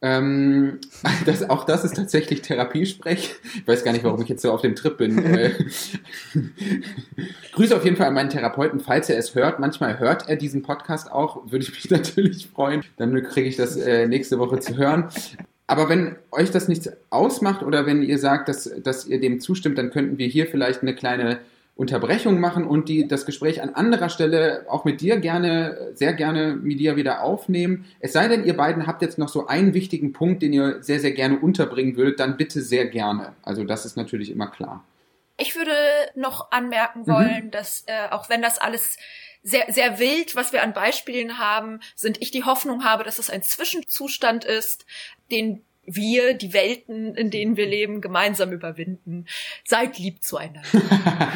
Ähm, 0.00 0.78
das, 1.26 1.48
auch 1.50 1.64
das 1.64 1.84
ist 1.84 1.96
tatsächlich 1.96 2.42
Therapiesprech. 2.42 3.34
Ich 3.54 3.66
weiß 3.66 3.84
gar 3.84 3.92
nicht, 3.92 4.04
warum 4.04 4.22
ich 4.22 4.28
jetzt 4.28 4.42
so 4.42 4.52
auf 4.52 4.62
dem 4.62 4.76
Trip 4.76 4.96
bin. 4.96 5.16
Grüße 7.52 7.76
auf 7.76 7.84
jeden 7.84 7.96
Fall 7.96 8.06
an 8.06 8.14
meinen 8.14 8.30
Therapeuten, 8.30 8.80
falls 8.80 9.10
er 9.10 9.18
es 9.18 9.34
hört. 9.34 9.58
Manchmal 9.58 9.98
hört 9.98 10.28
er 10.28 10.36
diesen 10.36 10.62
Podcast 10.62 11.10
auch, 11.10 11.50
würde 11.50 11.64
ich 11.64 11.72
mich 11.72 11.90
natürlich 11.90 12.46
freuen. 12.46 12.82
Dann 12.96 13.20
kriege 13.24 13.48
ich 13.48 13.56
das 13.56 13.76
äh, 13.76 14.06
nächste 14.06 14.38
Woche 14.38 14.60
zu 14.60 14.76
hören. 14.76 15.08
Aber 15.66 15.88
wenn 15.90 16.16
euch 16.30 16.50
das 16.50 16.68
nichts 16.68 16.88
ausmacht 17.10 17.62
oder 17.62 17.84
wenn 17.84 18.02
ihr 18.02 18.18
sagt, 18.18 18.48
dass, 18.48 18.70
dass 18.82 19.06
ihr 19.06 19.20
dem 19.20 19.38
zustimmt, 19.40 19.76
dann 19.76 19.90
könnten 19.90 20.16
wir 20.16 20.26
hier 20.26 20.46
vielleicht 20.46 20.80
eine 20.80 20.94
kleine 20.94 21.40
Unterbrechung 21.78 22.40
machen 22.40 22.66
und 22.66 22.88
die, 22.88 23.06
das 23.06 23.24
Gespräch 23.24 23.62
an 23.62 23.70
anderer 23.72 24.08
Stelle 24.08 24.66
auch 24.68 24.84
mit 24.84 25.00
dir 25.00 25.18
gerne, 25.18 25.92
sehr 25.94 26.12
gerne 26.12 26.56
mit 26.56 26.80
dir 26.80 26.96
wieder 26.96 27.22
aufnehmen. 27.22 27.84
Es 28.00 28.12
sei 28.12 28.26
denn, 28.26 28.44
ihr 28.44 28.56
beiden 28.56 28.88
habt 28.88 29.00
jetzt 29.00 29.16
noch 29.16 29.28
so 29.28 29.46
einen 29.46 29.74
wichtigen 29.74 30.12
Punkt, 30.12 30.42
den 30.42 30.52
ihr 30.52 30.82
sehr, 30.82 30.98
sehr 30.98 31.12
gerne 31.12 31.38
unterbringen 31.38 31.96
würdet, 31.96 32.18
dann 32.18 32.36
bitte 32.36 32.62
sehr 32.62 32.86
gerne. 32.86 33.36
Also 33.42 33.62
das 33.62 33.86
ist 33.86 33.96
natürlich 33.96 34.32
immer 34.32 34.48
klar. 34.48 34.84
Ich 35.36 35.54
würde 35.54 35.70
noch 36.16 36.50
anmerken 36.50 37.06
wollen, 37.06 37.44
mhm. 37.44 37.50
dass 37.52 37.84
äh, 37.86 38.08
auch 38.10 38.28
wenn 38.28 38.42
das 38.42 38.58
alles 38.58 38.96
sehr, 39.44 39.66
sehr 39.68 40.00
wild, 40.00 40.34
was 40.34 40.52
wir 40.52 40.64
an 40.64 40.72
Beispielen 40.72 41.38
haben, 41.38 41.78
sind 41.94 42.20
ich 42.20 42.32
die 42.32 42.42
Hoffnung 42.42 42.82
habe, 42.82 43.04
dass 43.04 43.20
es 43.20 43.30
ein 43.30 43.44
Zwischenzustand 43.44 44.44
ist, 44.44 44.84
den 45.30 45.64
wir, 45.90 46.34
die 46.34 46.52
Welten, 46.52 47.14
in 47.14 47.30
denen 47.30 47.56
wir 47.56 47.66
leben, 47.66 48.00
gemeinsam 48.00 48.52
überwinden. 48.52 49.26
Seid 49.64 49.98
lieb 49.98 50.22
zueinander. 50.22 50.62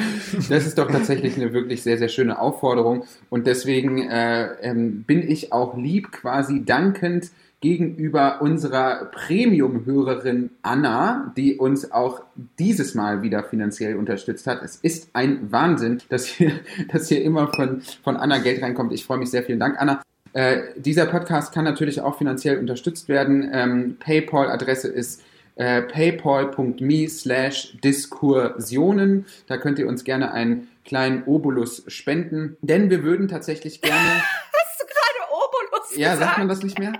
das 0.48 0.66
ist 0.66 0.78
doch 0.78 0.90
tatsächlich 0.90 1.36
eine 1.36 1.52
wirklich 1.52 1.82
sehr, 1.82 1.98
sehr 1.98 2.08
schöne 2.08 2.38
Aufforderung. 2.38 3.04
Und 3.30 3.46
deswegen 3.46 4.08
äh, 4.08 4.54
ähm, 4.62 5.04
bin 5.04 5.28
ich 5.28 5.52
auch 5.52 5.76
lieb 5.76 6.12
quasi 6.12 6.64
dankend 6.64 7.30
gegenüber 7.62 8.42
unserer 8.42 9.06
Premium-Hörerin 9.06 10.50
Anna, 10.62 11.32
die 11.36 11.56
uns 11.56 11.92
auch 11.92 12.22
dieses 12.58 12.94
Mal 12.94 13.22
wieder 13.22 13.44
finanziell 13.44 13.96
unterstützt 13.96 14.46
hat. 14.48 14.62
Es 14.62 14.76
ist 14.76 15.10
ein 15.14 15.50
Wahnsinn, 15.52 16.02
dass 16.08 16.26
hier, 16.26 16.52
dass 16.92 17.08
hier 17.08 17.22
immer 17.22 17.50
von, 17.54 17.80
von 18.02 18.16
Anna 18.16 18.38
Geld 18.38 18.62
reinkommt. 18.62 18.92
Ich 18.92 19.06
freue 19.06 19.18
mich 19.18 19.30
sehr. 19.30 19.44
Vielen 19.44 19.60
Dank, 19.60 19.80
Anna. 19.80 20.02
Äh, 20.34 20.62
dieser 20.76 21.06
Podcast 21.06 21.52
kann 21.52 21.64
natürlich 21.64 22.00
auch 22.00 22.16
finanziell 22.18 22.58
unterstützt 22.58 23.08
werden. 23.08 23.50
Ähm, 23.52 23.96
PayPal-Adresse 24.00 24.88
ist 24.88 25.22
äh, 25.56 25.82
paypal.me 25.82 27.08
slash 27.08 27.76
Diskursionen. 27.84 29.26
Da 29.46 29.58
könnt 29.58 29.78
ihr 29.78 29.86
uns 29.86 30.04
gerne 30.04 30.32
einen 30.32 30.68
kleinen 30.84 31.24
Obolus 31.24 31.84
spenden, 31.88 32.56
denn 32.62 32.90
wir 32.90 33.02
würden 33.02 33.28
tatsächlich 33.28 33.82
gerne... 33.82 33.98
Hast 34.52 34.80
du 34.80 34.86
gerade 34.86 35.32
Obolus 35.32 35.96
Ja, 35.96 36.12
gesagt? 36.12 36.28
sagt 36.28 36.38
man 36.38 36.48
das 36.48 36.62
nicht 36.62 36.78
mehr? 36.78 36.92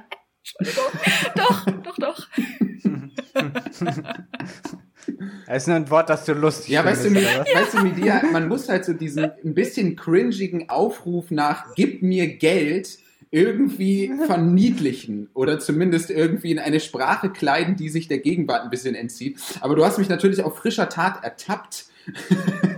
Entschuldigung. 0.59 1.01
doch, 1.35 1.67
doch, 1.83 1.97
doch. 1.99 2.29
Das 5.47 5.65
ist 5.65 5.67
nur 5.67 5.77
ein 5.77 5.91
Wort, 5.91 6.09
das 6.09 6.25
du 6.25 6.33
lustig 6.33 6.69
Ja, 6.71 6.85
weißt 6.85 7.05
du, 7.05 7.11
mit, 7.11 7.25
ja. 7.25 7.41
weißt 7.41 7.75
du, 7.75 7.83
mit 7.83 7.99
dir, 7.99 8.23
man 8.33 8.49
muss 8.49 8.69
halt 8.69 8.85
so 8.85 8.93
diesen 8.93 9.25
ein 9.45 9.55
bisschen 9.55 9.97
cringigen 9.97 10.71
Aufruf 10.71 11.31
nach 11.31 11.75
Gib 11.75 12.03
mir 12.03 12.37
Geld 12.39 12.99
irgendwie 13.33 14.13
verniedlichen 14.27 15.31
oder 15.35 15.59
zumindest 15.59 16.11
irgendwie 16.11 16.53
in 16.53 16.61
eine 16.61 16.79
Sprache 16.79 17.31
kleiden, 17.31 17.75
die 17.75 17.89
sich 17.89 18.07
der 18.07 18.19
Gegenwart 18.19 18.63
ein 18.63 18.71
bisschen 18.71 18.95
entzieht. 18.95 19.41
Aber 19.61 19.75
du 19.75 19.85
hast 19.85 19.99
mich 19.99 20.09
natürlich 20.09 20.45
auf 20.45 20.57
frischer 20.57 20.89
Tat 20.89 21.25
ertappt. 21.25 21.87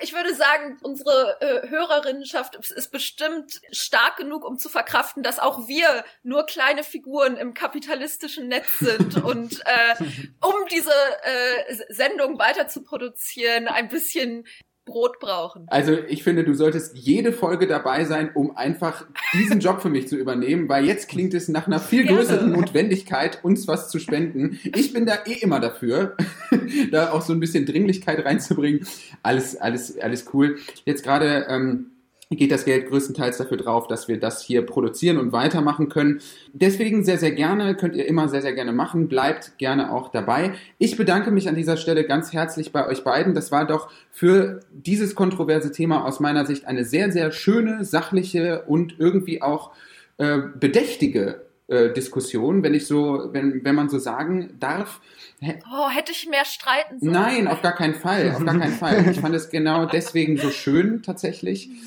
Ich 0.00 0.12
würde 0.12 0.32
sagen, 0.32 0.76
unsere 0.82 1.38
äh, 1.40 1.68
Hörerinnenschaft 1.68 2.54
ist 2.54 2.92
bestimmt 2.92 3.60
stark 3.72 4.16
genug, 4.16 4.44
um 4.44 4.56
zu 4.56 4.68
verkraften, 4.68 5.24
dass 5.24 5.40
auch 5.40 5.66
wir 5.66 6.04
nur 6.22 6.46
kleine 6.46 6.84
Figuren 6.84 7.36
im 7.36 7.52
kapitalistischen 7.52 8.46
Netz 8.48 8.78
sind 8.78 9.16
und 9.24 9.60
äh, 9.66 10.04
um 10.40 10.54
diese 10.70 10.92
äh, 10.92 11.74
Sendung 11.88 12.38
weiter 12.38 12.68
zu 12.68 12.82
produzieren, 12.82 13.66
ein 13.66 13.88
bisschen 13.88 14.46
Brot 14.88 15.20
brauchen. 15.20 15.66
Also 15.68 15.92
ich 16.08 16.22
finde, 16.24 16.44
du 16.44 16.54
solltest 16.54 16.96
jede 16.96 17.32
Folge 17.32 17.66
dabei 17.66 18.04
sein, 18.04 18.30
um 18.34 18.56
einfach 18.56 19.04
diesen 19.34 19.60
Job 19.60 19.80
für 19.80 19.88
mich 19.88 20.08
zu 20.08 20.16
übernehmen, 20.16 20.68
weil 20.68 20.84
jetzt 20.84 21.08
klingt 21.08 21.34
es 21.34 21.48
nach 21.48 21.66
einer 21.66 21.78
viel 21.78 22.06
größeren 22.06 22.50
Notwendigkeit, 22.50 23.44
uns 23.44 23.68
was 23.68 23.88
zu 23.90 23.98
spenden. 23.98 24.58
Ich 24.74 24.92
bin 24.92 25.06
da 25.06 25.18
eh 25.26 25.34
immer 25.40 25.60
dafür, 25.60 26.16
da 26.90 27.12
auch 27.12 27.22
so 27.22 27.32
ein 27.32 27.40
bisschen 27.40 27.66
Dringlichkeit 27.66 28.24
reinzubringen. 28.24 28.86
Alles, 29.22 29.56
alles, 29.56 29.98
alles 29.98 30.26
cool. 30.32 30.58
Jetzt 30.84 31.04
gerade 31.04 31.46
ähm, 31.48 31.90
geht 32.36 32.52
das 32.52 32.66
Geld 32.66 32.88
größtenteils 32.88 33.38
dafür 33.38 33.56
drauf, 33.56 33.86
dass 33.86 34.06
wir 34.06 34.20
das 34.20 34.42
hier 34.42 34.62
produzieren 34.62 35.16
und 35.16 35.32
weitermachen 35.32 35.88
können. 35.88 36.20
Deswegen 36.52 37.02
sehr, 37.02 37.16
sehr 37.16 37.32
gerne, 37.32 37.74
könnt 37.74 37.96
ihr 37.96 38.06
immer 38.06 38.28
sehr, 38.28 38.42
sehr 38.42 38.52
gerne 38.52 38.72
machen. 38.72 39.08
Bleibt 39.08 39.56
gerne 39.56 39.92
auch 39.92 40.10
dabei. 40.10 40.52
Ich 40.76 40.96
bedanke 40.98 41.30
mich 41.30 41.48
an 41.48 41.54
dieser 41.54 41.78
Stelle 41.78 42.04
ganz 42.04 42.32
herzlich 42.34 42.70
bei 42.70 42.86
euch 42.86 43.02
beiden. 43.02 43.34
Das 43.34 43.50
war 43.50 43.66
doch 43.66 43.90
für 44.10 44.60
dieses 44.72 45.14
kontroverse 45.14 45.72
Thema 45.72 46.04
aus 46.04 46.20
meiner 46.20 46.44
Sicht 46.44 46.66
eine 46.66 46.84
sehr, 46.84 47.10
sehr 47.10 47.32
schöne, 47.32 47.84
sachliche 47.84 48.64
und 48.66 48.96
irgendwie 48.98 49.40
auch 49.40 49.70
äh, 50.18 50.38
bedächtige 50.60 51.46
äh, 51.68 51.92
Diskussion, 51.94 52.62
wenn 52.62 52.74
ich 52.74 52.86
so, 52.86 53.30
wenn, 53.32 53.64
wenn 53.64 53.74
man 53.74 53.88
so 53.88 53.98
sagen 53.98 54.54
darf. 54.60 55.00
Oh, 55.40 55.88
hätte 55.88 56.12
ich 56.12 56.28
mehr 56.28 56.44
streiten 56.44 57.00
sollen. 57.00 57.12
Nein, 57.12 57.48
auf 57.48 57.62
gar 57.62 57.74
keinen 57.74 57.94
Fall, 57.94 58.32
auf 58.32 58.44
gar 58.44 58.58
keinen 58.58 58.74
Fall. 58.74 59.08
Ich 59.10 59.20
fand 59.20 59.34
es 59.34 59.48
genau 59.48 59.86
deswegen 59.86 60.36
so 60.36 60.50
schön 60.50 61.02
tatsächlich. 61.02 61.70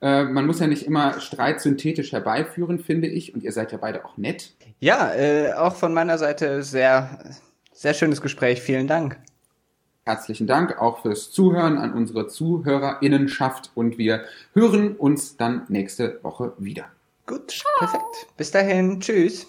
Äh, 0.00 0.24
man 0.24 0.46
muss 0.46 0.60
ja 0.60 0.66
nicht 0.66 0.86
immer 0.86 1.20
Streit 1.20 1.60
synthetisch 1.60 2.12
herbeiführen, 2.12 2.78
finde 2.78 3.08
ich. 3.08 3.34
Und 3.34 3.42
ihr 3.42 3.52
seid 3.52 3.72
ja 3.72 3.78
beide 3.78 4.04
auch 4.04 4.16
nett. 4.16 4.54
Ja, 4.80 5.14
äh, 5.14 5.52
auch 5.54 5.74
von 5.74 5.94
meiner 5.94 6.18
Seite 6.18 6.62
sehr, 6.62 7.34
sehr 7.72 7.94
schönes 7.94 8.20
Gespräch. 8.20 8.60
Vielen 8.60 8.86
Dank. 8.86 9.18
Herzlichen 10.04 10.46
Dank 10.46 10.80
auch 10.80 11.02
fürs 11.02 11.32
Zuhören 11.32 11.78
an 11.78 11.92
unsere 11.92 12.28
ZuhörerInnenschaft 12.28 13.72
und 13.74 13.98
wir 13.98 14.24
hören 14.52 14.94
uns 14.94 15.36
dann 15.36 15.62
nächste 15.68 16.20
Woche 16.22 16.52
wieder. 16.58 16.84
Gut, 17.26 17.50
Ciao. 17.50 17.72
perfekt. 17.78 18.28
Bis 18.36 18.52
dahin, 18.52 19.00
tschüss. 19.00 19.48